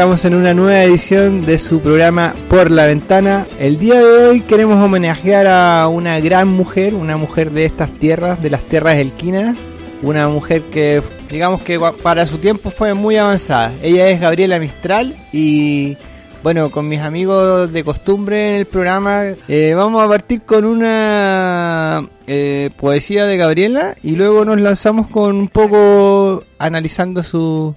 Estamos 0.00 0.24
en 0.24 0.34
una 0.34 0.54
nueva 0.54 0.82
edición 0.82 1.44
de 1.44 1.58
su 1.58 1.80
programa 1.80 2.34
Por 2.48 2.70
la 2.70 2.86
Ventana. 2.86 3.46
El 3.58 3.78
día 3.78 3.98
de 3.98 4.28
hoy 4.28 4.40
queremos 4.40 4.82
homenajear 4.82 5.46
a 5.46 5.86
una 5.88 6.18
gran 6.20 6.48
mujer, 6.48 6.94
una 6.94 7.18
mujer 7.18 7.50
de 7.50 7.66
estas 7.66 7.90
tierras, 7.98 8.42
de 8.42 8.48
las 8.48 8.66
tierras 8.66 8.96
elquinas. 8.96 9.58
Una 10.00 10.26
mujer 10.30 10.62
que, 10.70 11.02
digamos 11.28 11.60
que 11.60 11.78
para 12.02 12.26
su 12.26 12.38
tiempo 12.38 12.70
fue 12.70 12.94
muy 12.94 13.18
avanzada. 13.18 13.72
Ella 13.82 14.08
es 14.08 14.18
Gabriela 14.22 14.58
Mistral 14.58 15.14
y, 15.34 15.98
bueno, 16.42 16.70
con 16.70 16.88
mis 16.88 17.00
amigos 17.00 17.70
de 17.70 17.84
costumbre 17.84 18.48
en 18.48 18.54
el 18.54 18.64
programa, 18.64 19.24
eh, 19.48 19.74
vamos 19.76 20.02
a 20.02 20.08
partir 20.08 20.40
con 20.46 20.64
una 20.64 22.08
eh, 22.26 22.70
poesía 22.78 23.26
de 23.26 23.36
Gabriela 23.36 23.96
y 24.02 24.12
luego 24.12 24.46
nos 24.46 24.58
lanzamos 24.58 25.08
con 25.08 25.36
un 25.36 25.48
poco 25.48 26.42
analizando 26.58 27.22
su, 27.22 27.74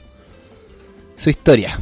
su 1.17 1.29
historia. 1.29 1.77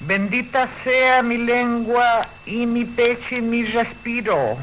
Bendita 0.00 0.68
sea 0.82 1.22
mi 1.22 1.38
lengua 1.38 2.22
y 2.46 2.66
mi 2.66 2.84
pecho 2.84 3.36
y 3.36 3.42
mi 3.42 3.62
respiro, 3.62 4.58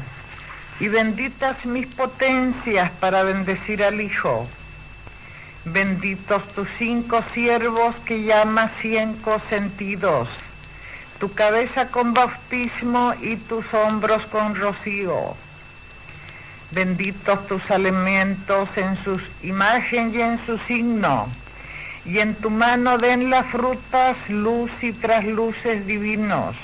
y 0.78 0.88
benditas 0.88 1.64
mis 1.64 1.86
potencias 1.86 2.90
para 3.00 3.22
bendecir 3.22 3.82
al 3.82 3.98
Hijo. 3.98 4.46
Benditos 5.64 6.46
tus 6.48 6.68
cinco 6.76 7.24
siervos 7.32 7.96
que 8.04 8.24
llamas 8.24 8.72
cinco 8.82 9.40
sentidos, 9.48 10.28
tu 11.18 11.32
cabeza 11.32 11.88
con 11.90 12.12
bautismo 12.12 13.14
y 13.22 13.36
tus 13.36 13.72
hombros 13.72 14.26
con 14.26 14.54
rocío. 14.54 15.34
Benditos 16.72 17.46
tus 17.46 17.70
alimentos 17.70 18.68
en 18.76 19.02
sus 19.02 19.22
imagen 19.42 20.14
y 20.14 20.20
en 20.20 20.44
su 20.44 20.58
signo, 20.58 21.28
y 22.06 22.18
en 22.18 22.34
tu 22.34 22.50
mano 22.50 22.98
den 22.98 23.30
las 23.30 23.46
frutas 23.46 24.16
luz 24.28 24.70
y 24.82 24.92
trasluces 24.92 25.86
divinos. 25.86 26.56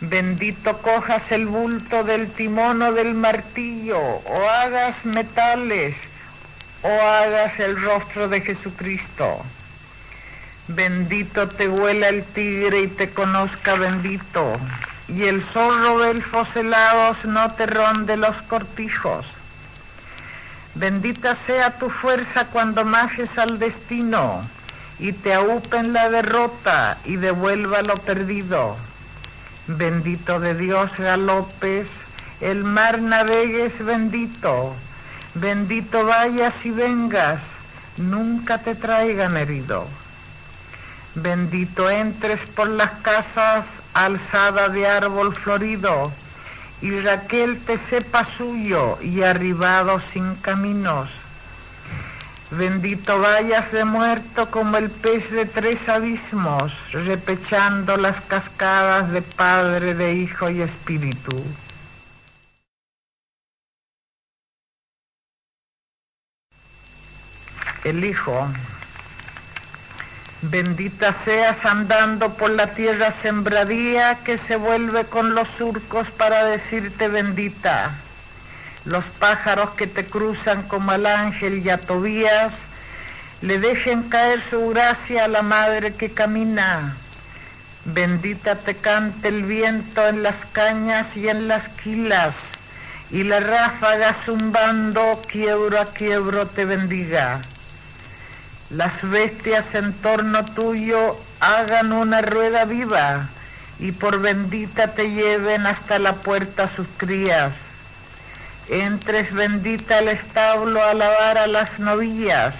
Bendito 0.00 0.78
cojas 0.78 1.22
el 1.30 1.46
bulto 1.46 2.04
del 2.04 2.30
timón 2.30 2.82
o 2.82 2.92
del 2.92 3.14
martillo, 3.14 3.98
o 3.98 4.48
hagas 4.48 5.04
metales, 5.04 5.96
o 6.82 6.88
hagas 6.88 7.58
el 7.60 7.80
rostro 7.80 8.28
de 8.28 8.40
Jesucristo. 8.40 9.42
Bendito 10.68 11.48
te 11.48 11.68
huela 11.68 12.08
el 12.08 12.24
tigre 12.24 12.80
y 12.80 12.88
te 12.88 13.10
conozca 13.10 13.74
bendito 13.74 14.58
y 15.08 15.24
el 15.24 15.42
zorro 15.52 16.00
del 16.00 16.22
foselados 16.22 17.24
no 17.24 17.52
te 17.52 17.66
ronde 17.66 18.16
los 18.16 18.36
cortijos. 18.42 19.26
Bendita 20.78 21.38
sea 21.46 21.78
tu 21.78 21.88
fuerza 21.88 22.48
cuando 22.48 22.84
majes 22.84 23.30
al 23.38 23.58
destino 23.58 24.42
y 24.98 25.12
te 25.12 25.32
aupen 25.32 25.94
la 25.94 26.10
derrota 26.10 26.98
y 27.06 27.16
devuelva 27.16 27.80
lo 27.80 27.94
perdido. 27.94 28.76
Bendito 29.68 30.38
de 30.38 30.54
Dios 30.54 30.90
galopes, 30.98 31.86
el 32.42 32.62
mar 32.62 33.00
navegues 33.00 33.72
bendito, 33.82 34.76
bendito 35.32 36.04
vayas 36.04 36.52
y 36.62 36.72
vengas, 36.72 37.40
nunca 37.96 38.58
te 38.58 38.74
traigan 38.74 39.38
herido. 39.38 39.88
Bendito 41.14 41.88
entres 41.88 42.40
por 42.50 42.68
las 42.68 42.90
casas 43.00 43.64
alzada 43.94 44.68
de 44.68 44.86
árbol 44.86 45.34
florido, 45.34 46.12
y 46.82 47.00
Raquel 47.00 47.58
te 47.60 47.78
sepa 47.90 48.26
suyo 48.36 48.98
y 49.00 49.22
arribado 49.22 50.00
sin 50.12 50.34
caminos. 50.36 51.08
Bendito 52.50 53.18
vayas 53.18 53.72
de 53.72 53.84
muerto 53.84 54.50
como 54.50 54.76
el 54.76 54.88
pez 54.88 55.30
de 55.32 55.46
tres 55.46 55.88
abismos, 55.88 56.72
repechando 56.92 57.96
las 57.96 58.20
cascadas 58.22 59.10
de 59.10 59.22
Padre, 59.22 59.94
de 59.94 60.14
Hijo 60.14 60.48
y 60.50 60.62
Espíritu. 60.62 61.42
El 67.82 68.04
Hijo 68.04 68.48
Bendita 70.50 71.12
seas 71.24 71.56
andando 71.64 72.34
por 72.34 72.50
la 72.50 72.68
tierra 72.68 73.12
sembradía 73.20 74.18
que 74.22 74.38
se 74.38 74.54
vuelve 74.54 75.04
con 75.04 75.34
los 75.34 75.48
surcos 75.58 76.08
para 76.12 76.44
decirte 76.44 77.08
bendita. 77.08 77.90
Los 78.84 79.04
pájaros 79.18 79.70
que 79.70 79.88
te 79.88 80.06
cruzan 80.06 80.62
como 80.68 80.92
al 80.92 81.06
ángel 81.06 81.66
y 81.66 81.70
a 81.70 81.78
Tobías, 81.78 82.52
le 83.42 83.58
dejen 83.58 84.04
caer 84.04 84.40
su 84.48 84.68
gracia 84.68 85.24
a 85.24 85.28
la 85.28 85.42
madre 85.42 85.94
que 85.94 86.12
camina. 86.12 86.94
Bendita 87.84 88.54
te 88.54 88.76
cante 88.76 89.28
el 89.28 89.42
viento 89.42 90.06
en 90.06 90.22
las 90.22 90.36
cañas 90.52 91.08
y 91.16 91.28
en 91.28 91.48
las 91.48 91.68
quilas, 91.70 92.34
y 93.10 93.24
la 93.24 93.40
ráfaga 93.40 94.14
zumbando 94.24 95.20
quiebro 95.26 95.80
a 95.80 95.86
quiebro 95.86 96.46
te 96.46 96.64
bendiga 96.64 97.40
las 98.70 98.92
bestias 99.02 99.64
en 99.74 99.92
torno 99.92 100.44
tuyo 100.44 101.16
hagan 101.38 101.92
una 101.92 102.20
rueda 102.20 102.64
viva 102.64 103.28
y 103.78 103.92
por 103.92 104.20
bendita 104.20 104.88
te 104.88 105.10
lleven 105.10 105.66
hasta 105.66 105.98
la 105.98 106.14
puerta 106.14 106.68
sus 106.74 106.86
crías. 106.96 107.52
Entres 108.68 109.32
bendita 109.32 109.98
al 109.98 110.08
establo 110.08 110.82
a 110.82 110.94
lavar 110.94 111.38
a 111.38 111.46
las 111.46 111.78
novillas, 111.78 112.54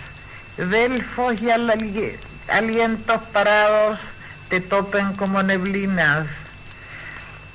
delfos 0.57 1.41
y 1.43 1.51
alientos 1.51 3.23
parados 3.33 3.99
te 4.49 4.61
topen 4.61 5.15
como 5.15 5.43
neblinas. 5.43 6.27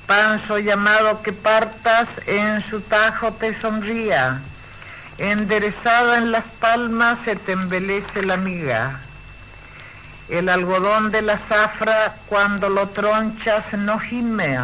Panzo 0.06 0.58
llamado 0.58 1.22
que 1.22 1.32
partas 1.32 2.08
en 2.26 2.62
su 2.68 2.82
tajo 2.82 3.32
te 3.32 3.58
sonría 3.58 4.42
enderezada 5.22 6.18
en 6.18 6.32
las 6.32 6.44
palmas 6.58 7.16
se 7.24 7.36
te 7.36 7.52
embelece 7.52 8.22
la 8.22 8.36
miga. 8.36 8.98
El 10.28 10.48
algodón 10.48 11.12
de 11.12 11.22
la 11.22 11.38
zafra 11.38 12.16
cuando 12.26 12.68
lo 12.68 12.88
tronchas 12.88 13.72
no 13.74 14.00
gime, 14.00 14.58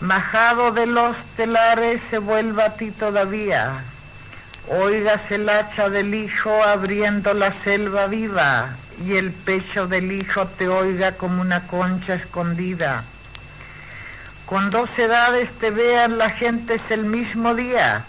majado 0.00 0.72
de 0.72 0.86
los 0.86 1.16
telares 1.36 2.00
se 2.10 2.18
vuelva 2.18 2.64
a 2.64 2.74
ti 2.74 2.90
todavía. 2.90 3.84
Oigas 4.66 5.30
el 5.30 5.48
hacha 5.48 5.88
del 5.88 6.12
hijo 6.12 6.50
abriendo 6.64 7.32
la 7.32 7.52
selva 7.62 8.06
viva 8.06 8.70
y 9.06 9.16
el 9.16 9.30
pecho 9.30 9.86
del 9.86 10.10
hijo 10.10 10.48
te 10.48 10.66
oiga 10.66 11.12
como 11.12 11.40
una 11.40 11.60
concha 11.68 12.14
escondida. 12.14 13.04
Con 14.44 14.70
dos 14.70 14.90
edades 14.98 15.50
te 15.60 15.70
vean 15.70 16.18
la 16.18 16.30
gente 16.30 16.74
es 16.74 16.90
el 16.90 17.04
mismo 17.04 17.54
día 17.54 18.04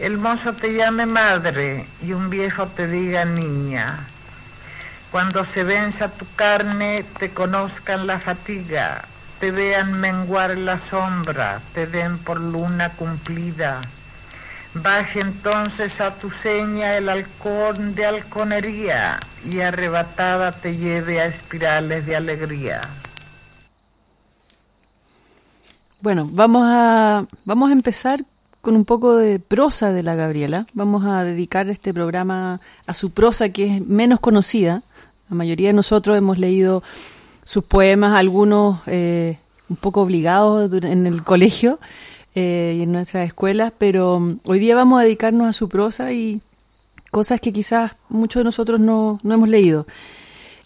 el 0.00 0.16
mozo 0.16 0.54
te 0.54 0.72
llame 0.72 1.04
madre 1.04 1.86
y 2.02 2.12
un 2.12 2.30
viejo 2.30 2.66
te 2.66 2.86
diga 2.86 3.26
niña. 3.26 3.98
Cuando 5.10 5.44
se 5.44 5.62
venza 5.62 6.08
tu 6.08 6.26
carne, 6.36 7.04
te 7.18 7.30
conozcan 7.30 8.06
la 8.06 8.18
fatiga, 8.18 9.04
te 9.40 9.50
vean 9.50 10.00
menguar 10.00 10.56
la 10.56 10.80
sombra, 10.88 11.60
te 11.74 11.86
den 11.86 12.16
por 12.18 12.40
luna 12.40 12.88
cumplida. 12.90 13.82
Baje 14.72 15.20
entonces 15.20 16.00
a 16.00 16.14
tu 16.14 16.30
seña 16.30 16.96
el 16.96 17.08
halcón 17.08 17.94
de 17.94 18.06
halconería 18.06 19.20
y 19.44 19.60
arrebatada 19.60 20.52
te 20.52 20.76
lleve 20.76 21.20
a 21.20 21.26
espirales 21.26 22.06
de 22.06 22.16
alegría. 22.16 22.80
Bueno, 26.00 26.26
vamos 26.30 26.62
a, 26.66 27.26
vamos 27.44 27.68
a 27.68 27.72
empezar 27.72 28.20
con 28.60 28.76
un 28.76 28.84
poco 28.84 29.16
de 29.16 29.38
prosa 29.38 29.92
de 29.92 30.02
la 30.02 30.14
Gabriela. 30.14 30.66
Vamos 30.74 31.04
a 31.04 31.24
dedicar 31.24 31.68
este 31.68 31.94
programa 31.94 32.60
a 32.86 32.94
su 32.94 33.10
prosa 33.10 33.48
que 33.48 33.76
es 33.76 33.86
menos 33.86 34.20
conocida. 34.20 34.82
La 35.28 35.36
mayoría 35.36 35.68
de 35.68 35.74
nosotros 35.74 36.18
hemos 36.18 36.38
leído 36.38 36.82
sus 37.44 37.64
poemas, 37.64 38.14
algunos 38.14 38.80
eh, 38.86 39.38
un 39.68 39.76
poco 39.76 40.02
obligados 40.02 40.72
en 40.84 41.06
el 41.06 41.22
colegio 41.22 41.78
eh, 42.34 42.76
y 42.78 42.82
en 42.82 42.92
nuestras 42.92 43.26
escuelas, 43.26 43.72
pero 43.78 44.16
um, 44.16 44.38
hoy 44.46 44.58
día 44.58 44.74
vamos 44.74 45.00
a 45.00 45.04
dedicarnos 45.04 45.48
a 45.48 45.52
su 45.52 45.68
prosa 45.68 46.12
y 46.12 46.42
cosas 47.10 47.40
que 47.40 47.52
quizás 47.52 47.92
muchos 48.08 48.40
de 48.40 48.44
nosotros 48.44 48.78
no, 48.78 49.20
no 49.22 49.34
hemos 49.34 49.48
leído. 49.48 49.86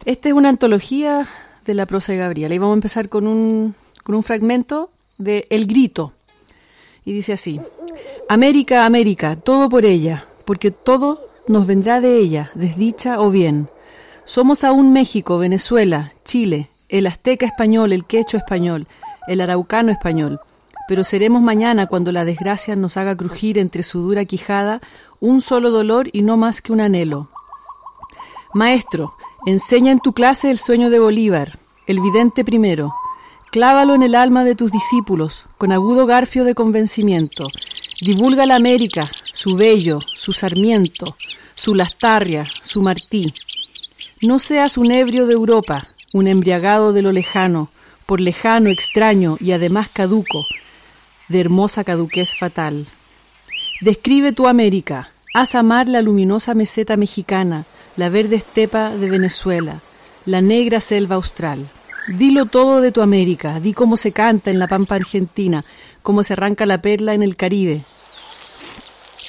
Esta 0.04 0.28
es 0.28 0.34
una 0.34 0.48
antología 0.48 1.26
de 1.64 1.74
la 1.74 1.86
prosa 1.86 2.12
de 2.12 2.18
Gabriela 2.18 2.54
y 2.54 2.58
vamos 2.58 2.74
a 2.74 2.78
empezar 2.78 3.08
con 3.08 3.26
un, 3.26 3.74
con 4.02 4.14
un 4.14 4.22
fragmento 4.22 4.90
de 5.16 5.46
El 5.48 5.66
Grito. 5.66 6.12
Y 7.04 7.12
dice 7.12 7.34
así, 7.34 7.60
América, 8.28 8.86
América, 8.86 9.36
todo 9.36 9.68
por 9.68 9.84
ella, 9.84 10.26
porque 10.44 10.70
todo 10.70 11.20
nos 11.46 11.66
vendrá 11.66 12.00
de 12.00 12.18
ella, 12.18 12.50
desdicha 12.54 13.20
o 13.20 13.30
bien. 13.30 13.68
Somos 14.24 14.64
aún 14.64 14.92
México, 14.92 15.38
Venezuela, 15.38 16.12
Chile, 16.24 16.70
el 16.88 17.06
azteca 17.06 17.44
español, 17.44 17.92
el 17.92 18.06
quecho 18.06 18.36
español, 18.36 18.86
el 19.26 19.40
araucano 19.40 19.92
español, 19.92 20.40
pero 20.88 21.04
seremos 21.04 21.42
mañana 21.42 21.86
cuando 21.86 22.12
la 22.12 22.24
desgracia 22.24 22.76
nos 22.76 22.96
haga 22.96 23.16
crujir 23.16 23.58
entre 23.58 23.82
su 23.82 24.00
dura 24.00 24.24
quijada 24.24 24.80
un 25.20 25.40
solo 25.40 25.70
dolor 25.70 26.08
y 26.12 26.22
no 26.22 26.36
más 26.36 26.62
que 26.62 26.72
un 26.72 26.80
anhelo. 26.80 27.28
Maestro, 28.52 29.14
enseña 29.46 29.92
en 29.92 30.00
tu 30.00 30.12
clase 30.12 30.50
el 30.50 30.58
sueño 30.58 30.90
de 30.90 30.98
Bolívar, 30.98 31.58
el 31.86 32.00
vidente 32.00 32.44
primero, 32.44 32.94
Clávalo 33.54 33.94
en 33.94 34.02
el 34.02 34.16
alma 34.16 34.44
de 34.44 34.56
tus 34.56 34.72
discípulos, 34.72 35.46
con 35.58 35.70
agudo 35.70 36.06
garfio 36.06 36.42
de 36.42 36.56
convencimiento. 36.56 37.46
Divulga 38.00 38.46
la 38.46 38.56
América, 38.56 39.08
su 39.32 39.54
vello, 39.54 40.00
su 40.16 40.32
sarmiento, 40.32 41.16
su 41.54 41.76
lastarria, 41.76 42.48
su 42.62 42.82
martí. 42.82 43.32
No 44.20 44.40
seas 44.40 44.76
un 44.76 44.90
ebrio 44.90 45.28
de 45.28 45.34
Europa, 45.34 45.86
un 46.12 46.26
embriagado 46.26 46.92
de 46.92 47.02
lo 47.02 47.12
lejano, 47.12 47.70
por 48.06 48.20
lejano, 48.20 48.70
extraño 48.70 49.36
y 49.38 49.52
además 49.52 49.88
caduco, 49.88 50.44
de 51.28 51.38
hermosa 51.38 51.84
caduquez 51.84 52.34
fatal. 52.34 52.88
Describe 53.80 54.32
tu 54.32 54.48
América, 54.48 55.10
haz 55.32 55.54
amar 55.54 55.88
la 55.88 56.02
luminosa 56.02 56.54
meseta 56.54 56.96
mexicana, 56.96 57.66
la 57.96 58.08
verde 58.08 58.34
estepa 58.34 58.90
de 58.90 59.08
Venezuela, 59.08 59.78
la 60.26 60.40
negra 60.40 60.80
selva 60.80 61.14
austral. 61.14 61.68
Dilo 62.06 62.46
todo 62.46 62.82
de 62.82 62.92
tu 62.92 63.00
América, 63.00 63.60
di 63.60 63.72
cómo 63.72 63.96
se 63.96 64.12
canta 64.12 64.50
en 64.50 64.58
la 64.58 64.68
pampa 64.68 64.94
argentina, 64.96 65.64
cómo 66.02 66.22
se 66.22 66.34
arranca 66.34 66.66
la 66.66 66.82
perla 66.82 67.14
en 67.14 67.22
el 67.22 67.34
Caribe. 67.34 67.84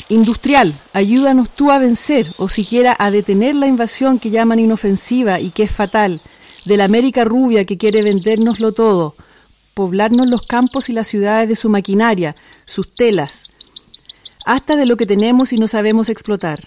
Industrial, 0.10 0.80
ayúdanos 0.92 1.50
tú 1.50 1.72
a 1.72 1.80
vencer 1.80 2.33
o 2.38 2.50
siquiera 2.50 2.94
a 3.00 3.12
detener 3.12 3.56
la 3.56 3.68
invasión 3.68 4.19
que 4.19 4.30
llaman 4.30 4.60
inofensiva 4.60 5.39
y 5.39 5.51
que 5.51 5.63
es 5.63 5.72
fatal, 5.72 6.22
de 6.66 6.75
la 6.75 6.83
América 6.83 7.24
rubia 7.24 7.63
que 7.63 7.77
quiere 7.77 8.01
vendérnoslo 8.01 8.74
todo, 8.74 9.16
poblarnos 9.74 10.27
los 10.27 10.42
campos 10.45 10.89
y 10.89 10.94
las 10.94 11.07
ciudades 11.07 11.48
de 11.48 11.56
su 11.56 11.69
maquinaria, 11.69 12.36
sus 12.66 12.94
telas, 12.94 13.56
hasta 14.45 14.75
de 14.75 14.86
lo 14.86 14.98
que 14.98 15.06
tenemos 15.06 15.54
y 15.54 15.57
no 15.57 15.68
sabemos 15.68 16.10
explotar. 16.10 16.60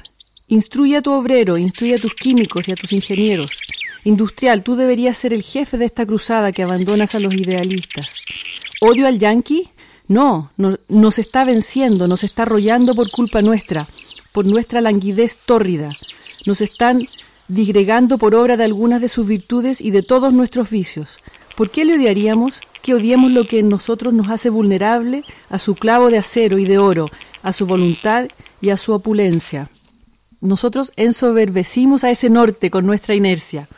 Instruye 0.47 0.97
a 0.97 1.03
tu 1.03 1.13
obrero, 1.13 1.59
instruye 1.59 1.97
a 1.97 2.01
tus 2.01 2.15
químicos 2.15 2.67
y 2.67 2.73
a 2.73 2.77
tus 2.77 2.93
ingenieros. 2.95 3.51
Industrial, 4.05 4.63
tú 4.63 4.77
deberías 4.77 5.17
ser 5.17 5.33
el 5.33 5.43
jefe 5.43 5.77
de 5.79 5.85
esta 5.85 6.07
cruzada 6.07 6.53
que 6.53 6.63
abandonas 6.63 7.15
a 7.15 7.21
los 7.21 7.35
idealistas. 7.35 8.21
¿Odio 8.81 9.07
al 9.07 9.19
yanqui? 9.19 9.71
No, 10.07 10.51
no, 10.57 10.79
nos 10.89 11.19
está 11.19 11.45
venciendo, 11.45 12.09
nos 12.09 12.25
está 12.25 12.43
arrollando 12.45 12.95
por 12.95 13.11
culpa 13.11 13.43
nuestra, 13.43 13.89
por 14.33 14.47
nuestra 14.47 14.81
languidez 14.81 15.39
tórrida. 15.45 15.91
Nos 16.47 16.61
están 16.61 17.05
disgregando 17.49 18.19
por 18.19 18.35
obra 18.35 18.57
de 18.57 18.65
algunas 18.65 19.01
de 19.01 19.09
sus 19.09 19.27
virtudes 19.27 19.81
y 19.81 19.91
de 19.91 20.03
todos 20.03 20.33
nuestros 20.33 20.71
vicios. 20.71 21.19
¿Por 21.57 21.71
qué 21.71 21.85
le 21.85 21.97
odiaríamos? 21.97 22.61
Que 22.83 22.95
odiemos 22.95 23.33
lo 23.33 23.47
que 23.47 23.59
en 23.59 23.69
nosotros 23.69 24.15
nos 24.15 24.31
hace 24.31 24.49
vulnerable 24.49 25.25
a 25.51 25.59
su 25.59 25.75
clavo 25.75 26.11
de 26.11 26.19
acero 26.19 26.59
y 26.59 26.65
de 26.65 26.79
oro, 26.79 27.11
a 27.43 27.53
su 27.53 27.67
voluntad 27.67 28.29
y 28.61 28.71
a 28.71 28.77
su 28.77 28.93
opulencia. 28.93 29.69
Nosotros 30.41 30.93
ensoberbecimos 30.97 32.05
a 32.05 32.11
ese 32.11 32.31
norte 32.31 32.71
con 32.71 32.87
nuestra 32.87 33.15
inercia. 33.15 33.69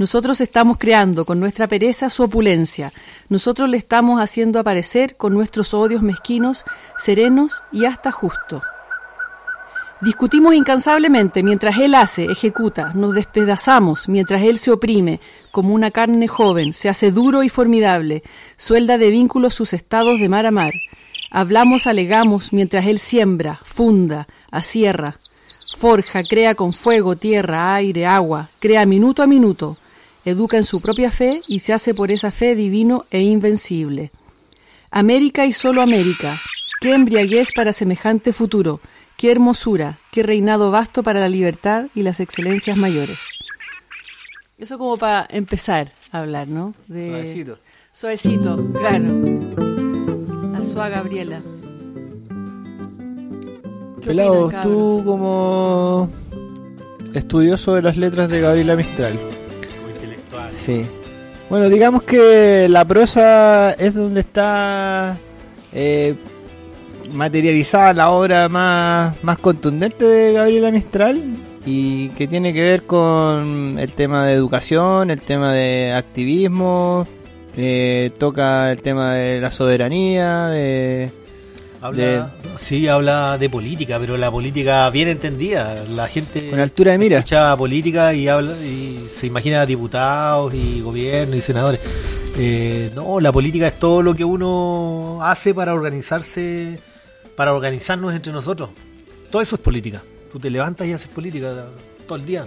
Nosotros 0.00 0.40
estamos 0.40 0.78
creando 0.78 1.26
con 1.26 1.38
nuestra 1.40 1.66
pereza 1.66 2.08
su 2.08 2.22
opulencia. 2.22 2.90
Nosotros 3.28 3.68
le 3.68 3.76
estamos 3.76 4.18
haciendo 4.18 4.58
aparecer 4.58 5.18
con 5.18 5.34
nuestros 5.34 5.74
odios 5.74 6.00
mezquinos, 6.00 6.64
serenos 6.96 7.62
y 7.70 7.84
hasta 7.84 8.10
justo. 8.10 8.62
Discutimos 10.00 10.54
incansablemente 10.54 11.42
mientras 11.42 11.76
Él 11.76 11.94
hace, 11.94 12.24
ejecuta, 12.24 12.92
nos 12.94 13.12
despedazamos 13.12 14.08
mientras 14.08 14.40
Él 14.40 14.56
se 14.56 14.70
oprime, 14.70 15.20
como 15.50 15.74
una 15.74 15.90
carne 15.90 16.28
joven, 16.28 16.72
se 16.72 16.88
hace 16.88 17.12
duro 17.12 17.42
y 17.42 17.50
formidable, 17.50 18.22
suelda 18.56 18.96
de 18.96 19.10
vínculos 19.10 19.52
sus 19.52 19.74
estados 19.74 20.18
de 20.18 20.30
mar 20.30 20.46
a 20.46 20.50
mar. 20.50 20.72
Hablamos, 21.30 21.86
alegamos, 21.86 22.54
mientras 22.54 22.86
Él 22.86 23.00
siembra, 23.00 23.60
funda, 23.64 24.28
asierra, 24.50 25.18
forja, 25.76 26.22
crea 26.22 26.54
con 26.54 26.72
fuego, 26.72 27.16
tierra, 27.16 27.74
aire, 27.74 28.06
agua, 28.06 28.48
crea 28.60 28.86
minuto 28.86 29.22
a 29.22 29.26
minuto, 29.26 29.76
educa 30.24 30.56
en 30.56 30.64
su 30.64 30.80
propia 30.80 31.10
fe 31.10 31.40
y 31.48 31.60
se 31.60 31.72
hace 31.72 31.94
por 31.94 32.10
esa 32.10 32.30
fe 32.30 32.54
divino 32.54 33.06
e 33.10 33.22
invencible. 33.22 34.10
América 34.90 35.46
y 35.46 35.52
solo 35.52 35.82
América, 35.82 36.40
qué 36.80 36.94
embriaguez 36.94 37.52
para 37.52 37.72
semejante 37.72 38.32
futuro, 38.32 38.80
qué 39.16 39.30
hermosura, 39.30 39.98
qué 40.10 40.22
reinado 40.22 40.70
vasto 40.70 41.02
para 41.02 41.20
la 41.20 41.28
libertad 41.28 41.86
y 41.94 42.02
las 42.02 42.20
excelencias 42.20 42.76
mayores. 42.76 43.18
Eso 44.58 44.78
como 44.78 44.96
para 44.96 45.26
empezar 45.30 45.92
a 46.12 46.20
hablar, 46.20 46.48
¿no? 46.48 46.74
De... 46.86 47.08
Suavecito. 47.08 47.58
Suavecito, 47.92 48.72
claro. 48.72 49.06
A 50.56 50.62
Sua 50.62 50.88
Gabriela. 50.88 51.40
Pelado, 54.04 54.50
tú 54.62 55.02
como 55.04 56.10
estudioso 57.14 57.74
de 57.74 57.82
las 57.82 57.96
letras 57.96 58.30
de 58.30 58.40
Gabriela 58.40 58.76
Mistral. 58.76 59.18
Sí. 60.56 60.84
Bueno, 61.48 61.68
digamos 61.68 62.04
que 62.04 62.68
la 62.68 62.84
prosa 62.84 63.72
es 63.72 63.94
donde 63.94 64.20
está 64.20 65.18
eh, 65.72 66.14
materializada 67.12 67.92
la 67.92 68.10
obra 68.10 68.48
más, 68.48 69.22
más 69.22 69.38
contundente 69.38 70.04
de 70.04 70.32
Gabriela 70.32 70.70
Mistral 70.70 71.36
y 71.66 72.08
que 72.10 72.26
tiene 72.26 72.54
que 72.54 72.62
ver 72.62 72.82
con 72.84 73.78
el 73.78 73.92
tema 73.94 74.26
de 74.26 74.34
educación, 74.34 75.10
el 75.10 75.20
tema 75.20 75.52
de 75.52 75.92
activismo, 75.92 77.06
eh, 77.56 78.12
toca 78.18 78.70
el 78.70 78.80
tema 78.82 79.14
de 79.14 79.40
la 79.40 79.50
soberanía, 79.50 80.46
de 80.46 81.10
Habla, 81.82 82.30
Sí, 82.58 82.88
habla 82.88 83.38
de 83.38 83.48
política, 83.48 83.98
pero 83.98 84.16
la 84.16 84.30
política 84.30 84.90
bien 84.90 85.08
entendida. 85.08 85.84
La 85.84 86.08
gente 86.08 86.50
con 86.50 86.60
altura 86.60 86.92
de 86.92 86.98
mira. 86.98 87.18
escucha 87.18 87.56
política 87.56 88.12
y 88.12 88.28
habla 88.28 88.60
y 88.60 89.08
se 89.14 89.26
imagina 89.26 89.64
diputados 89.64 90.52
y 90.54 90.80
gobiernos 90.80 91.36
y 91.36 91.40
senadores. 91.40 91.80
Eh, 92.36 92.90
no, 92.94 93.18
la 93.20 93.32
política 93.32 93.66
es 93.66 93.78
todo 93.78 94.02
lo 94.02 94.14
que 94.14 94.24
uno 94.24 95.18
hace 95.22 95.54
para 95.54 95.74
organizarse, 95.74 96.78
para 97.34 97.54
organizarnos 97.54 98.14
entre 98.14 98.32
nosotros. 98.32 98.70
Todo 99.30 99.40
eso 99.40 99.56
es 99.56 99.62
política. 99.62 100.02
Tú 100.30 100.38
te 100.38 100.50
levantas 100.50 100.86
y 100.86 100.92
haces 100.92 101.08
política 101.08 101.66
todo 102.06 102.18
el 102.18 102.26
día. 102.26 102.46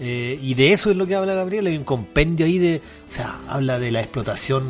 Eh, 0.00 0.38
y 0.40 0.54
de 0.54 0.72
eso 0.72 0.90
es 0.90 0.96
lo 0.96 1.06
que 1.06 1.14
habla 1.14 1.34
Gabriel. 1.34 1.66
Hay 1.66 1.76
un 1.76 1.84
compendio 1.84 2.46
ahí 2.46 2.58
de, 2.58 2.82
o 3.08 3.12
sea, 3.12 3.38
habla 3.48 3.78
de 3.78 3.90
la 3.90 4.00
explotación 4.00 4.64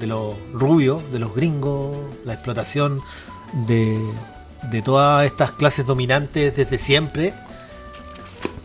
de 0.00 0.06
los 0.06 0.36
rubios, 0.52 1.10
de 1.12 1.18
los 1.18 1.34
gringos, 1.34 1.96
la 2.24 2.34
explotación 2.34 3.00
de, 3.66 3.98
de 4.70 4.82
todas 4.82 5.26
estas 5.26 5.52
clases 5.52 5.86
dominantes 5.86 6.56
desde 6.56 6.78
siempre. 6.78 7.34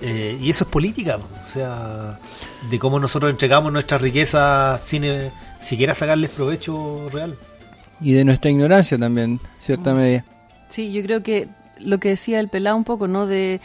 Eh, 0.01 0.37
y 0.39 0.49
eso 0.49 0.65
es 0.65 0.69
política, 0.69 1.17
o 1.17 1.49
sea, 1.49 2.19
de 2.69 2.77
cómo 2.77 2.99
nosotros 2.99 3.31
entregamos 3.31 3.71
nuestra 3.71 3.97
riqueza 3.97 4.77
sin 4.83 5.05
eh, 5.05 5.31
siquiera 5.61 5.95
sacarles 5.95 6.29
provecho 6.29 7.07
real. 7.09 7.37
Y 8.01 8.11
de 8.11 8.25
nuestra 8.25 8.51
ignorancia 8.51 8.97
también, 8.97 9.39
cierta 9.61 9.93
mm. 9.93 9.97
medida. 9.97 10.25
Sí, 10.67 10.91
yo 10.91 11.01
creo 11.03 11.23
que 11.23 11.47
lo 11.79 11.99
que 11.99 12.09
decía 12.09 12.41
el 12.41 12.49
pelado 12.49 12.75
un 12.75 12.83
poco, 12.83 13.07
¿no? 13.07 13.27
De 13.27 13.61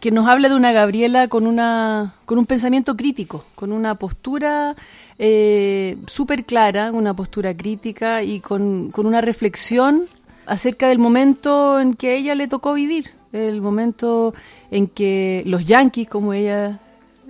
que 0.00 0.10
nos 0.10 0.28
habla 0.28 0.48
de 0.48 0.54
una 0.54 0.72
Gabriela 0.72 1.28
con 1.28 1.46
una 1.46 2.14
con 2.24 2.38
un 2.38 2.46
pensamiento 2.46 2.96
crítico, 2.96 3.44
con 3.54 3.72
una 3.72 3.96
postura 3.96 4.76
eh, 5.18 5.96
súper 6.06 6.44
clara, 6.44 6.92
una 6.92 7.14
postura 7.14 7.56
crítica 7.56 8.22
y 8.22 8.40
con, 8.40 8.90
con 8.90 9.06
una 9.06 9.20
reflexión 9.20 10.04
acerca 10.46 10.88
del 10.88 10.98
momento 10.98 11.80
en 11.80 11.94
que 11.94 12.14
ella 12.14 12.34
le 12.34 12.48
tocó 12.48 12.74
vivir, 12.74 13.10
el 13.32 13.60
momento 13.60 14.34
en 14.70 14.86
que 14.86 15.42
los 15.46 15.66
yanquis, 15.66 16.08
como 16.08 16.32
ella 16.32 16.78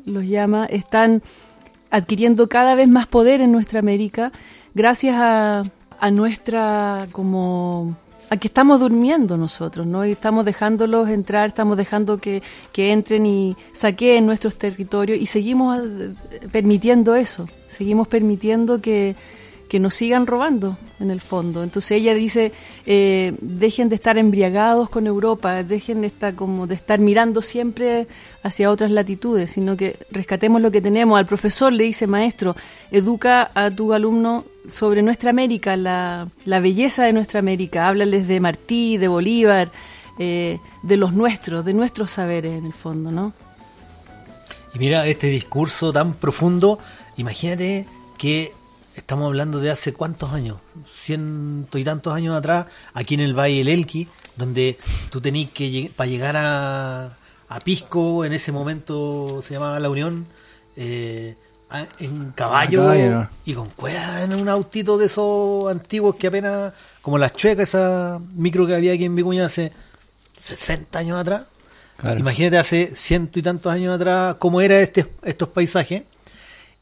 los 0.04 0.24
llama, 0.24 0.66
están 0.66 1.22
adquiriendo 1.90 2.48
cada 2.48 2.74
vez 2.74 2.88
más 2.88 3.06
poder 3.06 3.40
en 3.40 3.52
nuestra 3.52 3.80
América 3.80 4.32
gracias 4.74 5.16
a, 5.18 5.62
a 5.98 6.10
nuestra 6.10 7.08
como 7.12 7.96
a 8.28 8.36
que 8.36 8.48
estamos 8.48 8.80
durmiendo 8.80 9.36
nosotros, 9.36 9.86
¿no? 9.86 10.04
Y 10.04 10.12
estamos 10.12 10.44
dejándolos 10.44 11.08
entrar, 11.08 11.46
estamos 11.48 11.76
dejando 11.76 12.18
que, 12.18 12.42
que 12.72 12.92
entren 12.92 13.26
y 13.26 13.56
saqueen 13.72 14.26
nuestros 14.26 14.56
territorios 14.56 15.20
y 15.20 15.26
seguimos 15.26 15.78
eh, 15.78 16.12
permitiendo 16.50 17.14
eso, 17.14 17.48
seguimos 17.68 18.08
permitiendo 18.08 18.80
que, 18.80 19.14
que 19.68 19.80
nos 19.80 19.94
sigan 19.94 20.26
robando 20.26 20.76
en 21.00 21.10
el 21.10 21.20
fondo. 21.20 21.62
Entonces 21.62 21.92
ella 21.92 22.14
dice, 22.14 22.52
eh, 22.86 23.34
dejen 23.40 23.88
de 23.88 23.96
estar 23.96 24.18
embriagados 24.18 24.88
con 24.88 25.06
Europa, 25.06 25.62
dejen 25.62 26.00
de 26.00 26.06
estar, 26.08 26.34
como 26.34 26.66
de 26.66 26.74
estar 26.74 26.98
mirando 26.98 27.42
siempre 27.42 28.06
hacia 28.42 28.70
otras 28.70 28.90
latitudes, 28.90 29.50
sino 29.50 29.76
que 29.76 29.98
rescatemos 30.10 30.62
lo 30.62 30.70
que 30.70 30.80
tenemos. 30.80 31.18
Al 31.18 31.26
profesor 31.26 31.72
le 31.72 31.84
dice, 31.84 32.06
maestro, 32.06 32.56
educa 32.90 33.50
a 33.54 33.70
tu 33.70 33.92
alumno 33.92 34.44
sobre 34.70 35.02
nuestra 35.02 35.30
América, 35.30 35.76
la, 35.76 36.28
la 36.44 36.60
belleza 36.60 37.04
de 37.04 37.12
nuestra 37.12 37.40
América, 37.40 37.88
háblales 37.88 38.28
de 38.28 38.40
Martí, 38.40 38.96
de 38.96 39.08
Bolívar, 39.08 39.70
eh, 40.18 40.58
de 40.82 40.96
los 40.96 41.12
nuestros, 41.12 41.64
de 41.64 41.74
nuestros 41.74 42.10
saberes 42.10 42.58
en 42.58 42.66
el 42.66 42.72
fondo, 42.72 43.10
¿no? 43.10 43.32
Y 44.74 44.78
mira, 44.78 45.06
este 45.06 45.28
discurso 45.28 45.92
tan 45.92 46.14
profundo, 46.14 46.78
imagínate 47.16 47.86
que 48.18 48.52
estamos 48.94 49.26
hablando 49.26 49.60
de 49.60 49.70
hace 49.70 49.92
cuántos 49.92 50.32
años, 50.32 50.58
ciento 50.90 51.78
y 51.78 51.84
tantos 51.84 52.14
años 52.14 52.34
atrás, 52.34 52.66
aquí 52.94 53.14
en 53.14 53.20
el 53.20 53.38
Valle 53.38 53.58
del 53.58 53.68
Elqui, 53.68 54.08
donde 54.36 54.78
tú 55.10 55.20
tenías 55.20 55.50
que, 55.50 55.90
para 55.94 56.08
llegar 56.08 56.36
a, 56.36 57.16
a, 57.48 57.60
Pisco, 57.60 58.24
en 58.24 58.32
ese 58.32 58.52
momento 58.52 59.42
se 59.42 59.54
llamaba 59.54 59.80
La 59.80 59.90
Unión, 59.90 60.26
eh, 60.76 61.36
en 61.98 62.32
caballo, 62.32 62.82
caballo 62.82 63.28
y 63.44 63.54
con 63.54 63.70
cuerdas 63.70 64.22
en 64.22 64.34
un 64.34 64.48
autito 64.48 64.96
de 64.98 65.06
esos 65.06 65.70
antiguos 65.70 66.16
que 66.16 66.28
apenas, 66.28 66.72
como 67.02 67.18
las 67.18 67.34
chuecas, 67.34 67.68
esa 67.68 68.20
micro 68.34 68.66
que 68.66 68.74
había 68.74 68.92
aquí 68.92 69.04
en 69.04 69.16
Vicuña 69.16 69.46
hace 69.46 69.72
60 70.40 70.98
años 70.98 71.20
atrás. 71.20 71.42
Imagínate 72.18 72.58
hace 72.58 72.94
ciento 72.94 73.38
y 73.38 73.42
tantos 73.42 73.72
años 73.72 73.94
atrás 73.94 74.36
cómo 74.38 74.60
era 74.60 74.80
este, 74.80 75.06
estos 75.22 75.48
paisajes 75.48 76.02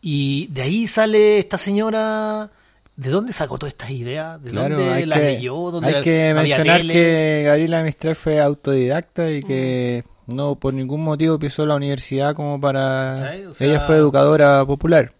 y 0.02 0.48
de 0.48 0.62
ahí 0.62 0.86
sale 0.86 1.38
esta 1.38 1.56
señora. 1.56 2.50
¿De 2.96 3.10
dónde 3.10 3.32
sacó 3.32 3.58
todas 3.58 3.72
estas 3.72 3.90
ideas? 3.90 4.40
¿De 4.42 4.52
dónde 4.52 5.06
las 5.06 5.18
leyó? 5.18 5.70
¿Dónde 5.70 5.96
hay 5.96 6.02
que 6.02 6.32
mencionar 6.34 6.82
que 6.82 7.42
Gabriela 7.46 7.82
Mistral 7.82 8.14
fue 8.14 8.40
autodidacta 8.40 9.30
y 9.30 9.42
que 9.42 10.04
mm. 10.04 10.13
No 10.26 10.54
por 10.54 10.74
ningún 10.74 11.02
motivo 11.02 11.38
pisó 11.38 11.66
la 11.66 11.76
universidad 11.76 12.34
como 12.34 12.60
para... 12.60 13.34
Ella 13.58 13.80
fue 13.80 13.96
educadora 13.96 14.64
popular. 14.64 15.12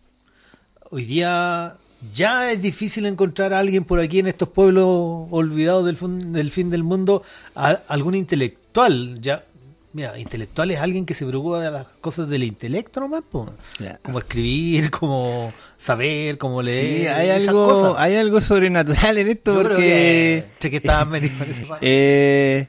Hoy 0.91 1.05
día 1.05 1.77
ya 2.13 2.53
es 2.53 2.61
difícil 2.61 3.07
encontrar 3.07 3.55
a 3.55 3.59
alguien 3.59 3.85
por 3.85 4.01
aquí 4.01 4.19
en 4.19 4.27
estos 4.27 4.49
pueblos 4.49 5.29
olvidados 5.31 5.85
del, 5.87 6.33
del 6.33 6.51
fin 6.51 6.71
del 6.71 6.83
mundo, 6.83 7.23
algún 7.55 8.15
intelectual. 8.15 9.21
Ya 9.21 9.45
Mira, 9.95 10.19
intelectual 10.19 10.73
es 10.73 10.81
alguien 10.81 11.07
que 11.07 11.15
se 11.15 11.25
preocupa 11.25 11.61
de 11.61 11.71
las 11.71 11.87
cosas 12.01 12.29
del 12.29 12.43
intelecto 12.43 12.99
nomás, 12.99 13.23
como 13.31 14.19
escribir, 14.19 14.91
como 14.91 15.53
saber, 15.79 16.37
como 16.37 16.63
leer. 16.63 17.03
Sí, 17.03 17.07
hay 17.07 17.31
algo, 17.31 17.95
hay 17.97 18.17
algo 18.17 18.41
sobrenatural 18.41 19.19
en 19.19 19.29
esto 19.29 19.55
porque 19.55 20.47
que, 20.59 20.77
estaba 20.77 21.05
metido 21.05 21.45
en 21.45 21.51
ese 21.51 22.69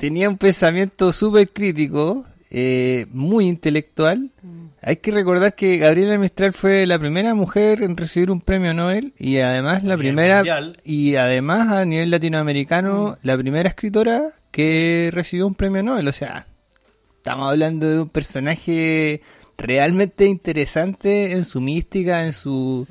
tenía 0.00 0.30
un 0.30 0.38
pensamiento 0.38 1.12
súper 1.12 1.50
crítico, 1.50 2.24
eh, 2.50 3.06
muy 3.10 3.46
intelectual. 3.46 4.30
Mm. 4.42 4.66
Hay 4.80 4.96
que 4.96 5.12
recordar 5.12 5.54
que 5.54 5.76
Gabriela 5.76 6.16
Mistral 6.16 6.54
fue 6.54 6.86
la 6.86 6.98
primera 6.98 7.34
mujer 7.34 7.82
en 7.82 7.98
recibir 7.98 8.30
un 8.30 8.40
premio 8.40 8.72
Nobel 8.72 9.12
y 9.18 9.38
además 9.40 9.84
la 9.84 9.98
primera 9.98 10.42
y 10.82 11.16
además 11.16 11.68
a 11.68 11.84
nivel 11.84 12.10
latinoamericano 12.10 13.18
mm. 13.22 13.26
la 13.26 13.36
primera 13.36 13.68
escritora 13.68 14.32
que 14.50 15.10
recibió 15.12 15.46
un 15.46 15.54
premio 15.54 15.82
Nobel. 15.82 16.08
O 16.08 16.12
sea, 16.12 16.46
estamos 17.18 17.50
hablando 17.50 17.86
de 17.86 18.00
un 18.00 18.08
personaje 18.08 19.20
realmente 19.58 20.24
interesante 20.24 21.32
en 21.32 21.44
su 21.44 21.60
mística, 21.60 22.24
en 22.24 22.32
su... 22.32 22.88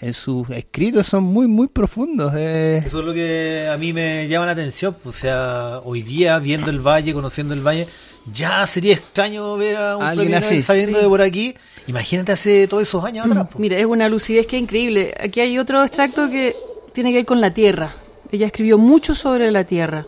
En 0.00 0.12
sus 0.12 0.48
escritos 0.50 1.06
son 1.08 1.24
muy, 1.24 1.48
muy 1.48 1.66
profundos. 1.66 2.32
Eh. 2.36 2.82
Eso 2.84 3.00
es 3.00 3.04
lo 3.04 3.12
que 3.12 3.68
a 3.70 3.76
mí 3.76 3.92
me 3.92 4.28
llama 4.28 4.46
la 4.46 4.52
atención. 4.52 4.96
O 5.04 5.12
sea, 5.12 5.80
hoy 5.84 6.02
día, 6.02 6.38
viendo 6.38 6.70
el 6.70 6.78
valle, 6.78 7.12
conociendo 7.12 7.52
el 7.52 7.66
valle, 7.66 7.88
ya 8.32 8.64
sería 8.66 8.94
extraño 8.94 9.56
ver 9.56 9.76
a 9.76 9.96
un 9.96 10.16
premio 10.16 10.62
saliendo 10.62 11.00
de 11.00 11.08
por 11.08 11.20
aquí. 11.20 11.54
Imagínate 11.88 12.32
hace 12.32 12.68
todos 12.68 12.84
esos 12.84 13.04
años 13.04 13.26
atrás. 13.26 13.48
Mira, 13.58 13.76
es 13.76 13.86
una 13.86 14.08
lucidez 14.08 14.46
que 14.46 14.56
es 14.56 14.62
increíble. 14.62 15.14
Aquí 15.18 15.40
hay 15.40 15.58
otro 15.58 15.82
extracto 15.82 16.30
que 16.30 16.54
tiene 16.92 17.10
que 17.10 17.16
ver 17.16 17.26
con 17.26 17.40
la 17.40 17.52
tierra. 17.52 17.90
Ella 18.30 18.46
escribió 18.46 18.78
mucho 18.78 19.14
sobre 19.16 19.50
la 19.50 19.64
tierra. 19.64 20.06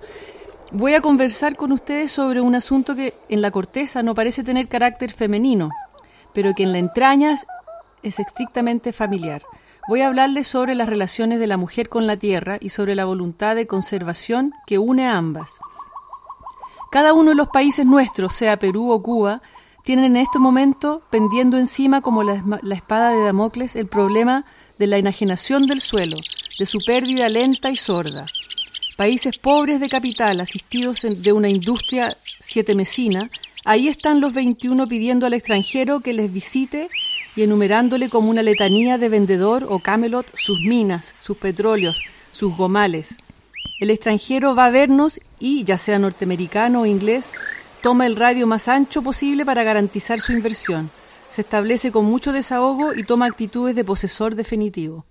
Voy 0.72 0.94
a 0.94 1.00
conversar 1.00 1.56
con 1.56 1.72
ustedes 1.72 2.12
sobre 2.12 2.40
un 2.40 2.54
asunto 2.54 2.94
que 2.94 3.14
en 3.28 3.42
la 3.42 3.50
corteza 3.50 4.04
no 4.04 4.14
parece 4.14 4.44
tener 4.44 4.68
carácter 4.68 5.10
femenino, 5.10 5.70
pero 6.32 6.54
que 6.54 6.62
en 6.62 6.70
la 6.70 6.78
entraña 6.78 7.34
es 8.02 8.20
estrictamente 8.20 8.92
familiar. 8.92 9.42
Voy 9.90 10.02
a 10.02 10.06
hablarles 10.06 10.46
sobre 10.46 10.76
las 10.76 10.88
relaciones 10.88 11.40
de 11.40 11.48
la 11.48 11.56
mujer 11.56 11.88
con 11.88 12.06
la 12.06 12.16
tierra 12.16 12.58
y 12.60 12.68
sobre 12.68 12.94
la 12.94 13.06
voluntad 13.06 13.56
de 13.56 13.66
conservación 13.66 14.52
que 14.64 14.78
une 14.78 15.04
a 15.04 15.16
ambas. 15.16 15.58
Cada 16.92 17.12
uno 17.12 17.30
de 17.30 17.34
los 17.34 17.48
países 17.48 17.84
nuestros, 17.84 18.32
sea 18.32 18.56
Perú 18.56 18.92
o 18.92 19.02
Cuba, 19.02 19.42
tienen 19.82 20.04
en 20.04 20.18
este 20.18 20.38
momento 20.38 21.02
pendiendo 21.10 21.58
encima 21.58 22.02
como 22.02 22.22
la, 22.22 22.40
espada 22.72 23.10
de 23.10 23.24
Damocles 23.24 23.74
el 23.74 23.88
problema 23.88 24.44
de 24.78 24.86
la 24.86 24.96
enajenación 24.96 25.66
del 25.66 25.80
suelo, 25.80 26.18
de 26.60 26.66
su 26.66 26.78
pérdida 26.86 27.28
lenta 27.28 27.68
y 27.72 27.76
sorda 27.76 28.26
países 29.00 29.38
pobres 29.38 29.80
de 29.80 29.88
capital, 29.88 30.40
asistidos 30.40 31.06
de 31.08 31.32
una 31.32 31.48
industria 31.48 32.18
siete 32.38 32.74
mesina, 32.74 33.30
ahí 33.64 33.88
están 33.88 34.20
los 34.20 34.34
21 34.34 34.86
pidiendo 34.88 35.24
al 35.24 35.32
extranjero 35.32 36.00
que 36.00 36.12
les 36.12 36.30
visite 36.30 36.90
y 37.36 37.42
enumerándole 37.42 38.08
como 38.08 38.30
una 38.30 38.42
letanía 38.42 38.98
de 38.98 39.08
vendedor 39.08 39.66
o 39.68 39.78
Camelot 39.78 40.32
sus 40.36 40.60
minas, 40.60 41.14
sus 41.18 41.36
petróleos, 41.36 42.02
sus 42.32 42.56
gomales. 42.56 43.16
El 43.80 43.90
extranjero 43.90 44.54
va 44.54 44.66
a 44.66 44.70
vernos 44.70 45.20
y, 45.38 45.64
ya 45.64 45.78
sea 45.78 45.98
norteamericano 45.98 46.82
o 46.82 46.86
inglés, 46.86 47.30
toma 47.82 48.06
el 48.06 48.16
radio 48.16 48.46
más 48.46 48.68
ancho 48.68 49.02
posible 49.02 49.44
para 49.44 49.62
garantizar 49.62 50.20
su 50.20 50.32
inversión. 50.32 50.90
Se 51.28 51.40
establece 51.40 51.92
con 51.92 52.04
mucho 52.04 52.32
desahogo 52.32 52.94
y 52.94 53.04
toma 53.04 53.26
actitudes 53.26 53.74
de 53.74 53.84
posesor 53.84 54.34
definitivo. 54.34 55.06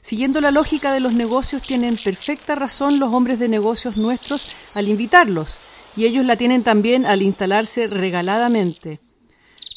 Siguiendo 0.00 0.40
la 0.40 0.50
lógica 0.50 0.92
de 0.92 1.00
los 1.00 1.12
negocios, 1.12 1.62
tienen 1.62 1.96
perfecta 1.96 2.54
razón 2.54 2.98
los 2.98 3.12
hombres 3.12 3.38
de 3.38 3.48
negocios 3.48 3.96
nuestros 3.96 4.48
al 4.74 4.88
invitarlos, 4.88 5.58
y 5.96 6.04
ellos 6.04 6.24
la 6.24 6.36
tienen 6.36 6.62
también 6.62 7.04
al 7.04 7.22
instalarse 7.22 7.88
regaladamente. 7.88 9.00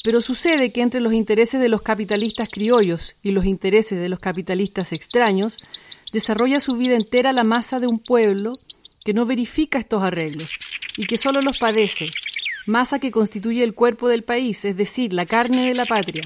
Pero 0.02 0.20
sucede 0.20 0.72
que 0.72 0.82
entre 0.82 1.00
los 1.00 1.12
intereses 1.12 1.60
de 1.60 1.68
los 1.68 1.82
capitalistas 1.82 2.48
criollos 2.48 3.14
y 3.22 3.30
los 3.30 3.44
intereses 3.44 4.00
de 4.00 4.08
los 4.08 4.18
capitalistas 4.18 4.92
extraños, 4.92 5.56
desarrolla 6.12 6.60
su 6.60 6.76
vida 6.76 6.96
entera 6.96 7.32
la 7.32 7.44
masa 7.44 7.78
de 7.78 7.86
un 7.86 8.00
pueblo 8.00 8.52
que 9.04 9.14
no 9.14 9.26
verifica 9.26 9.78
estos 9.78 10.02
arreglos 10.02 10.52
y 10.96 11.06
que 11.06 11.18
solo 11.18 11.40
los 11.40 11.58
padece, 11.58 12.10
masa 12.66 12.98
que 12.98 13.10
constituye 13.10 13.64
el 13.64 13.74
cuerpo 13.74 14.08
del 14.08 14.24
país, 14.24 14.64
es 14.64 14.76
decir, 14.76 15.12
la 15.12 15.26
carne 15.26 15.66
de 15.66 15.74
la 15.74 15.86
patria, 15.86 16.24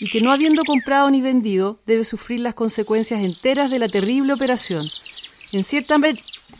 y 0.00 0.08
que 0.08 0.20
no 0.20 0.32
habiendo 0.32 0.64
comprado 0.64 1.10
ni 1.10 1.20
vendido 1.20 1.80
debe 1.86 2.04
sufrir 2.04 2.40
las 2.40 2.54
consecuencias 2.54 3.22
enteras 3.22 3.70
de 3.70 3.78
la 3.78 3.88
terrible 3.88 4.32
operación. 4.32 4.86
En 5.52 5.64
cierta, 5.64 5.98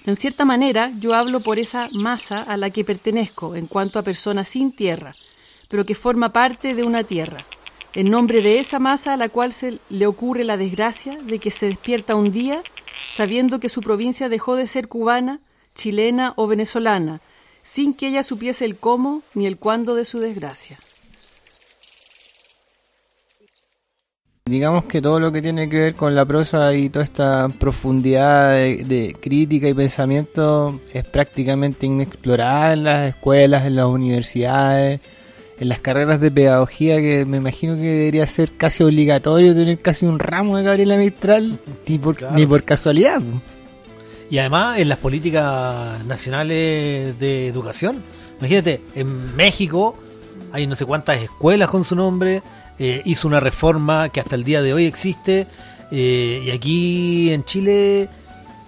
en 0.06 0.16
cierta 0.16 0.44
manera 0.44 0.92
yo 0.98 1.14
hablo 1.14 1.40
por 1.40 1.58
esa 1.58 1.86
masa 1.94 2.42
a 2.42 2.56
la 2.56 2.70
que 2.70 2.84
pertenezco 2.84 3.56
en 3.56 3.66
cuanto 3.66 3.98
a 3.98 4.02
persona 4.02 4.44
sin 4.44 4.72
tierra, 4.72 5.14
pero 5.68 5.85
que 5.85 5.94
forma 5.94 6.32
parte 6.32 6.75
de 6.75 6.85
una 6.85 7.04
tierra, 7.04 7.44
en 7.94 8.11
nombre 8.11 8.42
de 8.42 8.58
esa 8.58 8.78
masa 8.78 9.14
a 9.14 9.16
la 9.16 9.28
cual 9.28 9.52
se 9.52 9.78
le 9.88 10.06
ocurre 10.06 10.44
la 10.44 10.56
desgracia 10.56 11.18
de 11.23 11.38
que 11.38 11.50
se 11.50 11.66
despierta 11.66 12.14
un 12.14 12.32
día 12.32 12.62
sabiendo 13.11 13.61
que 13.61 13.68
su 13.68 13.80
provincia 13.80 14.28
dejó 14.28 14.56
de 14.56 14.66
ser 14.66 14.88
cubana, 14.88 15.40
chilena 15.75 16.35
o 16.37 16.46
venezolana, 16.46 17.20
sin 17.62 17.94
que 17.94 18.08
ella 18.08 18.23
supiese 18.23 18.64
el 18.64 18.76
cómo 18.76 19.23
ni 19.35 19.46
el 19.46 19.58
cuándo 19.58 19.94
de 19.94 20.04
su 20.04 20.18
desgracia. 20.18 20.78
Digamos 24.49 24.85
que 24.85 25.02
todo 25.02 25.18
lo 25.18 25.32
que 25.32 25.42
tiene 25.42 25.68
que 25.68 25.78
ver 25.78 25.94
con 25.96 26.14
la 26.14 26.25
prosa 26.25 26.73
y 26.73 26.88
toda 26.88 27.04
esta 27.04 27.49
profundidad 27.49 28.52
de, 28.52 29.16
crítica 29.20 29.66
y 29.68 29.75
pensamiento 29.75 30.80
es 30.92 31.04
prácticamente 31.04 31.87
inexplorada 31.87 32.73
en 32.73 32.85
las 32.85 33.08
escuelas, 33.08 33.66
en 33.66 33.75
las 33.75 33.87
universidades, 33.87 35.00
en 35.58 35.68
las 35.68 35.80
carreras 35.80 36.20
de 36.20 36.30
pedagogía, 36.30 36.96
que 36.96 37.25
me 37.25 37.38
imagino 37.38 37.76
que 37.76 37.82
debería 37.82 38.26
ser 38.26 38.52
casi 38.56 38.82
obligatorio 38.82 39.54
tener 39.54 39.78
casi 39.78 40.06
un 40.06 40.18
ramo 40.18 40.56
de 40.56 40.64
Gabriela 40.64 40.96
Mistral, 40.96 41.58
ni 41.86 41.98
por, 41.98 42.32
ni 42.32 42.46
por 42.46 42.62
casualidad. 42.64 43.20
Y 44.28 44.38
además 44.38 44.78
en 44.78 44.88
las 44.88 44.98
políticas 44.98 46.04
nacionales 46.04 47.18
de 47.18 47.46
educación. 47.46 48.02
Imagínate, 48.38 48.82
en 48.94 49.34
México 49.34 49.96
hay 50.52 50.66
no 50.66 50.75
sé 50.75 50.84
cuántas 50.84 51.20
escuelas 51.20 51.68
con 51.68 51.84
su 51.84 51.96
nombre, 51.96 52.42
eh, 52.78 53.02
hizo 53.04 53.28
una 53.28 53.40
reforma 53.40 54.10
que 54.10 54.20
hasta 54.20 54.36
el 54.36 54.44
día 54.44 54.62
de 54.62 54.75
hoy 54.75 54.84
existe, 54.84 55.46
eh, 55.90 56.42
y 56.44 56.50
aquí 56.50 57.30
en 57.30 57.44
Chile, 57.44 58.08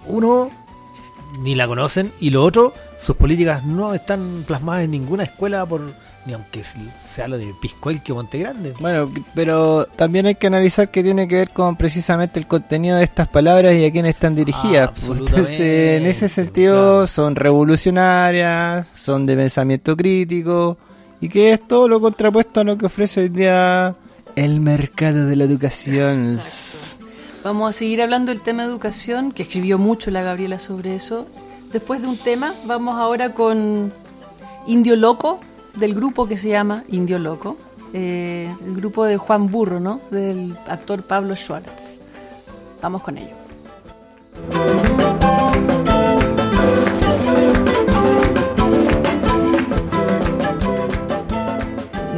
uno, 0.07 0.49
ni 1.41 1.55
la 1.55 1.67
conocen, 1.67 2.11
y 2.19 2.29
lo 2.31 2.43
otro, 2.43 2.73
sus 2.97 3.15
políticas 3.15 3.63
no 3.65 3.93
están 3.93 4.43
plasmadas 4.47 4.85
en 4.85 4.91
ninguna 4.91 5.23
escuela 5.23 5.65
por 5.65 5.93
ni 6.29 6.35
aunque 6.35 6.63
se 6.63 7.23
habla 7.23 7.37
de 7.37 7.53
Piscoelque 7.59 8.11
o 8.11 8.15
Monte 8.15 8.37
Grande. 8.37 8.73
Bueno, 8.79 9.11
pero 9.33 9.85
también 9.95 10.27
hay 10.27 10.35
que 10.35 10.45
analizar 10.45 10.91
que 10.91 11.01
tiene 11.01 11.27
que 11.27 11.35
ver 11.35 11.49
con 11.49 11.75
precisamente 11.75 12.39
el 12.39 12.45
contenido 12.45 12.97
de 12.97 13.03
estas 13.03 13.27
palabras 13.27 13.73
y 13.73 13.83
a 13.83 13.91
quién 13.91 14.05
están 14.05 14.35
dirigidas. 14.35 14.91
Ah, 14.95 15.13
Entonces, 15.17 15.59
en 15.59 16.05
ese 16.05 16.29
sentido, 16.29 16.75
claro. 16.75 17.07
son 17.07 17.35
revolucionarias, 17.35 18.87
son 18.93 19.25
de 19.25 19.35
pensamiento 19.35 19.97
crítico 19.97 20.77
y 21.19 21.29
que 21.29 21.53
es 21.53 21.67
todo 21.67 21.87
lo 21.87 21.99
contrapuesto 21.99 22.59
a 22.59 22.63
lo 22.63 22.77
que 22.77 22.85
ofrece 22.85 23.21
hoy 23.21 23.29
día 23.29 23.95
el 24.35 24.61
mercado 24.61 25.25
de 25.25 25.35
la 25.35 25.45
educación. 25.45 26.39
Vamos 27.43 27.69
a 27.69 27.73
seguir 27.77 28.03
hablando 28.03 28.31
del 28.31 28.41
tema 28.41 28.63
de 28.63 28.69
educación, 28.69 29.31
que 29.31 29.43
escribió 29.43 29.79
mucho 29.79 30.11
la 30.11 30.21
Gabriela 30.21 30.59
sobre 30.59 30.93
eso. 30.93 31.25
Después 31.71 32.01
de 32.01 32.07
un 32.07 32.17
tema, 32.17 32.53
vamos 32.65 32.97
ahora 32.97 33.33
con 33.33 33.91
Indio 34.67 34.95
Loco, 34.95 35.39
del 35.79 35.95
grupo 35.95 36.27
que 36.27 36.37
se 36.37 36.49
llama 36.49 36.83
Indio 36.89 37.17
Loco, 37.19 37.57
eh, 37.93 38.53
el 38.65 38.75
grupo 38.75 39.05
de 39.05 39.17
Juan 39.17 39.49
Burro, 39.49 39.79
¿no? 39.79 40.01
Del 40.11 40.57
actor 40.67 41.03
Pablo 41.03 41.35
Schwartz. 41.35 41.99
Vamos 42.81 43.01
con 43.01 43.17
ello. 43.17 43.35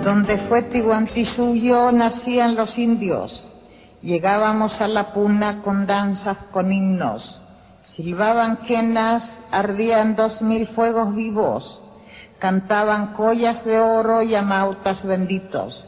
Donde 0.03 0.38
fue 0.38 0.63
Tiguantisuyo 0.63 1.91
nacían 1.91 2.56
los 2.56 2.77
indios. 2.77 3.50
Llegábamos 4.01 4.82
a 4.82 4.88
la 4.88 5.13
puna 5.13 5.62
con 5.62 5.86
danzas, 5.86 6.38
con 6.51 6.74
himnos. 6.74 7.44
Silbaban 7.84 8.58
quenas, 8.58 9.39
ardían 9.51 10.15
dos 10.15 10.41
mil 10.41 10.65
fuegos 10.65 11.15
vivos. 11.15 11.81
Cantaban 12.42 13.14
collas 13.14 13.66
de 13.66 13.80
oro 13.80 14.24
y 14.24 14.34
amautas 14.34 15.06
benditos. 15.06 15.88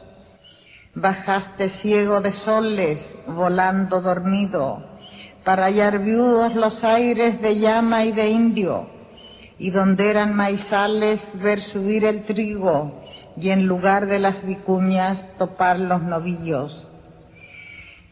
Bajaste 0.94 1.68
ciego 1.68 2.20
de 2.20 2.30
soles, 2.30 3.16
volando 3.26 4.00
dormido, 4.00 4.84
para 5.42 5.64
hallar 5.64 5.98
viudos 5.98 6.54
los 6.54 6.84
aires 6.84 7.42
de 7.42 7.58
llama 7.58 8.04
y 8.04 8.12
de 8.12 8.28
indio, 8.28 8.86
y 9.58 9.70
donde 9.70 10.08
eran 10.08 10.36
maizales 10.36 11.32
ver 11.42 11.58
subir 11.58 12.04
el 12.04 12.22
trigo, 12.22 13.02
y 13.36 13.50
en 13.50 13.66
lugar 13.66 14.06
de 14.06 14.20
las 14.20 14.46
vicuñas 14.46 15.26
topar 15.36 15.80
los 15.80 16.02
novillos. 16.02 16.86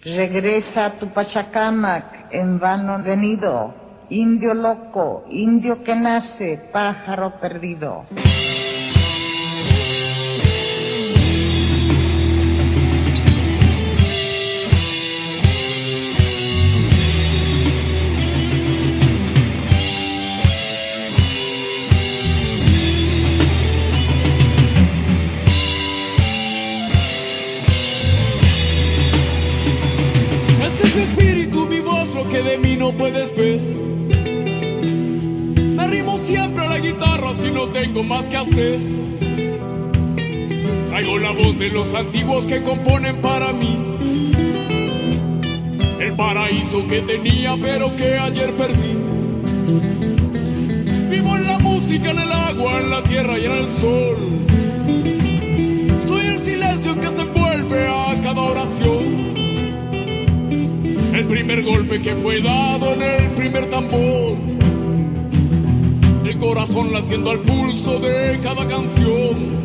Regresa 0.03 0.87
a 0.87 0.91
tu 0.95 1.11
Pachacamac, 1.11 2.35
en 2.35 2.59
vano 2.59 3.01
venido, 3.05 3.82
indio 4.13 4.53
loco, 4.53 5.25
indio 5.31 5.83
que 5.83 5.95
nace, 5.97 6.61
pájaro 6.71 7.41
perdido. 7.41 8.05
Este 30.63 31.03
espíritu, 31.03 31.67
mi 31.67 31.81
voz, 31.81 32.15
lo 32.15 32.29
que 32.29 32.43
de 32.43 32.59
mí 32.59 32.77
no 32.77 32.93
puedes 32.93 33.35
ver. 33.35 34.02
Siempre 36.25 36.69
la 36.69 36.79
guitarra 36.79 37.35
si 37.35 37.51
no 37.51 37.67
tengo 37.69 38.05
más 38.05 38.29
que 38.29 38.37
hacer. 38.37 38.79
Traigo 40.89 41.19
la 41.19 41.33
voz 41.33 41.59
de 41.59 41.69
los 41.71 41.93
antiguos 41.95 42.47
que 42.47 42.63
componen 42.63 43.21
para 43.21 43.53
mí. 43.53 43.79
El 45.99 46.13
paraíso 46.15 46.87
que 46.87 47.01
tenía 47.03 47.57
pero 47.61 47.97
que 47.97 48.19
ayer 48.19 48.55
perdí. 48.55 48.97
Vivo 51.11 51.37
en 51.37 51.47
la 51.47 51.59
música, 51.59 52.11
en 52.11 52.19
el 52.19 52.33
agua, 52.33 52.81
en 52.81 52.91
la 52.91 53.03
tierra 53.03 53.39
y 53.39 53.45
en 53.47 53.53
el 53.53 53.69
sol. 53.69 54.17
Soy 56.07 56.27
el 56.27 56.43
silencio 56.43 57.01
que 57.01 57.09
se 57.09 57.23
envuelve 57.23 57.89
a 57.89 58.15
cada 58.23 58.41
oración. 58.41 59.33
El 61.15 61.25
primer 61.27 61.65
golpe 61.65 62.01
que 62.01 62.15
fue 62.15 62.41
dado 62.41 62.93
en 62.93 63.03
el 63.03 63.29
primer 63.31 63.69
tambor. 63.69 64.52
Corazón 66.43 66.93
latiendo 66.93 67.31
al 67.31 67.39
pulso 67.39 68.01
de 68.01 68.41
cada 68.43 68.67
canción. 68.67 69.62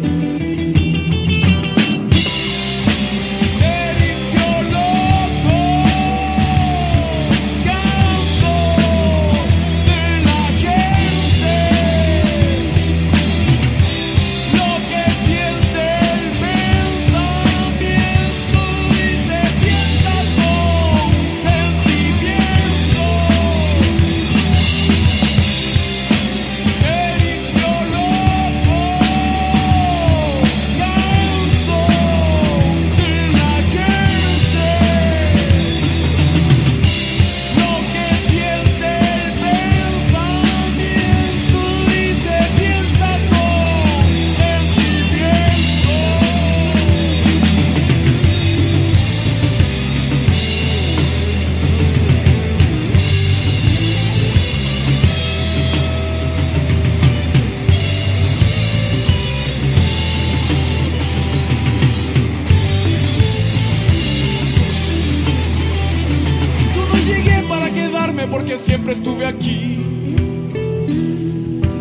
Porque 68.29 68.57
siempre 68.57 68.93
estuve 68.93 69.25
aquí. 69.25 69.77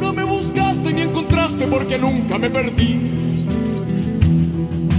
No 0.00 0.12
me 0.12 0.24
buscaste 0.24 0.92
ni 0.92 1.02
encontraste 1.02 1.66
porque 1.66 1.98
nunca 1.98 2.38
me 2.38 2.50
perdí. 2.50 2.98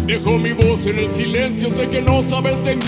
Dejo 0.06 0.38
mi 0.38 0.54
voz 0.54 0.86
en 0.86 1.00
el 1.00 1.10
silencio, 1.10 1.70
sé 1.70 1.90
que 1.90 2.02
no 2.02 2.24
sabes 2.24 2.64
de 2.64 2.76
mí. 2.76 2.82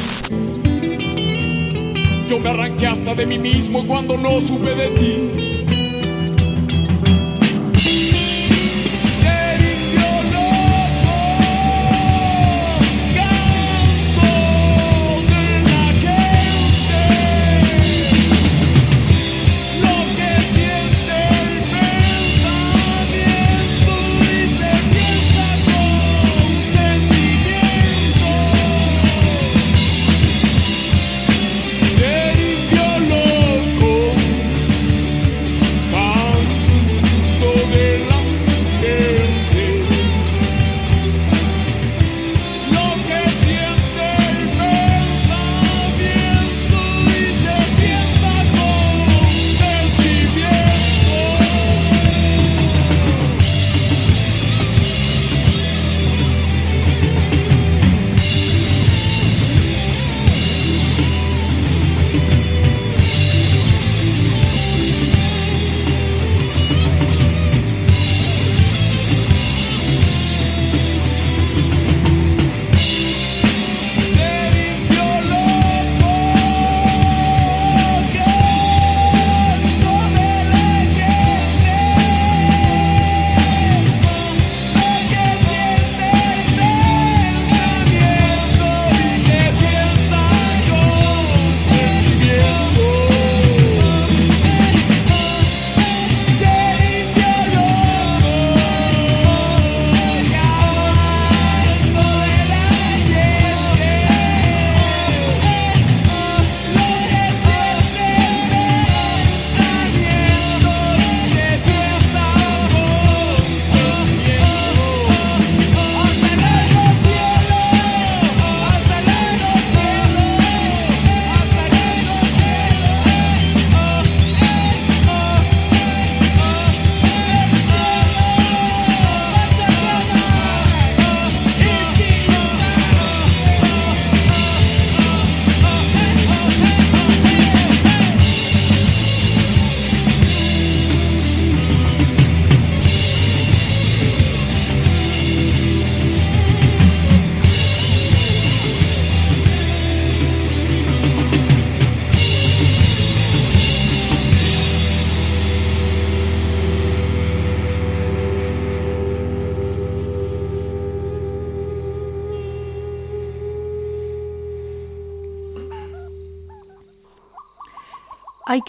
Yo 2.30 2.40
me 2.40 2.50
arranqué 2.50 2.88
hasta 2.88 3.14
de 3.16 3.26
mí 3.26 3.38
mismo 3.38 3.86
cuando 3.86 4.18
no 4.18 4.40
supe 4.42 4.76
de 4.76 4.88
ti. 4.90 5.29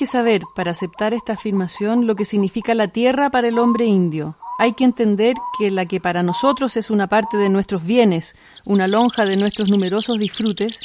Que 0.01 0.07
saber, 0.07 0.45
para 0.55 0.71
aceptar 0.71 1.13
esta 1.13 1.35
afirmación, 1.35 2.07
lo 2.07 2.17
que 2.17 2.25
significa 2.25 2.75
la 2.75 2.89
tierra 2.89 3.29
para 3.29 3.49
el 3.49 3.59
hombre 3.59 3.85
indio. 3.85 4.35
Hay 4.59 4.73
que 4.73 4.85
entender 4.85 5.35
que 5.59 5.71
la 5.71 5.85
que 5.85 6.01
para 6.01 6.23
nosotros 6.23 6.79
es 6.79 6.89
una 6.89 7.07
parte 7.07 7.37
de 7.37 7.51
nuestros 7.51 7.85
bienes, 7.85 8.35
una 8.65 8.89
lonja 8.89 9.27
de 9.27 9.37
nuestros 9.37 9.69
numerosos 9.69 10.19
disfrutes, 10.19 10.81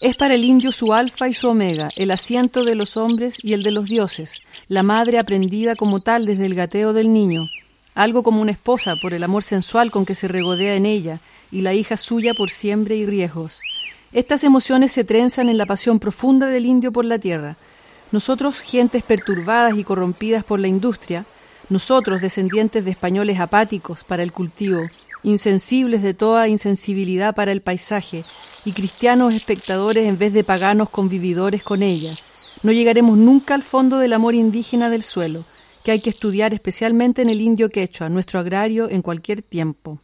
es 0.00 0.16
para 0.16 0.32
el 0.32 0.42
indio 0.42 0.72
su 0.72 0.94
alfa 0.94 1.28
y 1.28 1.34
su 1.34 1.48
omega, 1.48 1.90
el 1.96 2.10
asiento 2.10 2.64
de 2.64 2.74
los 2.76 2.96
hombres 2.96 3.36
y 3.42 3.52
el 3.52 3.62
de 3.62 3.72
los 3.72 3.90
dioses, 3.90 4.40
la 4.68 4.82
madre 4.82 5.18
aprendida 5.18 5.76
como 5.76 6.00
tal 6.00 6.24
desde 6.24 6.46
el 6.46 6.54
gateo 6.54 6.94
del 6.94 7.12
niño, 7.12 7.50
algo 7.94 8.22
como 8.22 8.40
una 8.40 8.52
esposa 8.52 8.94
por 9.02 9.12
el 9.12 9.22
amor 9.22 9.42
sensual 9.42 9.90
con 9.90 10.06
que 10.06 10.14
se 10.14 10.28
regodea 10.28 10.76
en 10.76 10.86
ella, 10.86 11.20
y 11.52 11.60
la 11.60 11.74
hija 11.74 11.98
suya 11.98 12.32
por 12.32 12.48
siembre 12.48 12.96
y 12.96 13.04
riesgos. 13.04 13.60
Estas 14.14 14.44
emociones 14.44 14.92
se 14.92 15.04
trenzan 15.04 15.50
en 15.50 15.58
la 15.58 15.66
pasión 15.66 15.98
profunda 15.98 16.46
del 16.46 16.64
indio 16.64 16.90
por 16.90 17.04
la 17.04 17.18
tierra. 17.18 17.58
Nosotros, 18.12 18.60
gentes 18.60 19.02
perturbadas 19.02 19.76
y 19.76 19.84
corrompidas 19.84 20.44
por 20.44 20.60
la 20.60 20.68
industria, 20.68 21.24
nosotros, 21.68 22.20
descendientes 22.20 22.84
de 22.84 22.92
españoles 22.92 23.40
apáticos 23.40 24.04
para 24.04 24.22
el 24.22 24.32
cultivo, 24.32 24.88
insensibles 25.22 26.02
de 26.02 26.14
toda 26.14 26.48
insensibilidad 26.48 27.34
para 27.34 27.52
el 27.52 27.60
paisaje, 27.60 28.24
y 28.64 28.72
cristianos 28.72 29.34
espectadores 29.34 30.06
en 30.06 30.18
vez 30.18 30.32
de 30.32 30.44
paganos 30.44 30.90
convividores 30.90 31.62
con 31.62 31.82
ella, 31.82 32.16
no 32.62 32.72
llegaremos 32.72 33.16
nunca 33.16 33.54
al 33.54 33.62
fondo 33.62 33.98
del 33.98 34.12
amor 34.12 34.34
indígena 34.34 34.90
del 34.90 35.02
suelo, 35.02 35.44
que 35.84 35.92
hay 35.92 36.00
que 36.00 36.10
estudiar 36.10 36.52
especialmente 36.52 37.22
en 37.22 37.30
el 37.30 37.40
indio 37.40 37.70
quechua, 37.70 38.08
nuestro 38.08 38.40
agrario 38.40 38.90
en 38.90 39.02
cualquier 39.02 39.42
tiempo. 39.42 40.00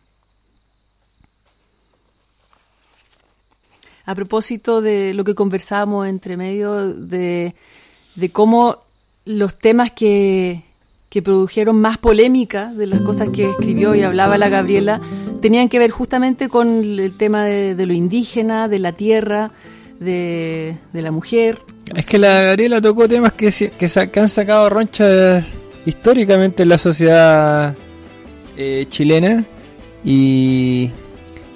A 4.04 4.14
propósito 4.14 4.80
de 4.80 5.14
lo 5.14 5.24
que 5.24 5.34
conversábamos 5.34 6.06
entre 6.06 6.36
medio 6.36 6.86
de, 6.86 7.54
de 8.14 8.30
cómo 8.30 8.78
los 9.24 9.58
temas 9.58 9.90
que, 9.92 10.62
que 11.12 11.20
produjeron 11.20 11.76
más 11.80 11.98
polémica 11.98 12.72
de 12.72 12.86
las 12.86 13.00
cosas 13.02 13.28
que 13.28 13.50
escribió 13.50 13.94
y 13.94 14.02
hablaba 14.02 14.38
la 14.38 14.48
Gabriela 14.48 15.00
tenían 15.42 15.68
que 15.68 15.78
ver 15.78 15.90
justamente 15.90 16.48
con 16.48 16.82
el 16.98 17.16
tema 17.18 17.44
de, 17.44 17.86
lo 17.86 17.92
indígena, 17.92 18.66
de 18.68 18.78
la 18.78 18.92
tierra, 18.92 19.50
de, 20.00 20.76
la 20.92 21.10
mujer. 21.10 21.58
Es 21.94 22.06
que 22.06 22.16
la 22.16 22.40
Gabriela 22.40 22.80
tocó 22.80 23.08
temas 23.08 23.32
que, 23.32 23.50
que, 23.50 24.20
han 24.20 24.28
sacado 24.30 24.70
ronchas 24.70 25.44
históricamente 25.84 26.62
en 26.62 26.70
la 26.70 26.78
sociedad 26.78 27.74
eh, 28.56 28.86
chilena 28.88 29.44
y 30.04 30.90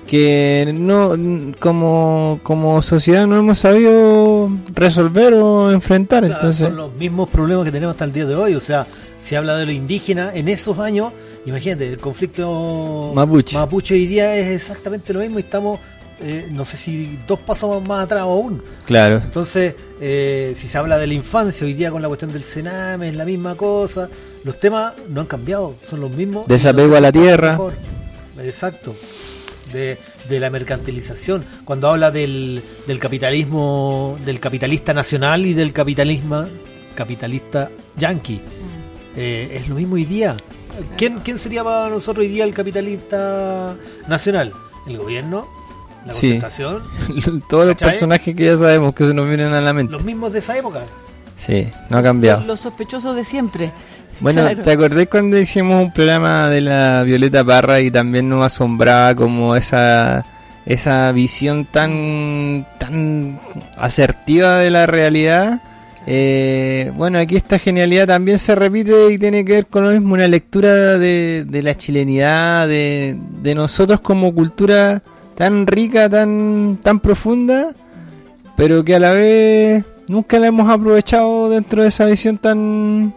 que 0.06 0.72
no 0.72 1.14
como, 1.58 2.40
como 2.42 2.80
sociedad 2.80 3.26
no 3.26 3.36
hemos 3.36 3.58
sabido 3.58 4.50
resolver 4.74 5.34
o 5.34 5.72
enfrentar. 5.72 6.24
Entonces... 6.24 6.66
Son 6.68 6.76
los 6.76 6.94
mismos 6.94 7.28
problemas 7.28 7.64
que 7.64 7.72
tenemos 7.72 7.94
hasta 7.94 8.04
el 8.04 8.12
día 8.12 8.24
de 8.24 8.34
hoy. 8.34 8.54
O 8.54 8.60
sea, 8.60 8.86
se 9.18 9.36
habla 9.36 9.56
de 9.56 9.66
lo 9.66 9.72
indígena 9.72 10.30
en 10.34 10.48
esos 10.48 10.78
años. 10.78 11.12
Imagínate, 11.44 11.88
el 11.88 11.98
conflicto 11.98 13.12
mapuche, 13.14 13.56
mapuche 13.56 13.94
hoy 13.94 14.06
día 14.06 14.36
es 14.36 14.48
exactamente 14.48 15.12
lo 15.12 15.20
mismo 15.20 15.38
y 15.38 15.42
estamos, 15.42 15.80
eh, 16.20 16.48
no 16.50 16.64
sé 16.64 16.76
si 16.76 17.18
dos 17.26 17.40
pasos 17.40 17.86
más 17.86 18.04
atrás 18.04 18.22
aún. 18.22 18.62
Claro. 18.86 19.16
Entonces, 19.16 19.74
eh, 20.00 20.52
si 20.56 20.68
se 20.68 20.78
habla 20.78 20.98
de 20.98 21.08
la 21.08 21.14
infancia 21.14 21.66
hoy 21.66 21.74
día 21.74 21.90
con 21.90 22.02
la 22.02 22.08
cuestión 22.08 22.32
del 22.32 22.44
cename, 22.44 23.08
es 23.08 23.14
la 23.16 23.24
misma 23.24 23.56
cosa. 23.56 24.08
Los 24.44 24.60
temas 24.60 24.94
no 25.08 25.20
han 25.20 25.26
cambiado, 25.26 25.74
son 25.82 26.00
los 26.00 26.10
mismos. 26.10 26.46
Desapego 26.46 26.96
a 26.96 27.00
la 27.00 27.10
tierra. 27.10 27.58
Exacto 28.38 28.94
de, 29.72 29.98
la 30.40 30.50
mercantilización, 30.50 31.44
cuando 31.64 31.88
habla 31.88 32.10
del, 32.10 32.62
del 32.86 32.98
capitalismo, 32.98 34.18
del 34.24 34.40
capitalista 34.40 34.94
nacional 34.94 35.46
y 35.46 35.54
del 35.54 35.72
capitalismo 35.72 36.46
capitalista 36.96 37.70
yanqui. 37.96 38.36
Mm. 38.36 38.86
Eh, 39.16 39.50
es 39.54 39.68
lo 39.68 39.76
mismo 39.76 39.94
hoy 39.94 40.04
día. 40.04 40.36
¿Quién, 40.96 41.20
¿Quién 41.20 41.38
sería 41.38 41.64
para 41.64 41.88
nosotros 41.88 42.24
hoy 42.24 42.28
día 42.28 42.44
el 42.44 42.52
capitalista 42.52 43.76
nacional? 44.08 44.52
¿El 44.86 44.98
gobierno? 44.98 45.46
¿La 46.04 46.12
concentración? 46.12 46.82
Todos 47.48 47.66
los 47.66 47.76
personajes 47.76 48.34
que 48.34 48.44
ya 48.44 48.56
sabemos 48.56 48.94
que 48.94 49.06
se 49.06 49.14
nos 49.14 49.26
vienen 49.26 49.54
a 49.54 49.60
la 49.60 49.72
mente. 49.72 49.92
Los 49.92 50.04
mismos 50.04 50.32
de 50.32 50.40
esa 50.40 50.56
época. 50.56 50.82
Sí, 51.38 51.66
no 51.90 51.98
ha 51.98 52.02
cambiado. 52.02 52.44
Los 52.46 52.60
sospechosos 52.60 53.16
de 53.16 53.24
siempre. 53.24 53.72
Bueno, 54.20 54.42
¿te 54.56 54.72
acordás 54.72 55.06
cuando 55.08 55.38
hicimos 55.38 55.84
un 55.84 55.92
programa 55.92 56.48
de 56.48 56.62
la 56.62 57.02
Violeta 57.04 57.44
Parra 57.44 57.80
y 57.80 57.90
también 57.90 58.28
nos 58.28 58.46
asombraba 58.46 59.14
como 59.14 59.54
esa 59.56 60.24
esa 60.64 61.12
visión 61.12 61.66
tan 61.66 62.66
tan 62.78 63.38
asertiva 63.76 64.58
de 64.58 64.70
la 64.70 64.86
realidad? 64.86 65.60
Eh, 66.06 66.92
bueno, 66.96 67.18
aquí 67.18 67.36
esta 67.36 67.58
genialidad 67.58 68.06
también 68.06 68.38
se 68.38 68.54
repite 68.54 69.12
y 69.12 69.18
tiene 69.18 69.44
que 69.44 69.52
ver 69.54 69.66
con 69.66 69.84
lo 69.84 69.90
mismo, 69.90 70.14
una 70.14 70.28
lectura 70.28 70.98
de, 70.98 71.44
de 71.46 71.62
la 71.62 71.74
chilenidad, 71.74 72.68
de, 72.68 73.18
de 73.42 73.54
nosotros 73.54 74.00
como 74.00 74.32
cultura 74.32 75.02
tan 75.34 75.66
rica, 75.66 76.08
tan, 76.08 76.78
tan 76.82 77.00
profunda, 77.00 77.74
pero 78.56 78.84
que 78.84 78.94
a 78.94 79.00
la 79.00 79.10
vez 79.10 79.84
nunca 80.08 80.38
la 80.38 80.46
hemos 80.46 80.70
aprovechado 80.70 81.50
dentro 81.50 81.82
de 81.82 81.88
esa 81.88 82.06
visión 82.06 82.38
tan 82.38 83.12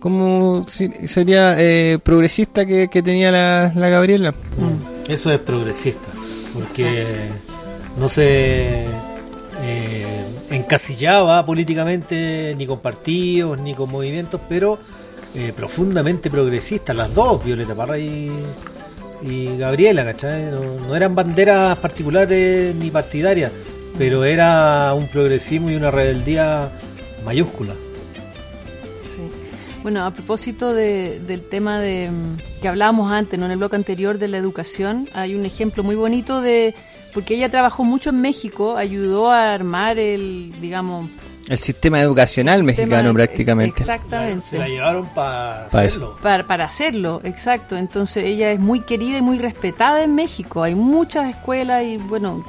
como 0.00 0.66
sería 0.68 1.54
eh, 1.58 1.98
progresista 2.02 2.66
que, 2.66 2.88
tenía 2.88 3.30
la, 3.30 3.88
Gabriela. 3.88 4.32
Mm. 4.32 5.10
Eso 5.10 5.30
es 5.30 5.38
progresista, 5.38 6.08
porque 6.54 7.06
no 7.98 8.08
se 8.08 8.84
eh, 9.62 10.24
encasillaba 10.50 11.44
políticamente 11.44 12.54
ni 12.56 12.66
con 12.66 12.80
partidos 12.80 13.60
ni 13.60 13.74
con 13.74 13.90
movimientos, 13.90 14.40
pero 14.48 14.78
eh, 15.34 15.52
profundamente 15.54 16.30
progresista, 16.30 16.94
las 16.94 17.14
dos, 17.14 17.44
Violeta 17.44 17.74
Parra 17.74 17.98
y, 17.98 18.30
Gabriela, 19.58 20.02
¿cachai? 20.02 20.50
no 20.50 20.96
eran 20.96 21.14
banderas 21.14 21.78
particulares 21.78 22.74
ni 22.74 22.90
partidarias, 22.90 23.52
pero 23.98 24.24
era 24.24 24.94
un 24.94 25.08
progresismo 25.08 25.70
y 25.70 25.76
una 25.76 25.90
rebeldía 25.90 26.72
mayúscula. 27.22 27.74
Bueno, 29.82 30.04
a 30.04 30.10
propósito 30.12 30.74
del 30.74 31.42
tema 31.48 31.80
de 31.80 32.10
que 32.60 32.68
hablábamos 32.68 33.10
antes, 33.12 33.38
¿no? 33.38 33.46
en 33.46 33.52
el 33.52 33.58
bloque 33.58 33.76
anterior 33.76 34.18
de 34.18 34.28
la 34.28 34.36
educación, 34.36 35.08
hay 35.14 35.34
un 35.34 35.46
ejemplo 35.46 35.82
muy 35.82 35.96
bonito 35.96 36.40
de 36.42 36.74
porque 37.14 37.34
ella 37.34 37.48
trabajó 37.48 37.82
mucho 37.82 38.10
en 38.10 38.20
México, 38.20 38.76
ayudó 38.76 39.30
a 39.30 39.52
armar 39.52 39.98
el, 39.98 40.52
digamos, 40.60 41.10
el 41.48 41.58
sistema 41.58 42.00
educacional 42.00 42.62
mexicano 42.62 43.12
prácticamente. 43.12 43.80
Exactamente. 43.80 44.46
Se 44.50 44.58
la 44.58 44.68
llevaron 44.68 45.08
para 45.08 45.66
hacerlo. 45.66 46.16
Para, 46.22 46.46
para, 46.46 46.64
hacerlo, 46.64 47.20
exacto. 47.24 47.76
Entonces 47.76 48.24
ella 48.24 48.52
es 48.52 48.60
muy 48.60 48.80
querida 48.80 49.18
y 49.18 49.22
muy 49.22 49.38
respetada 49.38 50.04
en 50.04 50.14
México. 50.14 50.62
Hay 50.62 50.76
muchas 50.76 51.28
escuelas 51.28 51.84
y, 51.84 51.96
bueno, 51.96 52.44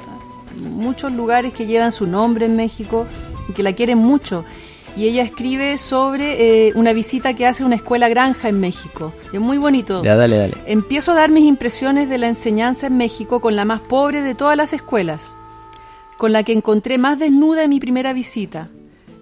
muchos 0.60 1.12
lugares 1.12 1.52
que 1.52 1.66
llevan 1.66 1.90
su 1.90 2.06
nombre 2.06 2.46
en 2.46 2.54
México 2.54 3.06
y 3.48 3.54
que 3.54 3.64
la 3.64 3.72
quieren 3.72 3.98
mucho 3.98 4.44
y 4.96 5.06
ella 5.06 5.22
escribe 5.22 5.78
sobre 5.78 6.68
eh, 6.68 6.72
una 6.74 6.92
visita 6.92 7.34
que 7.34 7.46
hace 7.46 7.62
a 7.62 7.66
una 7.66 7.76
escuela 7.76 8.08
granja 8.08 8.48
en 8.48 8.60
México. 8.60 9.12
Es 9.32 9.40
muy 9.40 9.58
bonito. 9.58 10.02
Ya, 10.02 10.16
dale, 10.16 10.36
dale. 10.36 10.54
Empiezo 10.66 11.12
a 11.12 11.14
dar 11.14 11.30
mis 11.30 11.44
impresiones 11.44 12.08
de 12.08 12.18
la 12.18 12.28
enseñanza 12.28 12.88
en 12.88 12.96
México 12.96 13.40
con 13.40 13.56
la 13.56 13.64
más 13.64 13.80
pobre 13.80 14.20
de 14.20 14.34
todas 14.34 14.56
las 14.56 14.72
escuelas, 14.72 15.38
con 16.18 16.32
la 16.32 16.42
que 16.42 16.52
encontré 16.52 16.98
más 16.98 17.18
desnuda 17.18 17.64
en 17.64 17.70
mi 17.70 17.80
primera 17.80 18.12
visita 18.12 18.68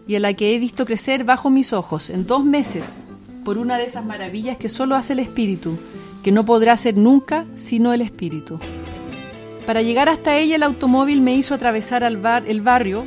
y 0.07 0.17
a 0.17 0.21
la 0.21 0.35
que 0.35 0.55
he 0.55 0.59
visto 0.59 0.85
crecer 0.85 1.25
bajo 1.25 1.51
mis 1.51 1.73
ojos 1.73 2.11
en 2.11 2.27
dos 2.27 2.45
meses 2.45 2.99
por 3.45 3.59
una 3.59 3.79
de 3.79 3.85
esas 3.85 4.05
maravillas 4.05 4.57
que 4.57 4.69
solo 4.69 4.97
hace 4.97 5.13
el 5.13 5.21
espíritu, 5.21 5.79
que 6.23 6.33
no 6.33 6.45
podrá 6.45 6.73
hacer 6.73 6.97
nunca 6.97 7.47
sino 7.55 7.93
el 7.93 8.01
espíritu. 8.01 8.59
Para 9.67 9.83
llegar 9.83 10.09
hasta 10.09 10.37
ella 10.37 10.57
el 10.57 10.63
automóvil 10.63 11.21
me 11.21 11.35
hizo 11.35 11.55
atravesar 11.55 12.03
al 12.03 12.17
bar, 12.17 12.45
el 12.49 12.61
barrio 12.61 13.07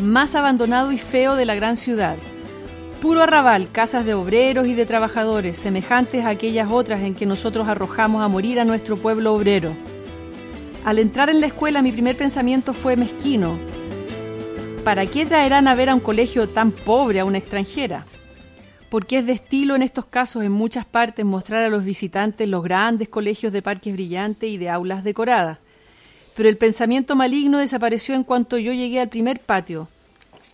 más 0.00 0.34
abandonado 0.34 0.92
y 0.92 0.98
feo 0.98 1.36
de 1.36 1.44
la 1.44 1.54
gran 1.54 1.76
ciudad. 1.76 2.16
Puro 3.00 3.22
arrabal, 3.22 3.70
casas 3.72 4.04
de 4.04 4.14
obreros 4.14 4.66
y 4.66 4.74
de 4.74 4.84
trabajadores, 4.84 5.56
semejantes 5.56 6.24
a 6.24 6.30
aquellas 6.30 6.68
otras 6.70 7.00
en 7.00 7.14
que 7.14 7.26
nosotros 7.26 7.68
arrojamos 7.68 8.22
a 8.22 8.28
morir 8.28 8.60
a 8.60 8.64
nuestro 8.64 8.96
pueblo 8.96 9.32
obrero. 9.32 9.74
Al 10.84 10.98
entrar 10.98 11.30
en 11.30 11.40
la 11.40 11.46
escuela 11.46 11.82
mi 11.82 11.92
primer 11.92 12.16
pensamiento 12.16 12.74
fue 12.74 12.96
mezquino. 12.96 13.58
¿Para 14.84 15.06
qué 15.06 15.26
traerán 15.26 15.68
a 15.68 15.74
ver 15.74 15.90
a 15.90 15.94
un 15.94 16.00
colegio 16.00 16.48
tan 16.48 16.72
pobre 16.72 17.20
a 17.20 17.24
una 17.24 17.38
extranjera? 17.38 18.04
Porque 18.88 19.18
es 19.18 19.26
de 19.26 19.32
estilo 19.32 19.76
en 19.76 19.82
estos 19.82 20.06
casos 20.06 20.42
en 20.42 20.52
muchas 20.52 20.84
partes 20.84 21.24
mostrar 21.24 21.62
a 21.62 21.68
los 21.68 21.84
visitantes 21.84 22.48
los 22.48 22.62
grandes 22.62 23.08
colegios 23.08 23.52
de 23.52 23.62
parques 23.62 23.92
brillantes 23.92 24.50
y 24.50 24.58
de 24.58 24.68
aulas 24.68 25.04
decoradas 25.04 25.58
pero 26.34 26.48
el 26.48 26.56
pensamiento 26.56 27.16
maligno 27.16 27.58
desapareció 27.58 28.14
en 28.14 28.24
cuanto 28.24 28.58
yo 28.58 28.72
llegué 28.72 29.00
al 29.00 29.08
primer 29.08 29.40
patio. 29.40 29.88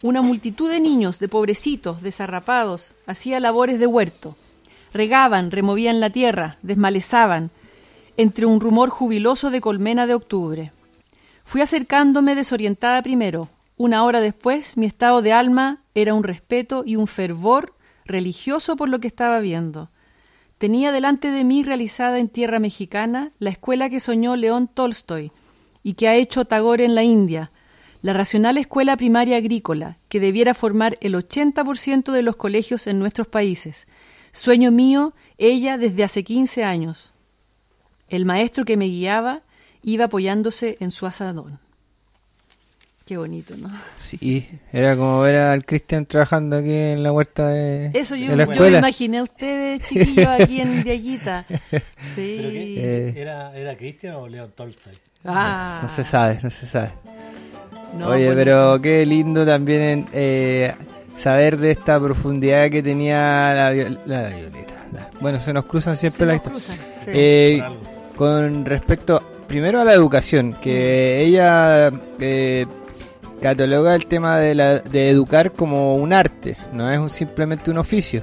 Una 0.03 0.23
multitud 0.23 0.71
de 0.71 0.81
niños, 0.81 1.19
de 1.19 1.29
pobrecitos, 1.29 2.03
desarrapados, 2.03 2.95
hacía 3.07 3.41
labores 3.41 3.79
de 3.79 3.87
huerto. 3.87 4.37
Regaban, 4.93 5.51
removían 5.51 6.01
la 6.01 6.11
tierra, 6.11 6.59
desmalezaban, 6.63 7.51
entre 8.17 8.47
un 8.47 8.61
rumor 8.61 8.91
jubiloso 8.91 9.51
de 9.51 9.61
colmena 9.61 10.07
de 10.07 10.15
octubre. 10.15 10.73
Fui 11.45 11.61
acercándome 11.61 12.35
desorientada 12.35 13.03
primero. 13.03 13.49
Una 13.77 14.05
hora 14.05 14.21
después, 14.21 14.77
mi 14.77 14.87
estado 14.87 15.23
de 15.23 15.33
alma 15.33 15.83
era 15.95 16.15
un 16.15 16.25
respeto 16.25 16.83
y 16.87 16.97
un 16.97 17.07
fervor 17.07 17.75
religioso 18.05 18.77
por 18.77 18.89
lo 18.89 19.01
que 19.01 19.07
estaba 19.07 19.41
viendo. 19.41 19.91
Tenía 20.59 20.93
delante 20.93 21.31
de 21.31 21.45
mí 21.45 21.63
realizada 21.63 22.19
en 22.19 22.29
tierra 22.29 22.59
mexicana 22.59 23.33
la 23.39 23.51
escuela 23.51 23.91
que 23.91 24.01
soñó 24.01 24.37
León 24.37 24.69
Tolstoy 24.69 25.31
y 25.87 25.95
que 25.95 26.09
ha 26.09 26.17
hecho 26.17 26.45
Tagore 26.47 26.85
en 26.85 26.97
la 26.97 27.05
India, 27.05 27.53
la 28.03 28.13
racional 28.13 28.59
escuela 28.59 28.97
primaria 28.97 29.37
agrícola, 29.37 29.99
que 30.09 30.19
debiera 30.19 30.53
formar 30.53 30.99
el 31.01 31.15
80% 31.15 32.11
de 32.11 32.23
los 32.23 32.35
colegios 32.35 32.89
en 32.89 32.99
nuestros 32.99 33.29
países. 33.29 33.87
Sueño 34.33 34.73
mío, 34.73 35.15
ella 35.39 35.79
desde 35.79 36.03
hace 36.03 36.25
15 36.25 36.65
años. 36.65 37.13
El 38.09 38.25
maestro 38.25 38.65
que 38.65 38.77
me 38.77 38.87
guiaba 38.87 39.43
iba 39.81 40.07
apoyándose 40.07 40.77
en 40.81 40.91
su 40.91 41.07
asadón. 41.07 41.61
Qué 43.05 43.17
bonito, 43.17 43.57
¿no? 43.57 43.71
Sí, 44.01 44.49
era 44.73 44.97
como 44.97 45.21
ver 45.21 45.37
al 45.37 45.65
Cristian 45.65 46.05
trabajando 46.05 46.57
aquí 46.57 46.73
en 46.75 47.05
la 47.05 47.13
huerta 47.13 47.47
de, 47.47 47.93
Eso 47.95 48.17
yo, 48.17 48.31
de 48.31 48.45
la 48.45 48.53
yo 48.53 48.61
me 48.63 48.79
imaginé 48.79 49.19
a 49.19 49.23
ustedes, 49.23 49.83
chiquillos, 49.89 50.27
aquí 50.27 50.61
en 50.61 50.83
Villaguita. 50.83 51.45
¿Pero 51.71 51.85
Sí. 52.17 52.39
qué? 52.41 52.75
Eh. 53.11 53.15
¿Era, 53.15 53.57
¿Era 53.57 53.77
Cristian 53.77 54.17
o 54.17 54.27
León 54.27 54.51
Tolstoy? 54.57 54.95
Ah, 55.27 55.81
No 55.83 55.89
se 55.89 56.05
sabe, 56.05 56.39
no 56.43 56.51
se 56.51 56.67
sabe. 56.67 56.91
no, 57.99 58.09
Oye, 58.09 58.33
pero 58.35 58.81
qué 58.81 59.05
lindo 59.07 59.45
también 59.47 60.07
eh, 60.13 60.73
saber 61.15 61.57
de 61.59 61.71
esta 61.73 61.99
profundidad 62.01 62.71
que 62.71 62.83
tenía 62.83 63.53
la, 63.55 63.73
Viol- 63.73 64.01
la 64.07 64.29
Violeta. 64.29 64.75
Bueno, 65.21 65.41
se 65.41 65.53
nos 65.53 65.65
cruzan 65.67 65.97
siempre 65.97 66.19
Se 66.19 66.27
las 66.27 66.37
nos 66.47 66.57
historias. 66.63 66.79
cruzan, 66.79 67.05
sí. 67.05 67.11
Eh, 67.15 67.63
con 68.17 68.65
respecto 68.65 69.23
primero 69.47 69.81
a 69.81 69.85
la 69.85 69.93
educación, 69.93 70.55
que 70.61 71.23
ella 71.23 71.91
eh, 72.21 72.67
cataloga 73.41 73.95
el 73.95 74.07
tema 74.07 74.39
de, 74.39 74.55
la, 74.55 74.79
de 74.81 75.11
educar 75.11 75.53
como 75.53 75.97
un 75.97 76.13
arte, 76.13 76.57
no 76.73 76.91
es 76.91 76.99
un- 76.99 77.11
simplemente 77.11 77.71
un 77.71 77.79
oficio, 77.79 78.23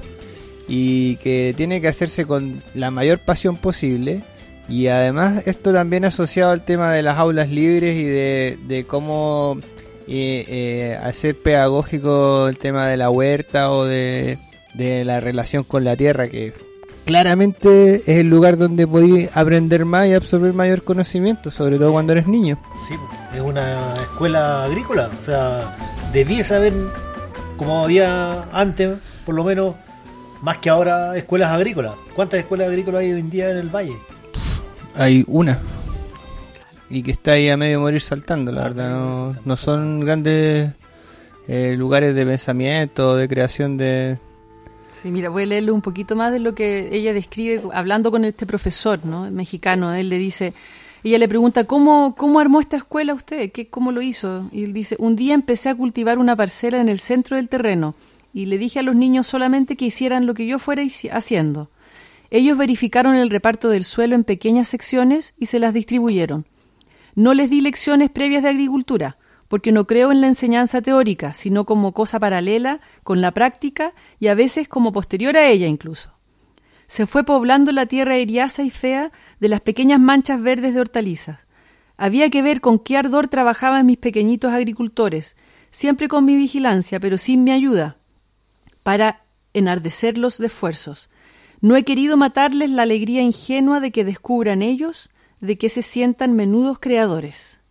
y 0.68 1.16
que 1.16 1.52
tiene 1.56 1.80
que 1.80 1.88
hacerse 1.88 2.24
con 2.26 2.62
la 2.74 2.90
mayor 2.90 3.18
pasión 3.20 3.56
posible. 3.56 4.22
Y 4.68 4.88
además 4.88 5.42
esto 5.46 5.72
también 5.72 6.04
asociado 6.04 6.50
al 6.50 6.64
tema 6.64 6.92
de 6.92 7.02
las 7.02 7.18
aulas 7.18 7.50
libres 7.50 7.98
y 7.98 8.04
de, 8.04 8.58
de 8.66 8.84
cómo 8.84 9.58
eh, 10.06 10.44
eh, 10.48 10.98
hacer 11.02 11.36
pedagógico 11.40 12.48
el 12.48 12.58
tema 12.58 12.86
de 12.86 12.96
la 12.96 13.10
huerta 13.10 13.70
o 13.70 13.84
de, 13.84 14.38
de 14.74 15.04
la 15.04 15.20
relación 15.20 15.64
con 15.64 15.84
la 15.84 15.96
tierra, 15.96 16.28
que 16.28 16.52
claramente 17.04 17.96
es 17.96 18.18
el 18.18 18.28
lugar 18.28 18.56
donde 18.56 18.86
podéis 18.86 19.34
aprender 19.36 19.84
más 19.84 20.06
y 20.06 20.14
absorber 20.14 20.52
mayor 20.52 20.82
conocimiento, 20.82 21.50
sobre 21.50 21.78
todo 21.78 21.92
cuando 21.92 22.12
eres 22.12 22.26
niño. 22.26 22.58
Sí, 22.88 22.94
es 23.34 23.40
una 23.40 23.94
escuela 23.96 24.64
agrícola. 24.64 25.10
O 25.18 25.22
sea, 25.22 25.76
debía 26.12 26.44
saber, 26.44 26.72
como 27.56 27.84
había 27.84 28.44
antes, 28.52 28.98
por 29.24 29.34
lo 29.34 29.44
menos, 29.44 29.74
más 30.42 30.58
que 30.58 30.70
ahora, 30.70 31.16
escuelas 31.16 31.50
agrícolas. 31.50 31.94
¿Cuántas 32.14 32.40
escuelas 32.40 32.68
agrícolas 32.68 33.00
hay 33.00 33.12
hoy 33.12 33.20
en 33.20 33.30
día 33.30 33.50
en 33.50 33.58
el 33.58 33.68
valle? 33.68 33.96
Hay 34.94 35.24
una. 35.26 35.60
Y 36.90 37.02
que 37.02 37.12
está 37.12 37.32
ahí 37.32 37.48
a 37.48 37.56
medio 37.56 37.80
morir 37.80 38.00
saltando, 38.00 38.52
la 38.52 38.62
verdad. 38.62 38.90
No, 38.90 39.36
no 39.44 39.56
son 39.56 40.00
grandes 40.00 40.72
eh, 41.48 41.74
lugares 41.76 42.14
de 42.14 42.24
pensamiento, 42.24 43.16
de 43.16 43.28
creación 43.28 43.76
de... 43.76 44.18
Sí, 44.92 45.10
mira, 45.10 45.28
voy 45.28 45.42
a 45.42 45.46
leerle 45.46 45.72
un 45.72 45.82
poquito 45.82 46.16
más 46.16 46.32
de 46.32 46.38
lo 46.38 46.54
que 46.54 46.88
ella 46.92 47.12
describe 47.12 47.62
hablando 47.74 48.10
con 48.10 48.24
este 48.24 48.46
profesor, 48.46 49.04
¿no? 49.04 49.30
Mexicano. 49.30 49.92
Él 49.92 50.08
le 50.08 50.18
dice, 50.18 50.54
ella 51.02 51.18
le 51.18 51.28
pregunta, 51.28 51.64
¿cómo, 51.64 52.14
cómo 52.16 52.40
armó 52.40 52.60
esta 52.60 52.76
escuela 52.76 53.12
usted? 53.12 53.52
¿Qué, 53.52 53.66
¿Cómo 53.66 53.92
lo 53.92 54.00
hizo? 54.00 54.48
Y 54.52 54.64
él 54.64 54.72
dice, 54.72 54.96
un 54.98 55.16
día 55.16 55.34
empecé 55.34 55.68
a 55.68 55.74
cultivar 55.74 56.18
una 56.18 56.36
parcela 56.36 56.80
en 56.80 56.88
el 56.88 56.98
centro 56.98 57.36
del 57.36 57.48
terreno 57.50 57.94
y 58.32 58.46
le 58.46 58.56
dije 58.56 58.78
a 58.78 58.82
los 58.82 58.96
niños 58.96 59.26
solamente 59.26 59.76
que 59.76 59.84
hicieran 59.84 60.26
lo 60.26 60.34
que 60.34 60.46
yo 60.46 60.58
fuera 60.58 60.82
haciendo. 61.12 61.68
Ellos 62.34 62.58
verificaron 62.58 63.14
el 63.14 63.30
reparto 63.30 63.68
del 63.68 63.84
suelo 63.84 64.16
en 64.16 64.24
pequeñas 64.24 64.66
secciones 64.66 65.34
y 65.38 65.46
se 65.46 65.60
las 65.60 65.72
distribuyeron. 65.72 66.46
No 67.14 67.32
les 67.32 67.48
di 67.48 67.60
lecciones 67.60 68.10
previas 68.10 68.42
de 68.42 68.48
agricultura, 68.48 69.18
porque 69.46 69.70
no 69.70 69.86
creo 69.86 70.10
en 70.10 70.20
la 70.20 70.26
enseñanza 70.26 70.82
teórica, 70.82 71.32
sino 71.32 71.64
como 71.64 71.92
cosa 71.92 72.18
paralela 72.18 72.80
con 73.04 73.20
la 73.20 73.30
práctica 73.30 73.94
y 74.18 74.26
a 74.26 74.34
veces 74.34 74.66
como 74.66 74.92
posterior 74.92 75.36
a 75.36 75.46
ella 75.46 75.68
incluso. 75.68 76.10
Se 76.88 77.06
fue 77.06 77.22
poblando 77.22 77.70
la 77.70 77.86
tierra 77.86 78.16
eriaza 78.16 78.64
y 78.64 78.70
fea 78.70 79.12
de 79.38 79.48
las 79.48 79.60
pequeñas 79.60 80.00
manchas 80.00 80.42
verdes 80.42 80.74
de 80.74 80.80
hortalizas. 80.80 81.46
Había 81.96 82.30
que 82.30 82.42
ver 82.42 82.60
con 82.60 82.80
qué 82.80 82.96
ardor 82.96 83.28
trabajaban 83.28 83.86
mis 83.86 83.98
pequeñitos 83.98 84.52
agricultores, 84.52 85.36
siempre 85.70 86.08
con 86.08 86.24
mi 86.24 86.34
vigilancia, 86.34 86.98
pero 86.98 87.16
sin 87.16 87.44
mi 87.44 87.52
ayuda, 87.52 87.96
para 88.82 89.22
enardecerlos 89.52 90.38
de 90.38 90.48
esfuerzos. 90.48 91.10
No 91.64 91.76
he 91.76 91.82
querido 91.82 92.18
matarles 92.18 92.68
la 92.68 92.82
alegría 92.82 93.22
ingenua 93.22 93.80
de 93.80 93.90
que 93.90 94.04
descubran 94.04 94.60
ellos, 94.60 95.08
de 95.40 95.56
que 95.56 95.70
se 95.70 95.80
sientan 95.80 96.34
menudos 96.34 96.78
creadores. 96.78 97.62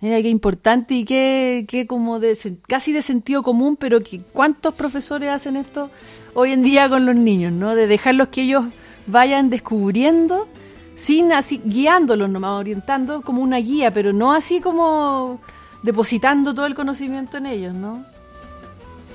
Mira 0.00 0.22
qué 0.22 0.28
importante 0.28 0.94
y 0.94 1.04
qué, 1.04 1.64
qué 1.66 1.84
como 1.84 2.20
de, 2.20 2.38
casi 2.68 2.92
de 2.92 3.02
sentido 3.02 3.42
común, 3.42 3.74
pero 3.74 4.02
que 4.04 4.20
cuántos 4.20 4.74
profesores 4.74 5.30
hacen 5.30 5.56
esto 5.56 5.90
hoy 6.32 6.52
en 6.52 6.62
día 6.62 6.88
con 6.88 7.04
los 7.04 7.16
niños, 7.16 7.52
¿no? 7.52 7.74
De 7.74 7.88
dejarlos 7.88 8.28
que 8.28 8.42
ellos 8.42 8.66
vayan 9.08 9.50
descubriendo, 9.50 10.46
sin 10.94 11.30
guiándolos 11.64 12.30
nomás, 12.30 12.52
orientando 12.52 13.22
como 13.22 13.42
una 13.42 13.56
guía, 13.56 13.92
pero 13.92 14.12
no 14.12 14.32
así 14.32 14.60
como 14.60 15.40
depositando 15.82 16.54
todo 16.54 16.66
el 16.66 16.76
conocimiento 16.76 17.38
en 17.38 17.46
ellos, 17.46 17.74
¿no? 17.74 18.04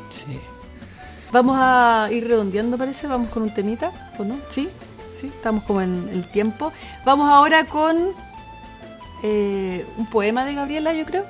Sí. 0.10 0.38
Vamos 1.36 1.58
a 1.60 2.08
ir 2.13 2.30
redondeando, 2.30 2.78
parece. 2.78 3.08
Vamos 3.08 3.30
con 3.30 3.43
un 3.43 3.54
temita, 3.54 3.91
¿o 4.17 4.24
no? 4.24 4.38
Sí, 4.48 4.69
sí, 5.13 5.28
estamos 5.28 5.65
como 5.65 5.82
en 5.82 6.08
el 6.08 6.30
tiempo. 6.30 6.71
Vamos 7.04 7.30
ahora 7.30 7.65
con 7.65 7.98
eh, 9.21 9.86
un 9.98 10.06
poema 10.06 10.45
de 10.45 10.54
Gabriela, 10.54 10.93
yo 10.93 11.04
creo. 11.04 11.26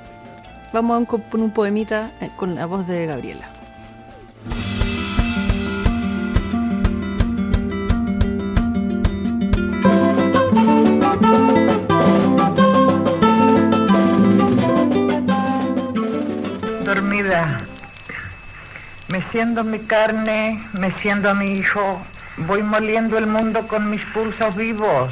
Vamos 0.72 1.02
a 1.02 1.06
con 1.08 1.42
un 1.42 1.50
poemita 1.50 2.12
eh, 2.22 2.30
con 2.38 2.54
la 2.54 2.68
voz 2.68 2.86
de 2.86 3.08
Gabriela. 3.08 3.55
Meciendo 19.16 19.64
mi 19.64 19.80
carne, 19.80 20.62
meciendo 20.74 21.30
a 21.30 21.34
mi 21.34 21.54
hijo, 21.54 22.06
voy 22.36 22.64
moliendo 22.64 23.18
el 23.18 23.28
mundo 23.28 23.66
con 23.66 23.90
mis 23.90 24.04
pulsos 24.04 24.54
vivos. 24.58 25.10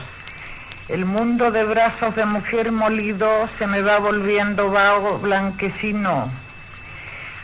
El 0.90 1.06
mundo 1.06 1.52
de 1.52 1.64
brazos 1.64 2.14
de 2.18 2.26
mujer 2.26 2.74
molido 2.74 3.30
se 3.58 3.66
me 3.66 3.80
va 3.80 4.00
volviendo 4.00 4.70
vago 4.70 5.20
blanquecino. 5.20 6.30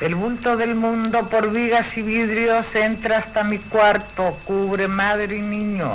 El 0.02 0.16
bulto 0.16 0.58
del 0.58 0.76
mundo 0.76 1.30
por 1.30 1.50
vigas 1.50 1.96
y 1.96 2.02
vidrios 2.02 2.66
entra 2.76 3.20
hasta 3.20 3.46
mi 3.46 3.60
cuarto, 3.60 4.38
cubre 4.44 4.90
madre 4.90 5.38
y 5.38 5.42
niño. 5.42 5.90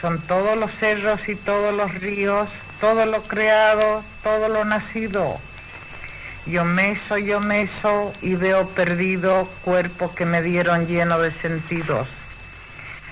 Son 0.00 0.20
todos 0.28 0.56
los 0.56 0.70
cerros 0.78 1.28
y 1.28 1.34
todos 1.34 1.74
los 1.74 1.92
ríos, 1.94 2.48
todo 2.80 3.04
lo 3.04 3.20
creado, 3.22 4.04
todo 4.22 4.46
lo 4.48 4.64
nacido. 4.64 5.40
Yo 6.46 6.64
meso, 6.64 7.18
yo 7.18 7.40
meso 7.40 8.12
y 8.22 8.36
veo 8.36 8.68
perdido 8.68 9.48
cuerpo 9.64 10.14
que 10.14 10.24
me 10.24 10.42
dieron 10.42 10.86
lleno 10.86 11.18
de 11.18 11.32
sentidos. 11.32 12.06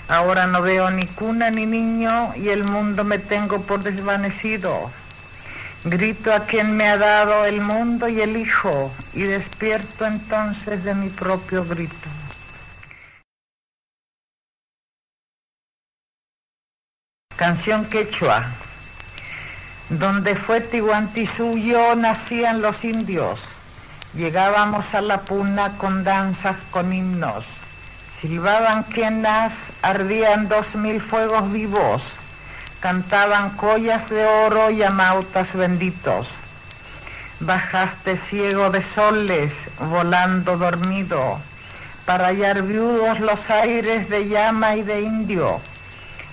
Ahora 0.09 0.47
no 0.47 0.63
veo 0.63 0.91
ni 0.91 1.07
cuna 1.07 1.51
ni 1.51 1.67
niño 1.67 2.33
y 2.37 2.51
el 2.51 2.63
mundo 2.63 3.03
me 3.03 3.19
tengo 3.19 3.63
por 3.63 3.83
desvanecido. 3.83 4.91
Grito 5.85 6.33
a 6.33 6.47
quien 6.47 6.77
me 6.77 6.89
ha 6.89 6.97
dado 6.97 7.45
el 7.45 7.61
mundo 7.61 8.09
y 8.09 8.21
el 8.21 8.37
hijo 8.37 8.93
y 9.13 9.23
despierto 9.23 10.07
entonces 10.07 10.85
de 10.85 10.95
mi 10.95 11.09
propio 11.09 11.65
grito. 11.65 12.09
Canción 17.37 17.85
quechua. 17.87 18.47
Donde 19.91 20.35
fue 20.35 20.63
Tihuantisuyo 20.63 21.95
nacían 21.95 22.63
los 22.63 22.83
indios. 22.83 23.39
Llegábamos 24.15 24.83
a 24.95 25.03
la 25.03 25.21
puna 25.21 25.77
con 25.77 26.05
danzas, 26.05 26.57
con 26.71 26.91
himnos. 26.91 27.45
Silbaban 28.21 28.85
quenas, 28.85 29.53
ardían 29.83 30.49
dos 30.49 30.75
mil 30.75 31.03
fuegos 31.03 31.53
vivos. 31.53 32.03
Cantaban 32.81 33.51
collas 33.57 34.09
de 34.09 34.25
oro 34.25 34.71
y 34.71 34.83
amautas 34.83 35.53
benditos. 35.53 36.29
Bajaste 37.41 38.19
ciego 38.31 38.71
de 38.71 38.83
soles, 38.95 39.53
volando 39.79 40.57
dormido, 40.57 41.39
para 42.07 42.29
hallar 42.29 42.63
viudos 42.63 43.21
los 43.21 43.39
aires 43.51 44.09
de 44.09 44.29
llama 44.29 44.77
y 44.77 44.83
de 44.83 45.03
indio 45.03 45.61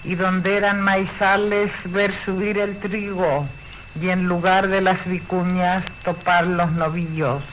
y 0.04 0.16
donde 0.16 0.58
eran 0.58 0.82
maizales 0.82 1.72
ver 1.86 2.14
subir 2.26 2.58
el 2.58 2.78
trigo 2.80 3.48
y 4.00 4.10
en 4.10 4.28
lugar 4.28 4.68
de 4.68 4.82
las 4.82 5.06
vicuñas 5.06 5.84
topar 6.04 6.48
los 6.48 6.72
novillos. 6.72 7.44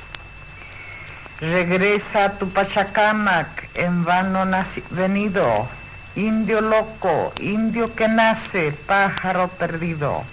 Regresa 1.41 2.25
a 2.25 2.33
tu 2.33 2.49
Pachacamac, 2.51 3.71
en 3.75 4.05
vano 4.05 4.45
venido, 4.91 5.69
indio 6.17 6.61
loco, 6.61 7.33
indio 7.41 7.95
que 7.95 8.09
nace, 8.09 8.73
pájaro 8.73 9.49
perdido. 9.49 10.25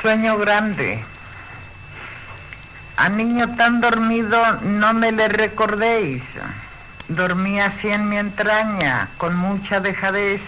Sueño 0.00 0.36
grande. 0.36 1.04
A 2.96 3.08
niño 3.08 3.56
tan 3.56 3.80
dormido 3.80 4.40
no 4.62 4.92
me 4.94 5.12
le 5.12 5.28
recordéis. 5.28 6.22
Dormía 7.08 7.66
así 7.66 7.88
en 7.88 8.08
mi 8.08 8.16
entraña, 8.16 9.08
con 9.18 9.36
mucha 9.36 9.80
dejadez. 9.80 10.40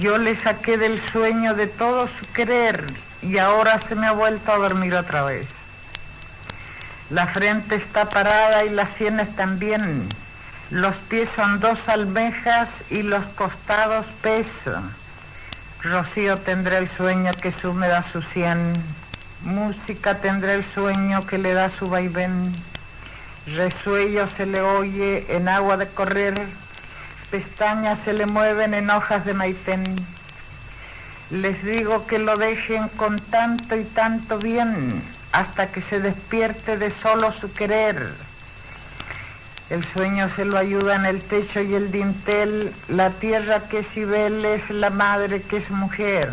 Yo 0.00 0.18
le 0.18 0.38
saqué 0.38 0.76
del 0.76 1.00
sueño 1.10 1.54
de 1.54 1.68
todo 1.68 2.08
su 2.08 2.32
querer 2.32 2.84
y 3.22 3.38
ahora 3.38 3.80
se 3.88 3.94
me 3.94 4.06
ha 4.06 4.12
vuelto 4.12 4.52
a 4.52 4.58
dormir 4.58 4.94
otra 4.94 5.24
vez. 5.24 5.46
La 7.10 7.26
frente 7.26 7.76
está 7.76 8.08
parada 8.08 8.64
y 8.64 8.70
las 8.70 8.90
sienes 8.96 9.34
también. 9.36 10.08
Los 10.70 10.94
pies 10.94 11.28
son 11.34 11.60
dos 11.60 11.78
almejas 11.86 12.68
y 12.88 13.02
los 13.02 13.24
costados 13.36 14.06
peso. 14.22 14.80
Rocío 15.82 16.36
tendrá 16.36 16.78
el 16.78 16.88
sueño 16.96 17.32
que 17.40 17.52
sume 17.52 17.88
da 17.88 18.04
su 18.12 18.22
sien. 18.22 18.72
Música 19.42 20.16
tendrá 20.16 20.54
el 20.54 20.64
sueño 20.72 21.26
que 21.26 21.38
le 21.38 21.54
da 21.54 21.70
su 21.78 21.88
vaivén. 21.88 22.52
Resuello 23.54 24.28
se 24.36 24.46
le 24.46 24.60
oye 24.60 25.26
en 25.36 25.48
agua 25.48 25.76
de 25.76 25.88
correr. 25.88 26.34
Pestañas 27.30 27.98
se 28.04 28.12
le 28.12 28.26
mueven 28.26 28.74
en 28.74 28.90
hojas 28.90 29.24
de 29.24 29.34
maitén 29.34 29.84
les 31.30 31.62
digo 31.62 32.06
que 32.06 32.18
lo 32.18 32.36
dejen 32.36 32.88
con 32.88 33.16
tanto 33.16 33.76
y 33.76 33.84
tanto 33.84 34.38
bien 34.38 35.00
hasta 35.32 35.70
que 35.70 35.80
se 35.80 36.00
despierte 36.00 36.76
de 36.76 36.90
solo 36.90 37.32
su 37.32 37.52
querer. 37.52 38.10
El 39.70 39.84
sueño 39.84 40.28
se 40.34 40.44
lo 40.44 40.58
ayuda 40.58 40.96
en 40.96 41.06
el 41.06 41.22
techo 41.22 41.60
y 41.60 41.74
el 41.74 41.92
dintel, 41.92 42.74
la 42.88 43.10
tierra 43.10 43.60
que 43.68 43.80
es 43.80 43.96
Ibel 43.96 44.44
es 44.44 44.68
la 44.70 44.90
madre 44.90 45.40
que 45.42 45.58
es 45.58 45.70
mujer. 45.70 46.28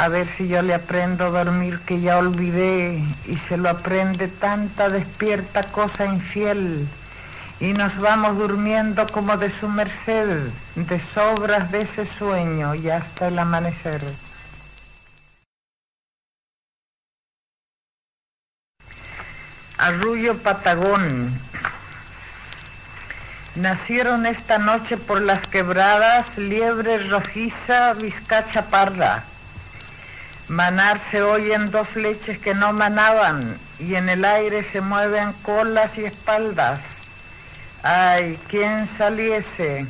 A 0.00 0.08
ver 0.08 0.26
si 0.34 0.48
yo 0.48 0.62
le 0.62 0.72
aprendo 0.72 1.26
a 1.26 1.44
dormir 1.44 1.78
que 1.80 2.00
ya 2.00 2.16
olvidé 2.16 3.04
y 3.26 3.36
se 3.46 3.58
lo 3.58 3.68
aprende 3.68 4.28
tanta 4.28 4.88
despierta 4.88 5.62
cosa 5.62 6.06
infiel 6.06 6.88
y 7.60 7.74
nos 7.74 7.94
vamos 7.98 8.38
durmiendo 8.38 9.06
como 9.08 9.36
de 9.36 9.52
su 9.60 9.68
merced, 9.68 10.48
de 10.74 11.00
sobras 11.12 11.70
de 11.70 11.80
ese 11.80 12.06
sueño 12.06 12.74
y 12.74 12.88
hasta 12.88 13.28
el 13.28 13.38
amanecer. 13.38 14.00
Arrullo 19.76 20.38
Patagón. 20.38 21.38
Nacieron 23.54 24.24
esta 24.24 24.56
noche 24.56 24.96
por 24.96 25.20
las 25.20 25.46
quebradas 25.46 26.38
liebre 26.38 27.06
rojiza, 27.10 27.92
vizcacha 27.92 28.62
parda. 28.70 29.24
Manar 30.50 31.00
se 31.10 31.22
oyen 31.22 31.70
dos 31.70 31.94
leches 31.94 32.38
que 32.38 32.54
no 32.54 32.72
manaban 32.72 33.56
y 33.78 33.94
en 33.94 34.08
el 34.08 34.24
aire 34.24 34.66
se 34.72 34.80
mueven 34.80 35.32
colas 35.42 35.96
y 35.96 36.04
espaldas 36.04 36.80
Ay, 37.82 38.38
quien 38.48 38.88
saliese, 38.98 39.86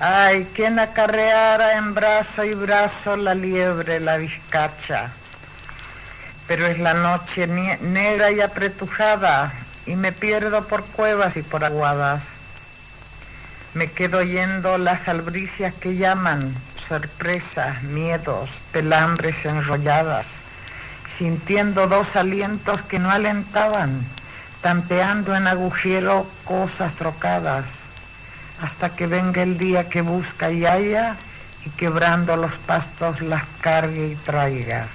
ay, 0.00 0.44
quien 0.54 0.78
acarreara 0.80 1.76
en 1.76 1.94
brazo 1.94 2.42
y 2.42 2.52
brazo 2.54 3.16
la 3.16 3.34
liebre, 3.34 4.00
la 4.00 4.16
vizcacha. 4.16 5.12
Pero 6.48 6.66
es 6.66 6.80
la 6.80 6.94
noche 6.94 7.46
negra 7.46 8.32
y 8.32 8.40
apretujada 8.40 9.52
y 9.86 9.94
me 9.94 10.10
pierdo 10.10 10.66
por 10.66 10.84
cuevas 10.84 11.36
y 11.36 11.42
por 11.42 11.64
aguadas. 11.64 12.22
Me 13.74 13.88
quedo 13.88 14.18
oyendo 14.18 14.78
las 14.78 15.06
albricias 15.06 15.74
que 15.74 15.96
llaman, 15.96 16.52
sorpresas, 16.88 17.82
miedos, 17.82 18.48
pelambres 18.72 19.36
enrolladas, 19.44 20.26
sintiendo 21.18 21.86
dos 21.86 22.06
alientos 22.14 22.80
que 22.82 22.98
no 22.98 23.10
alentaban 23.10 24.00
tanteando 24.60 25.36
en 25.36 25.46
agujero 25.46 26.26
cosas 26.44 26.94
trocadas, 26.96 27.64
hasta 28.62 28.90
que 28.90 29.06
venga 29.06 29.42
el 29.42 29.56
día 29.56 29.88
que 29.88 30.02
busca 30.02 30.50
y 30.50 30.66
haya, 30.66 31.16
y 31.64 31.70
quebrando 31.70 32.36
los 32.36 32.52
pastos 32.66 33.20
las 33.20 33.44
cargue 33.60 34.08
y 34.08 34.14
traiga. 34.16 34.86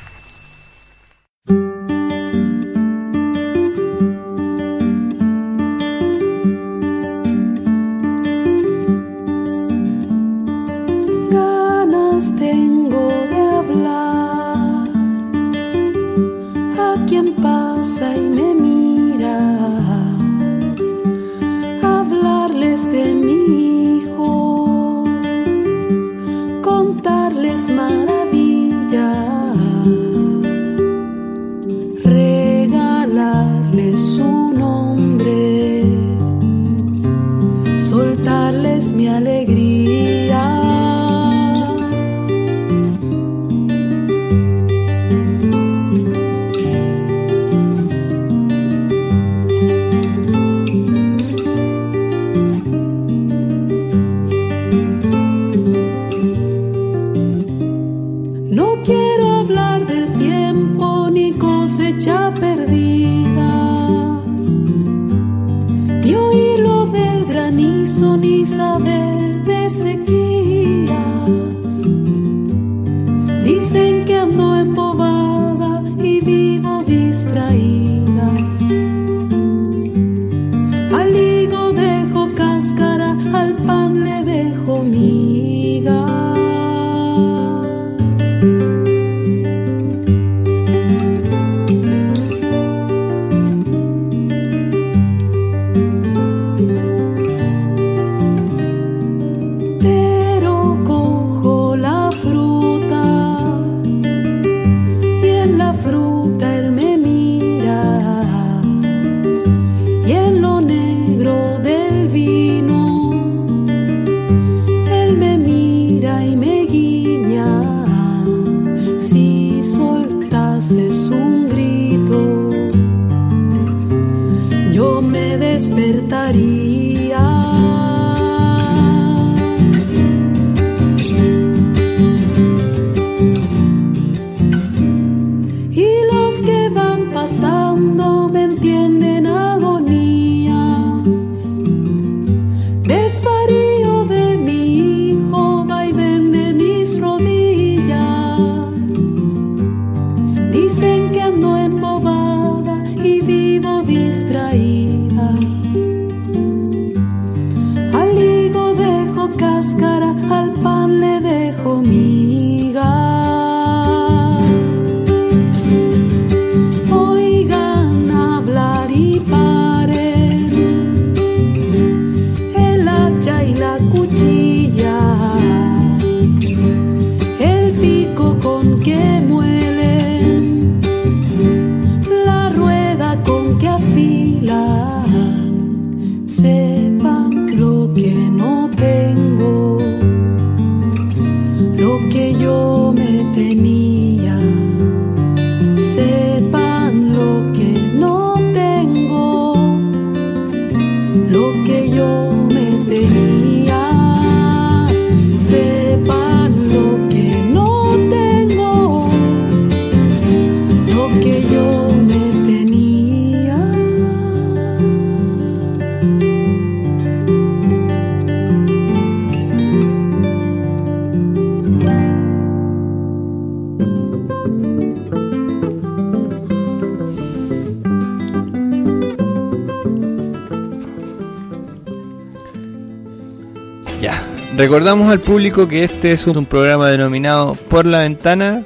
Recordamos 234.74 235.12
al 235.12 235.20
público 235.20 235.68
que 235.68 235.84
este 235.84 236.14
es 236.14 236.26
un 236.26 236.48
programa 236.48 236.90
denominado 236.90 237.54
Por 237.54 237.86
la 237.86 238.00
Ventana 238.00 238.66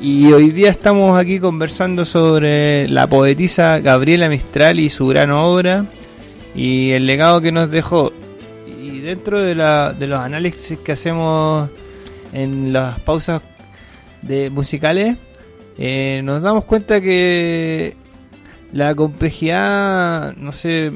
y 0.00 0.32
hoy 0.32 0.50
día 0.50 0.70
estamos 0.70 1.16
aquí 1.16 1.38
conversando 1.38 2.04
sobre 2.04 2.88
la 2.88 3.06
poetisa 3.06 3.78
Gabriela 3.78 4.28
Mistral 4.28 4.80
y 4.80 4.90
su 4.90 5.06
gran 5.06 5.30
obra 5.30 5.86
y 6.52 6.90
el 6.90 7.06
legado 7.06 7.40
que 7.40 7.52
nos 7.52 7.70
dejó. 7.70 8.12
Y 8.66 8.98
dentro 8.98 9.40
de, 9.40 9.54
los 9.54 10.18
análisis 10.18 10.76
que 10.80 10.90
hacemos 10.90 11.70
en 12.32 12.72
las 12.72 12.98
pausas 12.98 13.40
de 14.22 14.50
musicales, 14.50 15.16
eh, 15.78 16.22
nos 16.24 16.42
damos 16.42 16.64
cuenta 16.64 17.00
que 17.00 17.94
la 18.72 18.96
complejidad, 18.96 20.34
no 20.34 20.52
sé, 20.52 20.90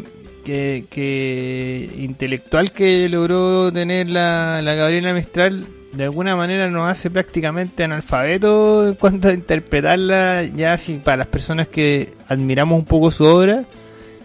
que, 0.44 0.84
que 0.90 1.90
intelectual 1.98 2.72
que 2.72 3.08
logró 3.08 3.72
tener 3.72 4.08
la, 4.08 4.60
la 4.62 4.74
Gabriela 4.74 5.12
Mistral 5.12 5.66
de 5.92 6.04
alguna 6.04 6.36
manera 6.36 6.68
nos 6.70 6.88
hace 6.88 7.10
prácticamente 7.10 7.84
analfabeto 7.84 8.88
en 8.88 8.94
cuanto 8.94 9.28
a 9.28 9.32
interpretarla 9.32 10.44
ya 10.44 10.76
si 10.76 10.94
para 10.94 11.18
las 11.18 11.26
personas 11.28 11.68
que 11.68 12.14
admiramos 12.28 12.78
un 12.78 12.84
poco 12.84 13.10
su 13.10 13.24
obra 13.24 13.64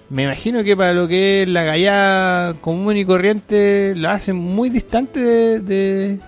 me 0.10 0.24
imagino 0.24 0.64
que 0.64 0.76
para 0.76 0.94
lo 0.94 1.08
que 1.08 1.44
es 1.44 1.50
la 1.50 1.64
gallada 1.64 2.56
común 2.56 2.98
y 2.98 3.06
corriente 3.06 3.94
la 3.96 4.14
hace 4.14 4.34
muy 4.34 4.70
distante 4.70 5.20
de, 5.20 5.60
de, 5.60 6.20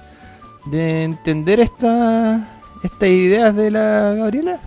de 0.67 1.03
entender 1.03 1.59
esta, 1.59 2.61
estas 2.83 3.09
ideas 3.09 3.55
de 3.55 3.71
la 3.71 4.13
Gabriela 4.15 4.59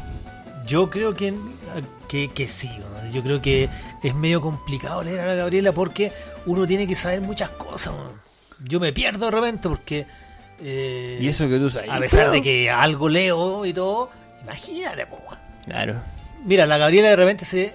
Yo 0.67 0.91
creo 0.91 1.15
que, 1.15 1.35
que, 2.09 2.29
que 2.29 2.49
sí. 2.49 2.71
Yo 3.15 3.23
creo 3.23 3.41
que 3.41 3.69
es 4.03 4.15
medio 4.15 4.41
complicado 4.41 5.03
leer 5.03 5.21
a 5.21 5.27
la 5.27 5.35
Gabriela 5.35 5.73
porque 5.73 6.13
uno 6.47 6.67
tiene 6.67 6.87
que 6.87 6.95
saber 6.95 7.21
muchas 7.21 7.51
cosas. 7.51 7.95
Yo 8.63 8.81
me 8.81 8.93
pierdo 8.93 9.27
de 9.27 9.31
repente 9.31 9.69
porque... 9.69 10.07
eh, 10.61 11.19
y 11.21 11.29
eso 11.29 11.49
que 11.49 11.59
tú 11.59 11.71
sabes 11.71 11.91
A 11.91 11.99
pesar 11.99 12.31
de 12.31 12.43
que 12.43 12.71
algo 12.71 13.09
leo 13.09 13.65
y 13.65 13.73
todo, 13.73 14.11
imagínate, 14.43 15.07
po, 15.07 15.19
claro 15.65 16.01
Mira, 16.45 16.67
la 16.67 16.77
Gabriela 16.77 17.09
de 17.09 17.17
repente 17.17 17.45
se 17.45 17.75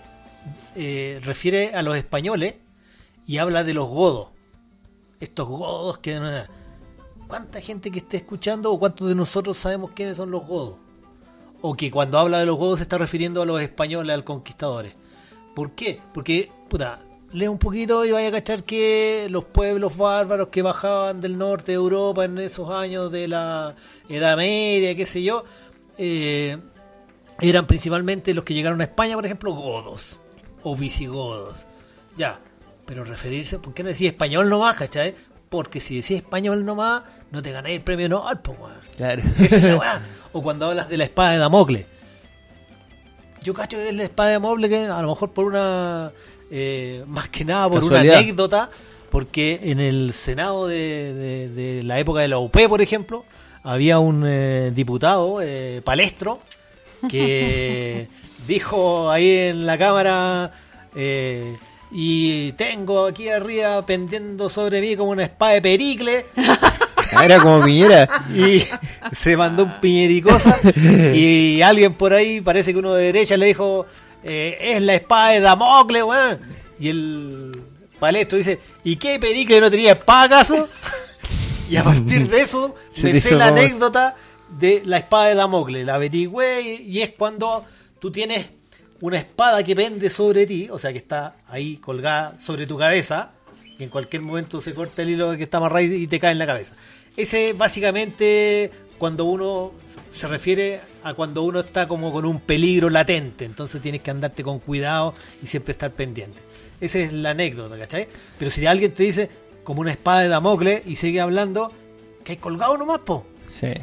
eh, 0.76 1.20
refiere 1.24 1.74
a 1.74 1.82
los 1.82 1.98
españoles 1.98 2.56
y 3.26 3.40
habla 3.40 3.64
de 3.64 3.74
los 3.74 3.88
godos. 3.88 4.30
Estos 5.20 5.48
godos 5.48 5.98
que... 5.98 6.20
¿Cuánta 7.28 7.62
gente 7.62 7.92
que 7.92 8.00
esté 8.00 8.18
escuchando 8.18 8.72
o 8.72 8.80
cuántos 8.80 9.08
de 9.08 9.14
nosotros 9.14 9.58
sabemos 9.58 9.92
quiénes 9.96 10.18
son 10.18 10.32
los 10.32 10.46
godos? 10.48 10.78
O 11.62 11.76
que 11.76 11.92
cuando 11.92 12.18
habla 12.18 12.40
de 12.40 12.46
los 12.46 12.58
godos 12.58 12.80
se 12.80 12.84
está 12.84 12.98
refiriendo 12.98 13.42
a 13.42 13.46
los 13.46 13.62
españoles, 13.62 14.14
a 14.14 14.18
los 14.18 14.26
conquistadores. 14.26 14.96
¿Por 15.60 15.72
qué? 15.72 16.00
Porque, 16.14 16.50
puta, 16.70 17.02
lee 17.34 17.50
un 17.50 17.58
poquito 17.58 18.06
y 18.06 18.14
vaya 18.14 18.30
a 18.30 18.32
cachar 18.32 18.64
que 18.64 19.28
los 19.30 19.44
pueblos 19.44 19.98
bárbaros 19.98 20.48
que 20.48 20.62
bajaban 20.62 21.20
del 21.20 21.38
norte 21.38 21.74
de 21.74 21.76
Europa 21.76 22.24
en 22.24 22.38
esos 22.38 22.72
años 22.72 23.12
de 23.12 23.28
la 23.28 23.76
Edad 24.08 24.38
Media, 24.38 24.96
qué 24.96 25.06
sé 25.06 25.22
yo, 25.22 25.44
eh, 25.98 26.58
eran 27.42 27.68
principalmente 27.68 28.34
los 28.34 28.46
que 28.46 28.54
llegaron 28.54 28.80
a 28.80 28.86
España, 28.86 29.16
por 29.16 29.26
ejemplo, 29.26 29.54
godos 29.54 30.18
o 30.64 30.78
visigodos. 30.78 31.60
Ya, 32.16 32.40
pero 32.86 33.04
referirse, 33.04 33.60
¿por 33.60 33.74
qué 33.74 33.84
no 33.84 33.90
decís 33.90 34.08
español 34.08 34.48
nomás, 34.48 34.76
cachai? 34.76 35.14
Porque 35.50 35.82
si 35.82 35.98
decís 35.98 36.20
español 36.20 36.64
nomás, 36.64 37.04
no 37.32 37.42
te 37.42 37.52
ganáis 37.52 37.76
el 37.76 37.84
premio 37.84 38.08
Nobel, 38.08 38.38
pues, 38.38 38.58
weón. 38.58 38.82
claro. 38.96 39.24
O 40.32 40.42
cuando 40.42 40.68
hablas 40.68 40.88
de 40.88 40.96
la 40.96 41.04
espada 41.04 41.32
de 41.32 41.40
Damocles. 41.40 41.99
Yo 43.44 43.54
cacho 43.54 43.78
que 43.78 43.90
es 43.90 43.96
la 43.96 44.04
espada 44.04 44.30
de 44.30 44.34
Damocles 44.36 44.70
que 44.70 44.86
a 44.86 45.02
lo 45.02 45.10
mejor 45.10 45.32
por 45.32 45.46
una... 45.46 46.12
eh, 46.52 47.04
más 47.08 47.30
que 47.30 47.46
nada 47.46 47.70
por 47.70 47.84
una 47.84 48.00
anécdota, 48.18 48.70
porque 49.10 49.60
en 49.64 49.80
el 49.80 50.14
Senado 50.14 50.68
de, 50.68 51.14
de- 51.14 51.50
de 51.50 51.84
la 51.84 52.00
época 52.00 52.22
de 52.22 52.28
la 52.28 52.38
UP, 52.40 52.56
por 52.68 52.82
ejemplo, 52.82 53.26
había 53.64 54.00
un 54.00 54.24
eh, 54.28 54.72
diputado, 54.76 55.40
eh, 55.42 55.82
Palestro, 55.84 56.40
que 57.10 58.08
dijo 58.48 59.10
ahí 59.12 59.30
en 59.38 59.66
la 59.66 59.78
cámara... 59.78 60.52
eh, 60.96 61.58
y 61.92 62.52
tengo 62.52 63.08
aquí 63.08 63.30
arriba 63.30 63.84
pendiendo 63.84 64.48
sobre 64.48 64.80
mí 64.80 64.96
como 64.96 65.10
una 65.10 65.24
espada 65.24 65.54
de 65.54 65.62
pericle 65.64 66.26
era 67.24 67.40
como 67.40 67.64
Piñera 67.64 68.26
y 68.36 68.64
se 69.16 69.36
mandó 69.38 69.64
un 69.64 69.80
piñericosa 69.80 70.60
y 71.14 71.62
alguien 71.62 71.94
por 71.94 72.14
ahí, 72.14 72.42
parece 72.42 72.74
que 72.74 72.80
uno 72.80 72.94
de 72.94 73.06
derecha 73.06 73.38
le 73.38 73.48
dijo, 73.48 73.86
eh, 74.24 74.58
es 74.60 74.82
la 74.82 74.96
espada 74.96 75.32
de 75.32 75.40
Damocles, 75.40 76.04
weón. 76.04 76.40
Y 76.80 76.90
el 76.90 77.62
palestro 78.00 78.38
dice, 78.38 78.60
¿y 78.84 78.96
qué 78.98 79.20
pericle 79.20 79.60
no 79.60 79.70
tenía 79.70 79.94
espada 79.94 80.24
acaso? 80.24 80.68
Y 81.70 81.76
a 81.76 81.84
partir 81.84 82.28
de 82.30 82.42
eso 82.42 82.76
Se 82.96 83.14
me 83.14 83.20
sé 83.20 83.36
la 83.36 83.50
como- 83.50 83.60
anécdota 83.60 84.16
de 84.60 84.82
la 84.86 84.98
espada 84.98 85.28
de 85.28 85.36
Damocles. 85.36 85.86
La 85.86 85.96
averigüé 85.96 86.82
y 86.82 87.02
es 87.02 87.10
cuando 87.18 87.66
tú 88.00 88.12
tienes 88.12 88.48
una 89.02 89.18
espada 89.18 89.64
que 89.64 89.76
pende 89.76 90.10
sobre 90.10 90.46
ti, 90.46 90.68
o 90.72 90.80
sea 90.80 90.92
que 90.92 90.98
está 90.98 91.36
ahí 91.48 91.78
colgada 91.78 92.38
sobre 92.38 92.66
tu 92.68 92.78
cabeza, 92.78 93.32
y 93.78 93.84
en 93.84 93.90
cualquier 93.90 94.22
momento 94.22 94.60
se 94.60 94.74
corta 94.74 95.04
el 95.04 95.12
hilo 95.12 95.38
que 95.38 95.44
está 95.44 95.58
amarrado 95.58 95.86
y 95.86 96.06
te 96.08 96.20
cae 96.20 96.32
en 96.34 96.40
la 96.40 96.46
cabeza. 96.48 96.74
Ese 97.20 97.54
básicamente 97.54 98.72
cuando 98.98 99.26
uno 99.26 99.72
se 100.12 100.28
refiere 100.28 100.80
a 101.04 101.14
cuando 101.14 101.44
uno 101.44 101.60
está 101.62 101.88
como 101.88 102.14
con 102.14 102.26
un 102.26 102.40
peligro 102.40 102.90
latente, 102.90 103.46
entonces 103.46 103.82
tienes 103.82 104.02
que 104.02 104.12
andarte 104.12 104.42
con 104.42 104.60
cuidado 104.60 105.14
y 105.44 105.48
siempre 105.48 105.74
estar 105.74 105.92
pendiente. 105.92 106.40
Esa 106.80 107.00
es 107.00 107.12
la 107.12 107.32
anécdota, 107.32 107.78
¿cachai? 107.78 108.08
Pero 108.38 108.50
si 108.52 108.66
alguien 108.66 108.94
te 108.94 109.04
dice 109.04 109.30
como 109.66 109.82
una 109.82 109.92
espada 109.92 110.22
de 110.22 110.30
Damocles 110.30 110.84
y 110.86 110.96
sigue 110.96 111.20
hablando, 111.20 111.74
que 112.24 112.34
hay 112.34 112.38
colgado 112.38 112.78
nomás, 112.78 113.00
po. 113.00 113.26
sí 113.60 113.74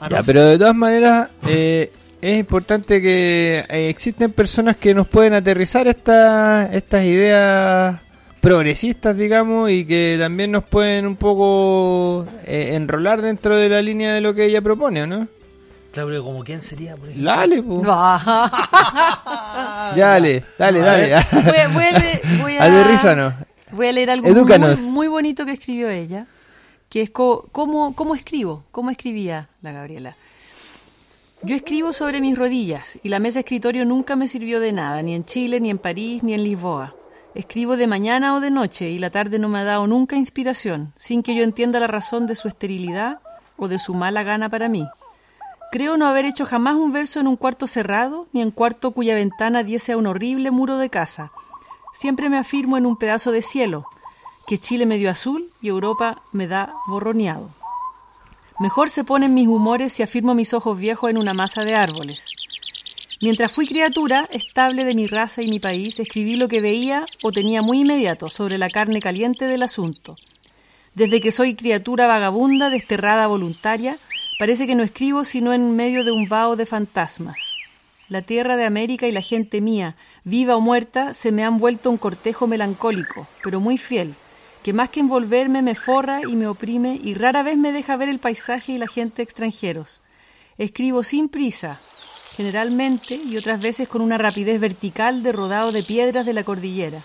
Ah, 0.00 0.08
Ya, 0.10 0.22
pero 0.22 0.44
de 0.44 0.58
todas 0.58 0.76
maneras 0.76 1.30
eh, 1.46 1.90
es 2.20 2.38
importante 2.38 3.00
que 3.00 3.64
eh, 3.68 3.88
existen 3.88 4.30
personas 4.32 4.76
que 4.76 4.94
nos 4.94 5.08
pueden 5.08 5.32
aterrizar 5.32 5.88
estas 5.88 6.72
estas 6.74 7.04
ideas 7.04 8.00
progresistas, 8.48 9.14
digamos, 9.16 9.70
y 9.70 9.84
que 9.84 10.16
también 10.18 10.50
nos 10.52 10.64
pueden 10.64 11.06
un 11.06 11.16
poco 11.16 12.26
eh, 12.44 12.70
enrolar 12.74 13.20
dentro 13.20 13.54
de 13.56 13.68
la 13.68 13.82
línea 13.82 14.14
de 14.14 14.20
lo 14.22 14.32
que 14.34 14.46
ella 14.46 14.62
propone, 14.62 15.02
¿o 15.02 15.06
¿no? 15.06 15.28
Claro, 15.92 16.08
pero 16.08 16.24
como 16.24 16.42
quién 16.44 16.62
sería, 16.62 16.96
por 16.96 17.08
ejemplo. 17.10 17.30
Dale, 17.30 17.62
po. 17.62 17.82
Ah. 18.80 19.92
Dale, 19.96 20.44
dale, 20.58 20.80
dale. 20.80 21.08
Voy 21.44 21.56
a- 21.56 21.68
voy 21.68 21.84
a 21.84 21.90
leer- 21.92 22.20
voy 22.40 22.56
a- 22.56 22.64
Aterrízanos. 22.64 23.34
Voy 23.72 23.86
a 23.86 23.92
leer 23.92 24.10
algo 24.10 24.28
muy, 24.28 24.76
muy 24.92 25.08
bonito 25.08 25.44
que 25.44 25.52
escribió 25.52 25.88
ella, 25.90 26.26
que 26.88 27.02
es 27.02 27.10
co- 27.10 27.48
cómo, 27.52 27.94
cómo 27.94 28.14
escribo, 28.14 28.64
cómo 28.70 28.90
escribía 28.90 29.48
la 29.62 29.72
Gabriela. 29.72 30.16
Yo 31.42 31.54
escribo 31.54 31.92
sobre 31.92 32.20
mis 32.22 32.36
rodillas 32.36 32.98
y 33.02 33.08
la 33.10 33.18
mesa 33.18 33.34
de 33.34 33.40
escritorio 33.40 33.84
nunca 33.84 34.16
me 34.16 34.26
sirvió 34.26 34.58
de 34.60 34.72
nada, 34.72 35.02
ni 35.02 35.14
en 35.14 35.24
Chile, 35.24 35.60
ni 35.60 35.68
en 35.70 35.78
París, 35.78 36.22
ni 36.22 36.32
en 36.34 36.42
Lisboa. 36.44 36.94
Escribo 37.38 37.76
de 37.76 37.86
mañana 37.86 38.34
o 38.34 38.40
de 38.40 38.50
noche 38.50 38.90
y 38.90 38.98
la 38.98 39.10
tarde 39.10 39.38
no 39.38 39.48
me 39.48 39.60
ha 39.60 39.64
dado 39.64 39.86
nunca 39.86 40.16
inspiración, 40.16 40.92
sin 40.96 41.22
que 41.22 41.36
yo 41.36 41.44
entienda 41.44 41.78
la 41.78 41.86
razón 41.86 42.26
de 42.26 42.34
su 42.34 42.48
esterilidad 42.48 43.20
o 43.56 43.68
de 43.68 43.78
su 43.78 43.94
mala 43.94 44.24
gana 44.24 44.48
para 44.48 44.68
mí. 44.68 44.88
Creo 45.70 45.96
no 45.96 46.08
haber 46.08 46.24
hecho 46.24 46.44
jamás 46.44 46.74
un 46.74 46.90
verso 46.90 47.20
en 47.20 47.28
un 47.28 47.36
cuarto 47.36 47.68
cerrado, 47.68 48.26
ni 48.32 48.42
en 48.42 48.50
cuarto 48.50 48.90
cuya 48.90 49.14
ventana 49.14 49.62
diese 49.62 49.92
a 49.92 49.96
un 49.96 50.08
horrible 50.08 50.50
muro 50.50 50.78
de 50.78 50.90
casa. 50.90 51.30
Siempre 51.92 52.28
me 52.28 52.38
afirmo 52.38 52.76
en 52.76 52.86
un 52.86 52.96
pedazo 52.96 53.30
de 53.30 53.40
cielo, 53.40 53.86
que 54.48 54.58
Chile 54.58 54.84
me 54.84 54.98
dio 54.98 55.08
azul 55.08 55.48
y 55.62 55.68
Europa 55.68 56.20
me 56.32 56.48
da 56.48 56.72
borroneado. 56.88 57.50
Mejor 58.58 58.90
se 58.90 59.04
ponen 59.04 59.34
mis 59.34 59.46
humores 59.46 59.92
si 59.92 60.02
afirmo 60.02 60.34
mis 60.34 60.54
ojos 60.54 60.76
viejos 60.76 61.08
en 61.08 61.18
una 61.18 61.34
masa 61.34 61.62
de 61.62 61.76
árboles. 61.76 62.26
Mientras 63.20 63.50
fui 63.50 63.66
criatura, 63.66 64.28
estable 64.30 64.84
de 64.84 64.94
mi 64.94 65.08
raza 65.08 65.42
y 65.42 65.48
mi 65.48 65.58
país, 65.58 65.98
escribí 65.98 66.36
lo 66.36 66.46
que 66.46 66.60
veía 66.60 67.04
o 67.20 67.32
tenía 67.32 67.62
muy 67.62 67.80
inmediato 67.80 68.30
sobre 68.30 68.58
la 68.58 68.70
carne 68.70 69.00
caliente 69.00 69.46
del 69.46 69.64
asunto. 69.64 70.16
Desde 70.94 71.20
que 71.20 71.32
soy 71.32 71.56
criatura 71.56 72.06
vagabunda, 72.06 72.70
desterrada 72.70 73.26
voluntaria, 73.26 73.98
parece 74.38 74.68
que 74.68 74.76
no 74.76 74.84
escribo 74.84 75.24
sino 75.24 75.52
en 75.52 75.74
medio 75.74 76.04
de 76.04 76.12
un 76.12 76.28
vaho 76.28 76.54
de 76.54 76.64
fantasmas. 76.64 77.40
La 78.08 78.22
tierra 78.22 78.56
de 78.56 78.66
América 78.66 79.08
y 79.08 79.12
la 79.12 79.20
gente 79.20 79.60
mía, 79.60 79.96
viva 80.22 80.54
o 80.54 80.60
muerta, 80.60 81.12
se 81.12 81.32
me 81.32 81.42
han 81.42 81.58
vuelto 81.58 81.90
un 81.90 81.98
cortejo 81.98 82.46
melancólico, 82.46 83.26
pero 83.42 83.58
muy 83.58 83.78
fiel, 83.78 84.14
que 84.62 84.72
más 84.72 84.90
que 84.90 85.00
envolverme 85.00 85.60
me 85.60 85.74
forra 85.74 86.20
y 86.22 86.36
me 86.36 86.46
oprime 86.46 87.00
y 87.02 87.14
rara 87.14 87.42
vez 87.42 87.56
me 87.56 87.72
deja 87.72 87.96
ver 87.96 88.08
el 88.08 88.20
paisaje 88.20 88.72
y 88.72 88.78
la 88.78 88.86
gente 88.86 89.22
extranjeros. 89.22 90.02
Escribo 90.56 91.02
sin 91.02 91.28
prisa, 91.28 91.80
generalmente 92.38 93.16
y 93.16 93.36
otras 93.36 93.60
veces 93.60 93.88
con 93.88 94.00
una 94.00 94.16
rapidez 94.16 94.60
vertical 94.60 95.24
de 95.24 95.32
rodado 95.32 95.72
de 95.72 95.82
piedras 95.82 96.24
de 96.24 96.32
la 96.32 96.44
cordillera. 96.44 97.04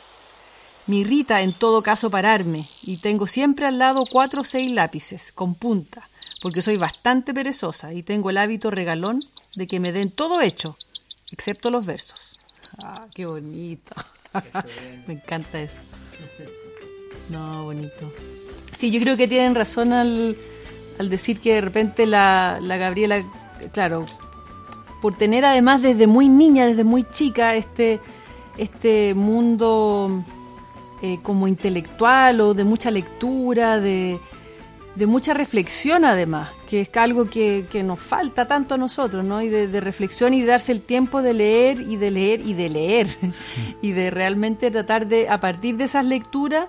Me 0.86 0.98
irrita 0.98 1.42
en 1.42 1.58
todo 1.58 1.82
caso 1.82 2.12
pararme 2.12 2.70
y 2.84 2.98
tengo 2.98 3.26
siempre 3.26 3.66
al 3.66 3.80
lado 3.80 4.04
cuatro 4.06 4.42
o 4.42 4.44
seis 4.44 4.72
lápices 4.72 5.32
con 5.32 5.56
punta, 5.56 6.08
porque 6.40 6.62
soy 6.62 6.78
bastante 6.78 7.34
perezosa 7.34 7.96
y 7.96 8.04
tengo 8.04 8.30
el 8.30 8.38
hábito 8.38 8.70
regalón 8.70 9.22
de 9.56 9.66
que 9.66 9.80
me 9.80 9.92
den 9.92 10.12
todo 10.12 10.40
hecho, 10.40 10.78
excepto 11.32 11.72
los 11.72 11.88
versos. 11.88 12.46
Ah, 12.78 13.08
qué 13.16 13.26
bonito. 13.26 13.96
me 15.08 15.16
encanta 15.16 15.60
eso. 15.60 15.82
No, 17.30 17.64
bonito. 17.64 18.14
Sí, 18.72 18.92
yo 18.92 19.00
creo 19.00 19.18
que 19.18 19.28
tienen 19.28 19.56
razón 19.56 19.94
al, 19.94 20.38
al 21.00 21.10
decir 21.10 21.40
que 21.40 21.56
de 21.56 21.62
repente 21.62 22.06
la, 22.06 22.60
la 22.62 22.78
Gabriela, 22.78 23.26
claro, 23.72 24.06
por 25.04 25.18
tener 25.18 25.43
además 25.43 25.82
desde 25.82 26.08
muy 26.08 26.30
niña, 26.30 26.66
desde 26.66 26.86
muy 26.86 27.04
chica, 27.04 27.56
este, 27.56 27.99
este 28.58 29.14
mundo 29.14 30.24
eh, 31.01 31.20
como 31.22 31.49
intelectual 31.49 32.39
o 32.39 32.54
de 32.54 32.64
mucha 32.64 32.89
lectura, 32.89 33.82
de, 33.82 34.18
de 34.95 35.06
mucha 35.06 35.34
reflexión 35.34 36.06
además, 36.06 36.51
que 36.70 36.80
es 36.80 36.89
algo 36.95 37.30
que, 37.30 37.66
que 37.70 37.84
nos 37.84 37.99
falta 37.99 38.47
tanto 38.47 38.76
a 38.76 38.78
nosotros, 38.78 39.26
¿no? 39.26 39.41
Y 39.41 39.49
de, 39.49 39.68
de, 39.68 39.82
reflexión 39.82 40.34
y 40.34 40.39
de 40.39 40.47
darse 40.47 40.72
el 40.72 40.80
tiempo 40.80 41.22
de 41.22 41.34
leer 41.34 41.82
y 41.82 41.97
de 41.97 42.10
leer 42.10 42.39
y 42.39 42.54
de 42.54 42.70
leer 42.70 43.08
y 43.82 43.91
de 43.91 44.10
realmente 44.10 44.72
tratar 44.72 45.08
de, 45.08 45.28
a 45.28 45.41
partir 45.41 45.76
de 45.76 45.84
esas 45.84 46.06
lecturas 46.06 46.68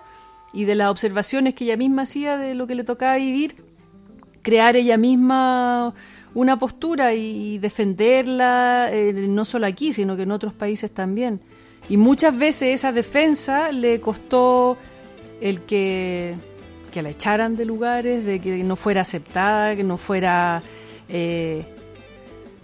y 0.53 0.65
de 0.65 0.75
las 0.75 0.91
observaciones 0.91 1.55
que 1.55 1.67
ella 1.67 1.77
misma 1.77 2.03
hacía 2.03 2.37
de 2.37 2.57
lo 2.57 2.67
que 2.67 2.75
le 2.75 2.83
tocaba 2.83 3.15
vivir, 3.15 3.63
crear 4.43 4.75
ella 4.75 4.97
misma 4.97 5.95
una 6.35 6.59
postura 6.59 7.15
y, 7.15 7.59
defenderla, 7.59 8.89
eh, 8.93 9.13
no 9.13 9.45
solo 9.45 9.67
aquí, 9.67 9.93
sino 9.93 10.17
que 10.17 10.23
en 10.23 10.33
otros 10.33 10.53
países 10.53 10.91
también. 10.91 11.41
Y 11.89 11.97
muchas 11.97 12.37
veces 12.37 12.75
esa 12.75 12.93
defensa 12.93 13.71
le 13.73 14.01
costó 14.01 14.77
el 15.41 15.61
que 15.63 16.35
que 16.95 17.03
la 17.03 17.11
echaran 17.11 17.57
de 17.57 17.65
lugares, 17.65 18.25
de 18.25 18.39
que 18.39 18.63
no 18.63 18.77
fuera 18.77 19.01
aceptada, 19.01 19.75
que 19.75 19.83
no 19.83 19.97
fuera... 19.99 20.63
Eh, 21.09 21.65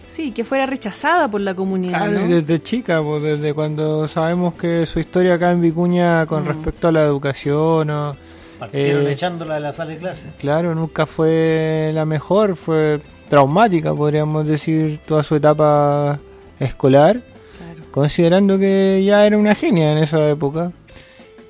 sí, 0.07 0.31
que 0.31 0.45
fuera 0.45 0.65
rechazada 0.65 1.29
por 1.29 1.41
la 1.41 1.53
comunidad. 1.53 1.97
Claro, 1.97 2.21
¿no? 2.21 2.27
desde 2.35 2.63
chica, 2.63 3.03
pues, 3.03 3.21
desde 3.21 3.53
cuando 3.53 4.07
sabemos 4.07 4.53
que 4.53 4.85
su 4.85 5.01
historia 5.01 5.33
acá 5.33 5.51
en 5.51 5.59
Vicuña 5.59 6.25
con 6.27 6.43
Mm. 6.43 6.47
respecto 6.47 6.87
a 6.87 6.91
la 6.93 7.03
educación 7.03 7.89
o... 7.89 8.15
Partieron 8.57 9.07
Eh, 9.07 9.11
echándola 9.11 9.55
de 9.55 9.59
la 9.59 9.73
sala 9.73 9.91
de 9.91 9.97
clase. 9.97 10.29
Claro, 10.37 10.75
nunca 10.75 11.05
fue 11.05 11.91
la 11.93 12.05
mejor, 12.05 12.55
fue 12.55 13.01
traumática, 13.31 13.95
podríamos 13.95 14.45
decir, 14.45 14.99
toda 15.07 15.23
su 15.23 15.35
etapa 15.37 16.19
escolar, 16.59 17.21
Claro. 17.57 17.81
considerando 17.91 18.59
que 18.59 19.01
ya 19.05 19.25
era 19.25 19.37
una 19.37 19.55
genia 19.55 19.93
en 19.93 19.99
esa 19.99 20.29
época. 20.29 20.73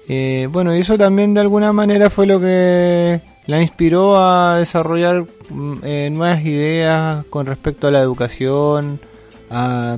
Eh, 0.07 0.47
bueno, 0.51 0.75
y 0.75 0.79
eso 0.81 0.95
también 0.95 1.33
de 1.33 1.41
alguna 1.41 1.73
manera 1.73 2.11
fue 2.11 2.27
lo 2.27 2.39
que 2.39 3.19
la 3.47 3.59
inspiró 3.63 4.15
a 4.21 4.59
desarrollar 4.59 5.25
mm, 5.49 5.73
eh, 5.83 6.09
nuevas 6.11 6.45
ideas 6.45 7.25
con 7.31 7.47
respecto 7.47 7.87
a 7.87 7.91
la 7.91 7.99
educación, 8.01 8.99
a- 9.49 9.97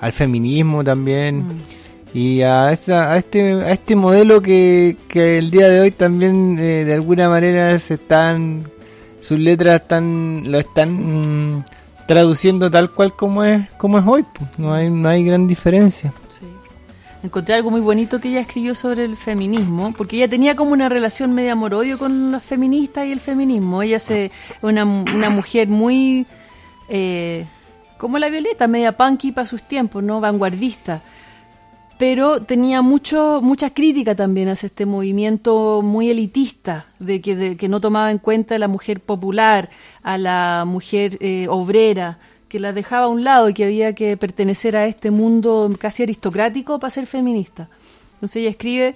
al 0.00 0.12
feminismo 0.12 0.84
también 0.84 1.38
Mm. 1.38 1.60
y 2.14 2.42
a, 2.42 2.70
esta, 2.70 3.12
a 3.12 3.16
este 3.18 3.54
a 3.54 3.72
este 3.72 3.96
modelo 3.96 4.40
que, 4.40 4.96
que 5.08 5.38
el 5.38 5.50
día 5.50 5.68
de 5.68 5.80
hoy 5.80 5.90
también 5.90 6.56
eh, 6.60 6.84
de 6.84 6.94
alguna 6.94 7.28
manera 7.28 7.76
se 7.80 7.94
están 7.94 8.70
sus 9.20 9.38
letras 9.38 9.82
están 9.82 10.42
lo 10.46 10.58
están 10.58 11.64
traduciendo 12.06 12.70
tal 12.70 12.90
cual 12.90 13.14
como 13.14 13.44
es 13.44 13.68
como 13.76 13.98
es 13.98 14.06
hoy 14.06 14.24
pues. 14.32 14.48
no 14.58 14.72
hay 14.72 14.90
no 14.90 15.08
hay 15.08 15.24
gran 15.24 15.46
diferencia. 15.46 16.12
Encontré 17.20 17.56
algo 17.56 17.72
muy 17.72 17.80
bonito 17.80 18.20
que 18.20 18.28
ella 18.28 18.40
escribió 18.40 18.76
sobre 18.76 19.02
el 19.02 19.16
feminismo, 19.16 19.92
porque 19.96 20.16
ella 20.16 20.28
tenía 20.28 20.54
como 20.54 20.70
una 20.70 20.88
relación 20.88 21.34
media 21.34 21.52
amor-odio 21.52 21.98
con 21.98 22.30
las 22.30 22.44
feministas 22.44 23.06
y 23.06 23.12
el 23.12 23.18
feminismo. 23.18 23.82
Ella 23.82 23.98
se 23.98 24.30
una, 24.62 24.84
una 24.84 25.28
mujer 25.28 25.66
muy 25.66 26.28
eh, 26.88 27.44
como 27.98 28.18
la 28.18 28.28
Violeta, 28.28 28.68
media 28.68 28.96
punky 28.96 29.32
para 29.32 29.46
sus 29.46 29.62
tiempos, 29.62 30.02
no 30.02 30.20
vanguardista. 30.20 31.02
Pero 31.98 32.42
tenía 32.42 32.80
mucho 32.80 33.40
mucha 33.42 33.74
crítica 33.74 34.14
también 34.14 34.48
hacia 34.48 34.68
este 34.68 34.86
movimiento 34.86 35.82
muy 35.82 36.10
elitista, 36.10 36.86
de 37.00 37.20
que, 37.20 37.34
de 37.34 37.56
que 37.56 37.68
no 37.68 37.80
tomaba 37.80 38.10
en 38.12 38.18
cuenta 38.18 38.54
a 38.54 38.58
la 38.58 38.68
mujer 38.68 39.00
popular, 39.00 39.68
a 40.02 40.16
la 40.16 40.64
mujer 40.64 41.18
eh, 41.20 41.48
obrera, 41.50 42.18
que 42.48 42.60
la 42.60 42.72
dejaba 42.72 43.06
a 43.06 43.08
un 43.08 43.24
lado 43.24 43.48
y 43.48 43.54
que 43.54 43.64
había 43.64 43.94
que 43.94 44.16
pertenecer 44.16 44.76
a 44.76 44.86
este 44.86 45.10
mundo 45.10 45.70
casi 45.78 46.04
aristocrático 46.04 46.78
para 46.78 46.90
ser 46.90 47.06
feminista. 47.06 47.68
Entonces 48.14 48.36
ella 48.36 48.50
escribe, 48.50 48.94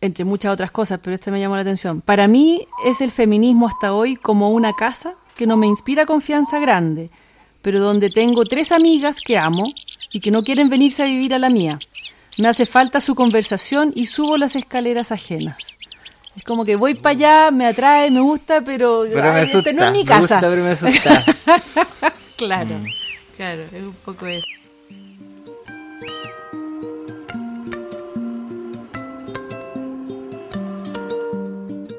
entre 0.00 0.24
muchas 0.24 0.52
otras 0.52 0.70
cosas, 0.70 1.00
pero 1.02 1.14
esta 1.14 1.30
me 1.30 1.40
llamó 1.40 1.54
la 1.54 1.62
atención. 1.62 2.00
Para 2.00 2.28
mí 2.28 2.66
es 2.84 3.00
el 3.00 3.10
feminismo 3.10 3.66
hasta 3.66 3.94
hoy 3.94 4.16
como 4.16 4.50
una 4.50 4.74
casa 4.74 5.14
que 5.36 5.46
no 5.46 5.56
me 5.56 5.66
inspira 5.66 6.06
confianza 6.06 6.58
grande, 6.58 7.10
pero 7.62 7.80
donde 7.80 8.10
tengo 8.10 8.44
tres 8.44 8.72
amigas 8.72 9.20
que 9.20 9.38
amo 9.38 9.68
y 10.14 10.20
que 10.20 10.30
no 10.30 10.44
quieren 10.44 10.68
venirse 10.68 11.02
a 11.02 11.06
vivir 11.06 11.34
a 11.34 11.38
la 11.40 11.50
mía. 11.50 11.78
Me 12.38 12.48
hace 12.48 12.66
falta 12.66 13.00
su 13.00 13.14
conversación 13.14 13.92
y 13.96 14.06
subo 14.06 14.36
las 14.36 14.54
escaleras 14.56 15.10
ajenas. 15.12 15.76
Es 16.36 16.44
como 16.44 16.64
que 16.64 16.76
voy 16.76 16.94
para 16.94 17.10
allá, 17.16 17.50
me 17.50 17.66
atrae, 17.66 18.10
me 18.10 18.20
gusta, 18.20 18.62
pero, 18.62 19.04
pero 19.12 19.32
me 19.32 19.40
ay, 19.40 19.42
asusta 19.48 19.70
este 19.70 19.72
no 19.74 19.84
es 19.86 19.92
mi 19.92 19.98
me 19.98 20.04
casa. 20.04 20.20
gusta 20.36 20.40
pero 20.50 20.62
me 20.62 20.70
asusta 20.70 21.24
Claro, 22.36 22.78
Mm. 22.78 22.86
claro, 23.36 23.62
es 23.72 23.82
un 23.82 23.94
poco 24.04 24.26
eso. 24.26 24.46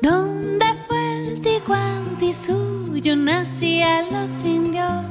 ¿Dónde 0.02 0.66
fue 0.88 1.28
el 1.28 1.42
Ticuanti 1.42 2.34
suyo? 2.34 3.16
Nacía 3.16 4.04
los 4.12 4.44
indios. 4.44 5.04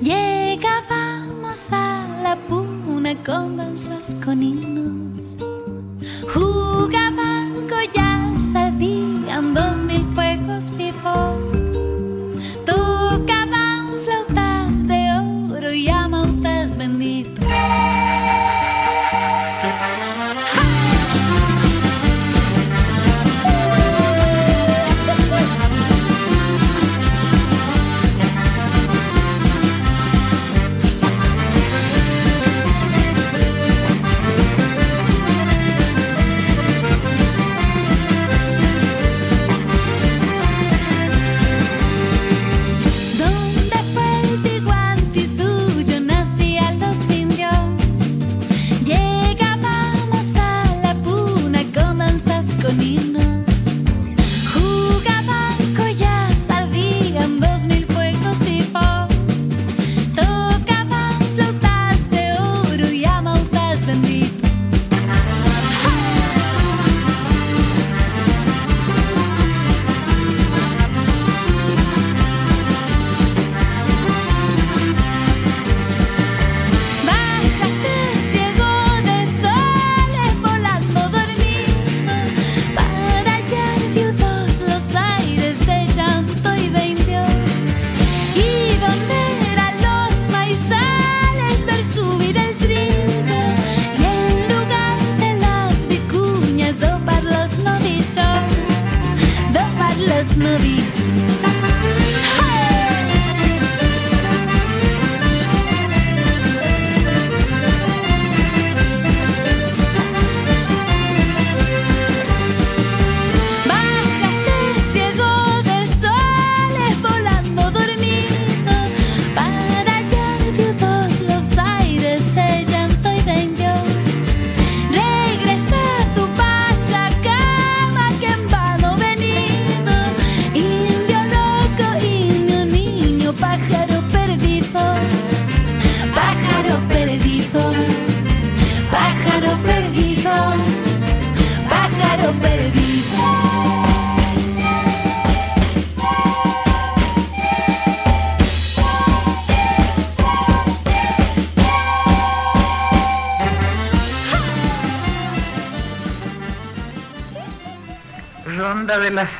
Llegábamos 0.00 1.72
a 1.72 2.06
la 2.22 2.36
puna 2.48 3.14
con 3.24 3.56
danzas 3.56 4.16
con 4.24 4.42
himnos. 4.42 5.36
Jugaban 6.32 7.66
collas, 7.68 8.54
ardían 8.54 9.54
dos 9.54 9.82
mil 9.82 10.04
fuegos 10.14 10.70
vivos. 10.76 11.36
Tocaban 12.64 13.90
flautas 14.04 14.86
de 14.86 15.10
oro 15.52 15.72
y 15.72 15.88
amautas 15.88 16.76
benditos. 16.76 17.44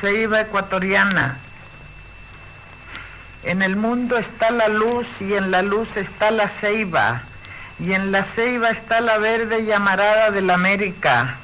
Ceiba 0.01 0.41
ecuatoriana. 0.41 1.37
En 3.43 3.61
el 3.61 3.75
mundo 3.75 4.17
está 4.17 4.51
la 4.51 4.67
luz 4.67 5.05
y 5.19 5.35
en 5.35 5.51
la 5.51 5.61
luz 5.61 5.87
está 5.95 6.31
la 6.31 6.49
ceiba 6.59 7.21
y 7.79 7.93
en 7.93 8.11
la 8.11 8.23
ceiba 8.23 8.71
está 8.71 8.99
la 8.99 9.19
verde 9.19 9.63
llamarada 9.63 10.31
de 10.31 10.41
la 10.41 10.55
América. 10.55 11.35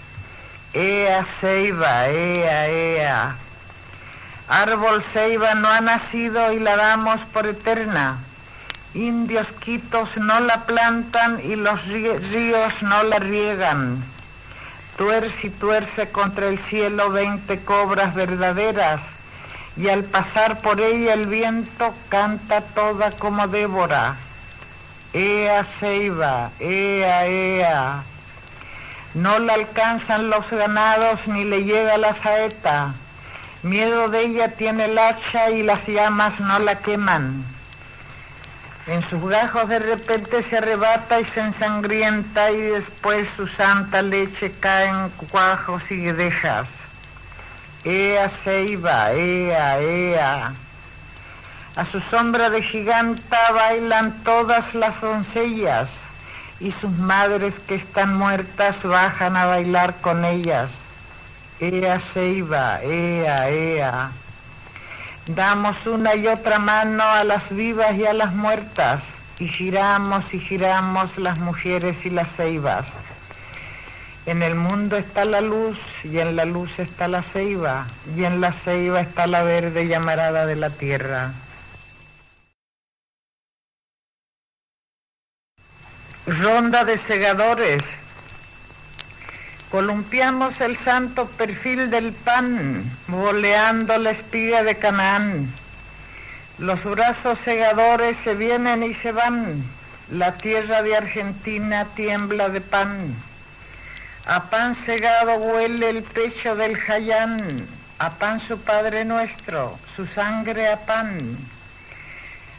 Ea 0.73 1.25
ceiba, 1.39 2.09
ea, 2.09 2.67
ea. 2.67 3.35
Árbol 4.47 5.03
ceiba 5.13 5.55
no 5.55 5.67
ha 5.67 5.81
nacido 5.81 6.51
y 6.51 6.59
la 6.59 6.75
damos 6.75 7.19
por 7.33 7.45
eterna. 7.45 8.17
Indios 8.93 9.47
quitos 9.59 10.09
no 10.17 10.39
la 10.39 10.65
plantan 10.65 11.39
y 11.43 11.55
los 11.55 11.85
ríos 11.85 12.73
no 12.81 13.03
la 13.03 13.19
riegan. 13.19 14.03
Tuerce 14.97 15.47
y 15.47 15.49
tuerce 15.51 16.09
contra 16.09 16.47
el 16.47 16.57
cielo 16.57 17.11
veinte 17.11 17.59
cobras 17.59 18.15
verdaderas 18.15 18.99
y 19.75 19.89
al 19.89 20.03
pasar 20.03 20.59
por 20.59 20.81
ella 20.81 21.13
el 21.13 21.27
viento 21.27 21.93
canta 22.09 22.61
toda 22.61 23.11
como 23.11 23.47
Débora. 23.47 24.15
Ea 25.13 25.65
ceiba, 25.79 26.49
ea, 26.59 27.27
ea. 27.27 28.03
No 29.13 29.37
la 29.37 29.53
alcanzan 29.53 30.31
los 30.31 30.49
ganados 30.49 31.19
ni 31.27 31.43
le 31.43 31.63
llega 31.63 31.97
la 31.97 32.15
saeta. 32.21 32.93
Miedo 33.61 34.07
de 34.07 34.21
ella 34.21 34.49
tiene 34.49 34.85
el 34.85 34.97
hacha 34.97 35.51
y 35.51 35.61
las 35.61 35.87
llamas 35.87 36.39
no 36.39 36.57
la 36.57 36.75
queman. 36.75 37.43
En 38.88 39.07
sus 39.09 39.21
gajos 39.29 39.67
de 39.67 39.79
repente 39.79 40.43
se 40.49 40.57
arrebata 40.57 41.19
y 41.19 41.25
se 41.25 41.41
ensangrienta 41.41 42.51
y 42.51 42.61
después 42.61 43.27
su 43.35 43.45
santa 43.45 44.01
leche 44.01 44.49
cae 44.61 44.88
en 44.88 45.09
cuajos 45.29 45.81
y 45.91 46.03
guedejas. 46.03 46.67
Ea 47.83 48.31
ceiba, 48.45 49.11
ea, 49.11 49.79
ea. 49.81 50.53
A 51.75 51.85
su 51.91 51.99
sombra 51.99 52.49
de 52.49 52.61
giganta 52.61 53.51
bailan 53.51 54.23
todas 54.23 54.73
las 54.73 55.01
doncellas 55.01 55.89
y 56.61 56.71
sus 56.71 56.91
madres 56.91 57.53
que 57.67 57.75
están 57.75 58.15
muertas 58.15 58.81
bajan 58.83 59.35
a 59.35 59.45
bailar 59.47 59.95
con 59.99 60.23
ellas. 60.23 60.69
Ea 61.59 61.99
ceiba, 62.13 62.81
ea, 62.83 63.49
ea. 63.49 64.11
Damos 65.28 65.86
una 65.86 66.15
y 66.15 66.25
otra 66.28 66.57
mano 66.57 67.03
a 67.03 67.25
las 67.25 67.49
vivas 67.49 67.97
y 67.97 68.05
a 68.05 68.13
las 68.13 68.34
muertas 68.34 69.01
y 69.39 69.49
giramos 69.49 70.34
y 70.34 70.39
giramos 70.39 71.17
las 71.17 71.38
mujeres 71.39 71.97
y 72.05 72.09
las 72.09 72.30
ceibas. 72.38 72.86
En 74.25 74.41
el 74.41 74.55
mundo 74.55 74.95
está 74.95 75.25
la 75.25 75.41
luz 75.41 75.78
y 76.03 76.19
en 76.19 76.38
la 76.38 76.45
luz 76.45 76.80
está 76.80 77.09
la 77.09 77.23
ceiba 77.23 77.88
y 78.15 78.23
en 78.23 78.39
la 78.39 78.53
ceiba 78.53 79.01
está 79.01 79.28
la 79.28 79.43
verde 79.43 79.88
llamarada 79.88 80.45
de 80.45 80.55
la 80.55 80.69
tierra. 80.69 81.32
Ronda 86.25 86.86
de 86.86 86.99
segadores. 86.99 87.84
Columpiamos 89.72 90.61
el 90.61 90.82
santo 90.86 91.28
perfil 91.28 91.89
del 91.89 92.13
pan, 92.13 92.89
boleando 93.07 93.97
la 93.97 94.11
espiga 94.11 94.63
de 94.63 94.78
Canaán. 94.78 95.53
Los 96.57 96.82
brazos 96.86 97.38
segadores 97.43 98.15
se 98.24 98.34
vienen 98.36 98.82
y 98.82 98.93
se 98.95 99.11
van. 99.11 99.61
La 100.09 100.36
tierra 100.36 100.84
de 100.84 100.95
Argentina 100.95 101.86
tiembla 101.95 102.47
de 102.47 102.61
pan. 102.61 103.13
A 104.26 104.43
pan 104.43 104.78
segado 104.86 105.36
huele 105.36 105.89
el 105.89 106.03
pecho 106.03 106.55
del 106.55 106.78
Jayán. 106.78 107.38
A 107.99 108.11
pan 108.11 108.39
su 108.39 108.57
Padre 108.61 109.03
nuestro, 109.03 109.78
su 109.97 110.07
sangre 110.07 110.72
a 110.72 110.78
pan. 110.78 111.20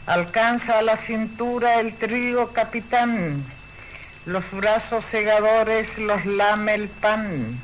Alcanza 0.05 0.77
a 0.77 0.83
la 0.83 0.97
cintura 0.97 1.79
el 1.79 1.95
trigo 1.95 2.49
capitán 2.53 3.43
los 4.25 4.43
brazos 4.51 5.03
segadores 5.11 5.97
los 5.97 6.25
lame 6.25 6.75
el 6.75 6.89
pan. 6.89 7.59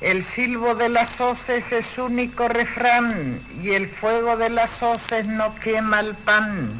El 0.00 0.24
silbo 0.34 0.74
de 0.76 0.88
las 0.88 1.20
hoces 1.20 1.64
es 1.72 1.98
único 1.98 2.48
refrán 2.48 3.40
y 3.60 3.70
el 3.70 3.88
fuego 3.88 4.36
de 4.36 4.48
las 4.48 4.70
hoces 4.80 5.26
no 5.26 5.54
quema 5.56 6.00
el 6.00 6.14
pan. 6.14 6.70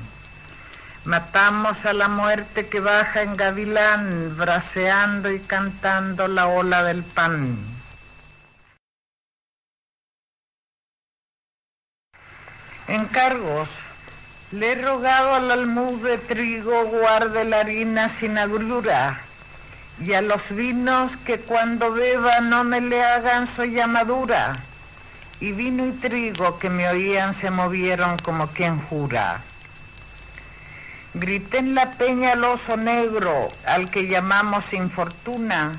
Matamos 1.04 1.84
a 1.84 1.92
la 1.92 2.08
muerte 2.08 2.68
que 2.68 2.80
baja 2.80 3.22
en 3.22 3.34
gavilán, 3.34 4.36
braceando 4.36 5.32
y 5.32 5.40
cantando 5.40 6.28
la 6.28 6.46
ola 6.46 6.84
del 6.84 7.02
pan. 7.02 7.58
Encargos. 12.86 13.68
Le 14.50 14.72
he 14.72 14.74
rogado 14.76 15.34
al 15.34 15.50
almud 15.50 16.02
de 16.02 16.16
trigo 16.16 16.86
guarde 16.86 17.44
la 17.44 17.60
harina 17.60 18.16
sin 18.18 18.38
agrura 18.38 19.20
y 20.02 20.14
a 20.14 20.22
los 20.22 20.40
vinos 20.48 21.12
que 21.26 21.38
cuando 21.38 21.92
beba 21.92 22.40
no 22.40 22.64
me 22.64 22.80
le 22.80 23.04
hagan 23.04 23.54
su 23.54 23.64
llamadura. 23.64 24.54
Y 25.40 25.52
vino 25.52 25.86
y 25.86 25.92
trigo 25.92 26.58
que 26.58 26.70
me 26.70 26.88
oían 26.88 27.38
se 27.42 27.50
movieron 27.50 28.16
como 28.16 28.46
quien 28.46 28.80
jura. 28.80 29.42
Grité 31.12 31.58
en 31.58 31.74
la 31.74 31.90
peña 31.92 32.32
al 32.32 32.44
oso 32.44 32.78
negro, 32.78 33.48
al 33.66 33.90
que 33.90 34.08
llamamos 34.08 34.64
infortuna, 34.72 35.72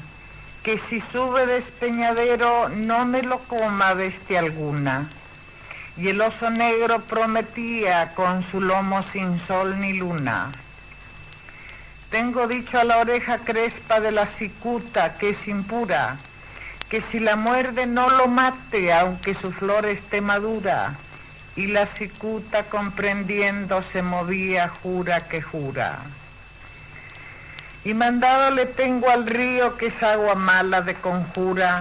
que 0.61 0.79
si 0.89 1.01
sube 1.11 1.47
despeñadero 1.47 2.69
no 2.69 3.03
me 3.05 3.23
lo 3.23 3.39
coma 3.39 3.95
bestia 3.95 4.39
alguna 4.39 5.09
y 5.97 6.07
el 6.09 6.21
oso 6.21 6.49
negro 6.49 7.01
prometía 7.01 8.13
con 8.15 8.49
su 8.49 8.61
lomo 8.61 9.03
sin 9.11 9.39
sol 9.47 9.79
ni 9.79 9.93
luna. 9.93 10.51
Tengo 12.09 12.47
dicho 12.47 12.79
a 12.79 12.83
la 12.83 12.97
oreja 12.97 13.37
crespa 13.37 13.99
de 13.99 14.11
la 14.11 14.25
cicuta 14.25 15.17
que 15.17 15.29
es 15.31 15.47
impura, 15.47 16.17
que 16.89 17.03
si 17.11 17.19
la 17.19 17.35
muerde 17.35 17.85
no 17.85 18.09
lo 18.09 18.27
mate 18.27 18.91
aunque 18.91 19.35
su 19.35 19.51
flor 19.51 19.85
esté 19.85 20.21
madura. 20.21 20.95
Y 21.55 21.67
la 21.67 21.87
cicuta 21.87 22.63
comprendiendo 22.63 23.83
se 23.91 24.01
movía 24.01 24.69
jura 24.69 25.19
que 25.27 25.41
jura. 25.41 25.99
Y 27.83 27.93
mandado 27.93 28.51
le 28.51 28.65
tengo 28.65 29.09
al 29.09 29.27
río 29.27 29.75
que 29.77 29.87
es 29.87 30.03
agua 30.03 30.35
mala 30.35 30.81
de 30.81 30.95
conjura, 30.95 31.79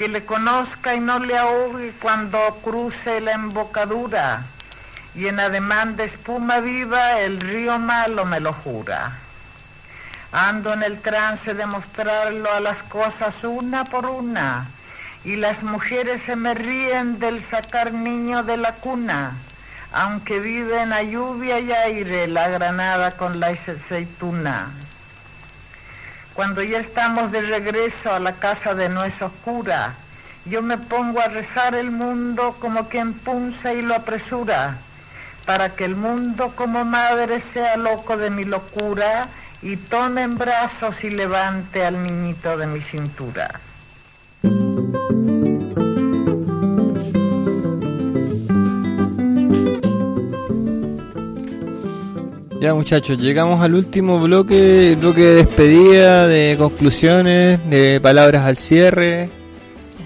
que 0.00 0.08
le 0.08 0.24
conozca 0.24 0.94
y 0.94 1.00
no 1.00 1.18
le 1.18 1.36
ahogue 1.36 1.92
cuando 2.00 2.38
cruce 2.64 3.20
la 3.20 3.32
embocadura, 3.32 4.44
y 5.14 5.26
en 5.26 5.38
ademán 5.38 5.96
de 5.96 6.04
espuma 6.04 6.60
viva 6.60 7.20
el 7.20 7.38
río 7.38 7.78
malo 7.78 8.24
me 8.24 8.40
lo 8.40 8.54
jura. 8.54 9.12
Ando 10.32 10.72
en 10.72 10.84
el 10.84 11.02
trance 11.02 11.52
de 11.52 11.66
mostrarlo 11.66 12.50
a 12.50 12.60
las 12.60 12.78
cosas 12.84 13.34
una 13.42 13.84
por 13.84 14.06
una, 14.06 14.64
y 15.22 15.36
las 15.36 15.62
mujeres 15.62 16.22
se 16.24 16.34
me 16.34 16.54
ríen 16.54 17.18
del 17.18 17.46
sacar 17.50 17.92
niño 17.92 18.42
de 18.42 18.56
la 18.56 18.72
cuna, 18.72 19.34
aunque 19.92 20.40
viven 20.40 20.94
a 20.94 21.02
lluvia 21.02 21.60
y 21.60 21.72
aire 21.72 22.26
la 22.26 22.48
granada 22.48 23.18
con 23.18 23.38
la 23.38 23.48
aceituna. 23.48 24.70
Cuando 26.34 26.62
ya 26.62 26.78
estamos 26.78 27.32
de 27.32 27.42
regreso 27.42 28.12
a 28.12 28.20
la 28.20 28.32
casa 28.32 28.74
de 28.74 28.88
nuestra 28.88 29.26
oscura, 29.26 29.94
yo 30.46 30.62
me 30.62 30.78
pongo 30.78 31.20
a 31.20 31.28
rezar 31.28 31.74
el 31.74 31.90
mundo 31.90 32.56
como 32.60 32.88
quien 32.88 33.12
punza 33.12 33.74
y 33.74 33.82
lo 33.82 33.94
apresura, 33.94 34.78
para 35.44 35.70
que 35.70 35.84
el 35.84 35.96
mundo 35.96 36.52
como 36.56 36.84
madre 36.84 37.42
sea 37.52 37.76
loco 37.76 38.16
de 38.16 38.30
mi 38.30 38.44
locura 38.44 39.28
y 39.62 39.76
tome 39.76 40.22
en 40.22 40.38
brazos 40.38 40.94
y 41.02 41.10
levante 41.10 41.84
al 41.84 42.02
niñito 42.02 42.56
de 42.56 42.66
mi 42.66 42.80
cintura. 42.80 43.60
Ya 52.60 52.74
muchachos, 52.74 53.16
llegamos 53.18 53.62
al 53.62 53.74
último 53.74 54.20
bloque, 54.20 54.94
bloque 55.00 55.22
de 55.22 55.34
despedida, 55.36 56.26
de 56.28 56.56
conclusiones, 56.58 57.58
de 57.70 57.98
palabras 58.02 58.44
al 58.44 58.58
cierre, 58.58 59.30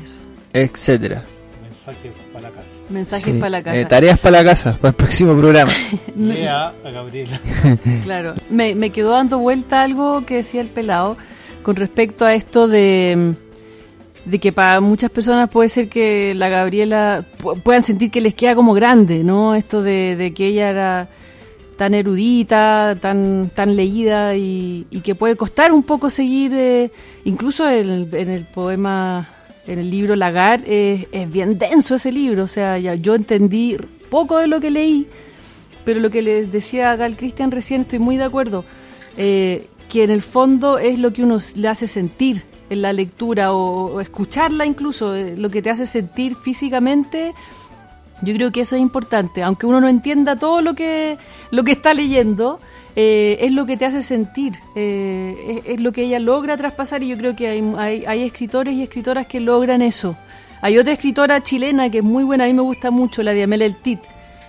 Eso. 0.01 0.21
etcétera. 0.53 1.25
Mensaje 1.63 2.13
para 2.33 2.49
la 2.49 2.55
casa. 2.55 2.69
Mensajes 2.91 3.35
Sí. 3.35 3.41
para 3.41 3.51
la 3.51 3.63
casa. 3.65 3.77
Eh, 3.77 3.85
tareas 3.87 4.19
para 4.21 4.43
la 4.43 4.45
casa, 4.51 4.77
para 4.77 4.91
el 4.91 4.95
próximo 4.95 5.37
programa. 5.37 5.73
Lea 6.17 6.73
a 6.85 6.91
Gabriela. 6.91 7.41
Claro, 8.05 8.35
me, 8.51 8.77
me 8.77 8.91
quedó 8.91 9.11
dando 9.11 9.41
vuelta 9.41 9.83
algo 9.83 10.25
que 10.25 10.37
decía 10.37 10.61
el 10.61 10.69
pelado 10.69 11.17
con 11.65 11.75
respecto 11.75 12.25
a 12.25 12.35
esto 12.35 12.69
de, 12.69 13.35
de 14.27 14.39
que 14.39 14.53
para 14.53 14.81
muchas 14.81 15.11
personas 15.11 15.51
puede 15.51 15.69
ser 15.71 15.89
que 15.89 16.35
la 16.37 16.49
Gabriela 16.49 17.25
pu- 17.43 17.61
puedan 17.61 17.83
sentir 17.83 18.13
que 18.13 18.21
les 18.21 18.35
queda 18.35 18.55
como 18.55 18.75
grande, 18.75 19.25
¿no? 19.25 19.57
Esto 19.57 19.83
de, 19.83 20.15
de 20.15 20.33
que 20.33 20.47
ella 20.47 20.69
era 20.71 21.09
tan 21.77 21.95
erudita, 21.95 22.97
tan, 23.01 23.51
tan 23.55 23.77
leída 23.77 24.37
y, 24.37 24.87
y 24.91 25.01
que 25.01 25.15
puede 25.15 25.37
costar 25.37 25.73
un 25.73 25.83
poco 25.83 26.11
seguir, 26.11 26.53
eh, 26.55 26.93
incluso 27.25 27.69
en 27.69 27.89
el, 27.89 28.15
en 28.15 28.31
el 28.31 28.45
poema 28.45 29.29
en 29.67 29.79
el 29.79 29.91
libro 29.91 30.15
Lagar, 30.15 30.63
es, 30.67 31.07
es 31.11 31.31
bien 31.31 31.59
denso 31.59 31.95
ese 31.95 32.13
libro, 32.13 32.45
o 32.45 32.47
sea, 32.47 32.79
ya 32.79 32.95
yo 32.95 33.15
entendí 33.15 33.77
poco 34.11 34.39
de 34.39 34.47
lo 34.47 34.61
que 34.61 34.71
leí, 34.71 35.09
pero 35.85 36.01
lo 36.01 36.11
que 36.11 36.23
le 36.23 36.47
decía 36.47 36.95
Gal 36.97 37.17
Cristian 37.17 37.51
recién, 37.51 37.83
estoy 37.83 37.99
muy 37.99 38.17
de 38.17 38.25
acuerdo, 38.25 38.65
eh, 39.17 39.69
que 39.89 40.05
en 40.05 40.11
el 40.11 40.23
fondo 40.23 40.79
es 40.79 40.99
lo 40.99 41.13
que 41.13 41.23
uno 41.23 41.39
le 41.57 41.69
hace 41.69 41.87
sentir 41.87 42.45
en 42.71 42.83
la 42.83 42.93
lectura 42.93 43.53
o, 43.53 44.01
escucharla 44.01 44.67
incluso, 44.67 45.15
eh, 45.15 45.37
lo 45.37 45.51
que 45.51 45.63
te 45.63 45.71
hace 45.71 45.87
sentir 45.87 46.37
físicamente. 46.37 47.35
Yo 48.25 48.35
creo 48.35 48.51
que 48.53 48.61
eso 48.63 48.77
es 48.77 48.83
importante, 48.83 49.43
aunque 49.43 49.67
uno 49.67 49.81
no 49.81 49.89
entienda 49.89 50.37
todo 50.37 50.61
lo 50.61 50.75
que, 50.75 51.17
lo 51.51 51.65
que 51.65 51.73
está 51.73 51.95
leyendo, 51.95 52.61
eh, 52.97 53.39
es 53.41 53.53
lo 53.53 53.67
que 53.67 53.77
te 53.77 53.87
hace 53.87 54.03
sentir, 54.03 54.53
eh, 54.77 55.63
es, 55.67 55.75
es 55.75 55.81
lo 55.81 55.93
que 55.93 56.03
ella 56.05 56.19
logra 56.19 56.57
traspasar 56.57 57.03
y 57.03 57.09
yo 57.09 57.17
creo 57.19 57.35
que 57.37 57.49
hay, 57.49 57.75
hay, 57.77 58.05
hay 58.07 58.23
escritores 58.23 58.75
y 58.75 58.83
escritoras 58.83 59.27
que 59.27 59.41
logran 59.41 59.83
eso. 59.83 60.17
Hay 60.63 60.79
otra 60.79 60.93
escritora 60.95 61.43
chilena 61.43 61.91
que 61.91 61.99
es 61.99 62.05
muy 62.05 62.25
buena, 62.25 62.45
a 62.45 62.47
mí 62.47 62.55
me 62.55 62.63
gusta 62.63 62.91
mucho, 62.91 63.23
la 63.23 63.33
de 63.35 63.43
Amelia 63.43 63.67
El 63.67 63.77
Tit, 63.77 64.01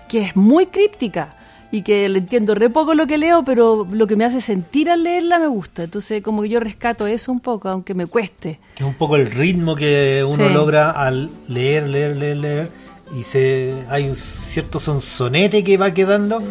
que 0.07 0.21
es 0.21 0.35
muy 0.35 0.67
críptica 0.67 1.35
y 1.71 1.81
que 1.81 2.07
le 2.07 2.19
entiendo 2.19 2.55
re 2.55 2.69
poco 2.69 2.93
lo 2.93 3.05
que 3.05 3.17
leo, 3.17 3.43
pero 3.43 3.85
lo 3.91 4.07
que 4.07 4.15
me 4.15 4.23
hace 4.23 4.39
sentir 4.39 4.89
al 4.89 5.03
leerla 5.03 5.39
me 5.39 5.47
gusta. 5.47 5.83
Entonces, 5.83 6.21
como 6.21 6.43
que 6.43 6.47
yo 6.49 6.61
rescato 6.61 7.05
eso 7.05 7.33
un 7.33 7.41
poco, 7.41 7.67
aunque 7.67 7.93
me 7.93 8.05
cueste. 8.05 8.59
Que 8.75 8.83
es 8.83 8.87
un 8.87 8.93
poco 8.95 9.17
el 9.17 9.25
ritmo 9.25 9.75
que 9.75 10.23
uno 10.23 10.47
Sí. 10.47 10.53
logra 10.53 10.91
al 10.91 11.29
leer, 11.49 11.89
leer, 11.89 12.15
leer, 12.15 12.37
leer. 12.37 12.69
Y 13.13 13.23
se, 13.23 13.83
hay 13.89 14.09
un 14.09 14.15
cierto 14.15 14.79
sonsonete 14.79 15.63
que 15.63 15.77
va 15.77 15.93
quedando. 15.93 16.41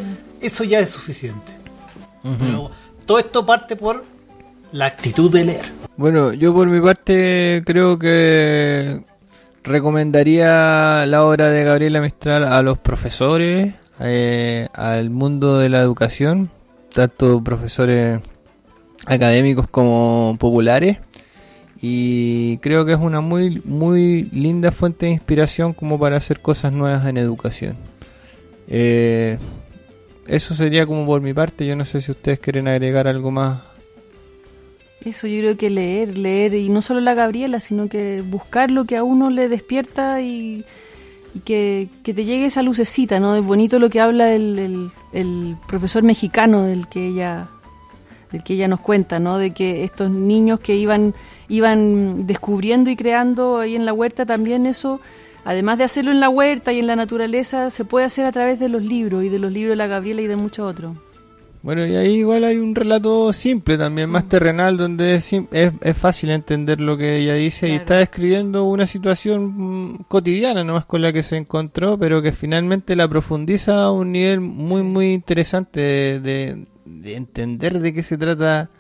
Eso 0.41 0.65
ya 0.65 0.81
es 0.81 0.91
suficiente. 0.91 1.53
Pero 2.39 2.71
todo 3.07 3.19
esto 3.19 3.45
parte 3.45 3.77
por 3.77 4.05
la 4.73 4.87
actitud 4.87 5.31
de 5.31 5.45
leer. 5.45 5.65
Bueno, 5.97 6.33
yo 6.33 6.53
por 6.53 6.67
mi 6.69 6.81
parte 6.81 7.63
creo 7.65 7.99
que 7.99 9.03
recomendaría 9.63 11.07
la 11.07 11.25
obra 11.25 11.51
de 11.51 11.65
Gabriela 11.65 12.01
Mistral 12.01 12.45
a 12.45 12.63
los 12.63 12.79
profesores, 12.79 13.75
eh, 14.01 14.69
al 14.73 15.11
mundo 15.11 15.59
de 15.59 15.69
la 15.69 15.81
educación, 15.81 16.51
tanto 16.93 17.43
profesores 17.43 18.21
académicos 19.07 19.69
como 19.69 20.37
populares. 20.39 20.99
Y 21.87 22.57
creo 22.59 22.87
que 22.87 22.93
es 22.93 22.99
una 22.99 23.21
muy, 23.21 23.61
muy 23.65 24.23
linda 24.33 24.73
fuente 24.73 25.05
de 25.05 25.13
inspiración 25.13 25.75
como 25.75 25.99
para 25.99 26.17
hacer 26.17 26.41
cosas 26.41 26.73
nuevas 26.73 27.05
en 27.07 27.19
educación. 27.19 27.77
Eh, 28.69 29.37
eso 30.27 30.55
sería 30.55 30.87
como 30.87 31.05
por 31.05 31.21
mi 31.21 31.35
parte. 31.35 31.67
Yo 31.67 31.77
no 31.77 31.85
sé 31.85 32.01
si 32.01 32.11
ustedes 32.13 32.39
quieren 32.39 32.69
agregar 32.69 33.07
algo 33.07 33.31
más 33.31 33.61
Eso 35.05 35.27
yo 35.27 35.41
creo 35.41 35.57
que 35.59 35.69
leer, 35.69 36.17
leer, 36.17 36.55
y 36.55 36.71
no 36.71 36.81
solo 36.81 37.01
la 37.01 37.13
Gabriela, 37.13 37.61
sino 37.61 37.89
que 37.91 38.23
buscar 38.23 38.71
lo 38.71 38.87
que 38.87 38.97
a 38.97 39.03
uno 39.05 39.29
le 39.29 39.51
despierta 39.51 40.23
y, 40.23 40.65
que, 41.45 41.89
que 42.03 42.15
te 42.15 42.25
llegue 42.25 42.47
esa 42.47 42.63
lucecita, 42.63 43.21
¿no? 43.21 43.37
Es 43.37 43.45
bonito 43.45 43.79
lo 43.79 43.91
que 43.91 44.01
habla 44.01 44.33
el, 44.33 44.59
el- 44.59 44.91
el 45.13 45.57
profesor 45.69 46.03
mexicano 46.03 46.63
del 46.63 46.89
que 46.89 47.09
ella 47.09 47.49
del 48.33 48.43
que 48.43 48.55
ella 48.55 48.69
nos 48.69 48.81
cuenta, 48.81 49.19
¿no? 49.19 49.39
De 49.39 49.53
que 49.53 49.85
estos 49.85 50.11
niños 50.11 50.61
que 50.61 50.77
iban 50.77 51.15
iban 51.49 52.27
descubriendo 52.27 52.91
y 52.91 52.97
creando 52.97 53.59
ahí 53.59 53.77
en 53.77 53.85
la 53.87 53.93
huerta 53.93 54.25
también 54.27 54.67
eso, 54.67 54.99
además 55.45 55.79
de 55.79 55.85
hacerlo 55.85 56.11
en 56.11 56.21
la 56.21 56.29
huerta 56.31 56.73
y 56.73 56.79
en 56.79 56.87
la 56.87 56.97
naturaleza, 56.97 57.71
se 57.71 57.85
puede 57.85 58.07
hacer 58.07 58.25
a 58.25 58.33
través 58.33 58.59
de 58.59 58.69
los 58.69 58.83
libros 58.83 59.25
y 59.25 59.29
de 59.29 59.39
los 59.39 59.53
libros 59.53 59.73
de 59.73 59.77
la 59.77 59.87
Gabriela 59.87 60.23
y 60.23 60.27
de 60.27 60.37
muchos 60.37 60.69
otros. 60.71 60.97
Bueno, 61.63 61.87
y 61.87 61.97
ahí 61.97 62.17
igual 62.17 62.45
hay 62.45 62.59
un 62.59 62.75
relato 62.75 63.33
simple 63.33 63.79
también, 63.79 64.11
más 64.11 64.29
terrenal, 64.29 64.77
donde 64.77 65.15
es, 65.15 65.33
es, 65.33 65.73
es 65.81 65.97
fácil 65.97 66.29
entender 66.29 66.79
lo 66.79 66.99
que 66.99 67.17
ella 67.17 67.35
dice 67.37 67.69
y 67.71 67.73
está 67.73 67.95
describiendo 67.97 68.65
una 68.65 68.87
situación 68.87 69.93
mm, 69.93 70.05
cotidiana 70.09 70.63
nomás 70.63 70.85
con 70.85 71.01
la 71.01 71.11
que 71.11 71.23
se 71.23 71.39
encontró, 71.39 71.97
pero 71.99 72.21
que 72.21 72.33
finalmente 72.33 72.95
la 72.97 73.09
profundiza 73.09 73.85
a 73.85 73.91
un 73.93 74.13
nivel 74.13 74.41
muy, 74.41 74.83
muy 74.83 75.15
interesante 75.15 75.81
de, 75.81 76.21
de- 76.21 76.67
de 76.85 77.17
entender 77.17 77.81
de 77.81 77.93
qué 77.93 78.03
se 78.03 78.19
trata 78.19 78.71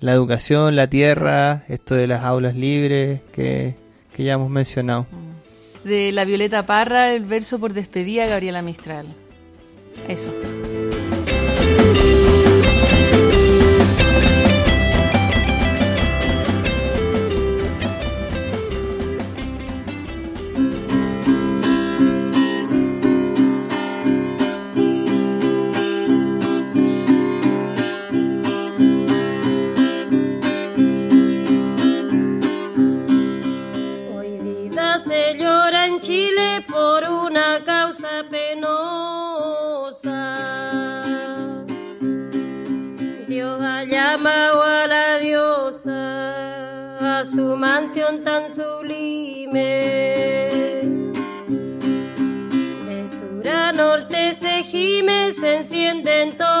la 0.00 0.12
educación, 0.12 0.76
la 0.76 0.88
tierra, 0.88 1.64
esto 1.68 1.94
de 1.94 2.06
las 2.06 2.24
aulas 2.24 2.54
libres 2.54 3.20
que, 3.32 3.76
que 4.14 4.24
ya 4.24 4.34
hemos 4.34 4.50
mencionado. 4.50 5.06
De 5.84 6.12
la 6.12 6.24
Violeta 6.24 6.64
Parra, 6.64 7.12
el 7.12 7.24
verso 7.24 7.58
por 7.58 7.72
despedida, 7.72 8.26
Gabriela 8.26 8.62
Mistral. 8.62 9.06
Eso. 10.08 10.30
Mansión 47.56 48.22
tan 48.22 48.50
sublime. 48.50 49.60
De 52.86 53.08
sur 53.08 53.48
a 53.48 53.72
norte 53.72 54.34
se 54.34 54.62
gime, 54.62 55.32
se 55.32 55.56
encienden 55.56 56.36
todas 56.36 56.53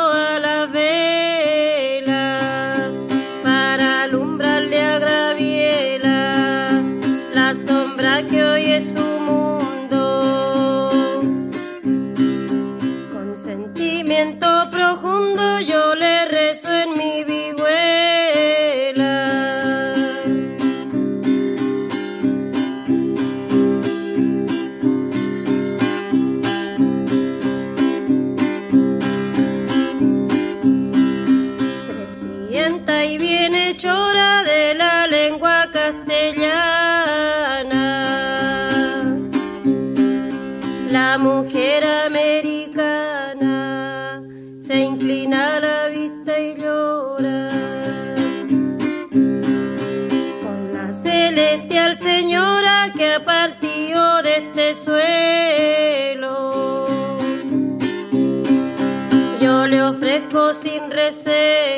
sin 61.24 61.73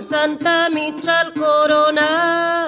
Santa 0.00 0.68
Mistral 0.68 1.32
Corona. 1.32 2.67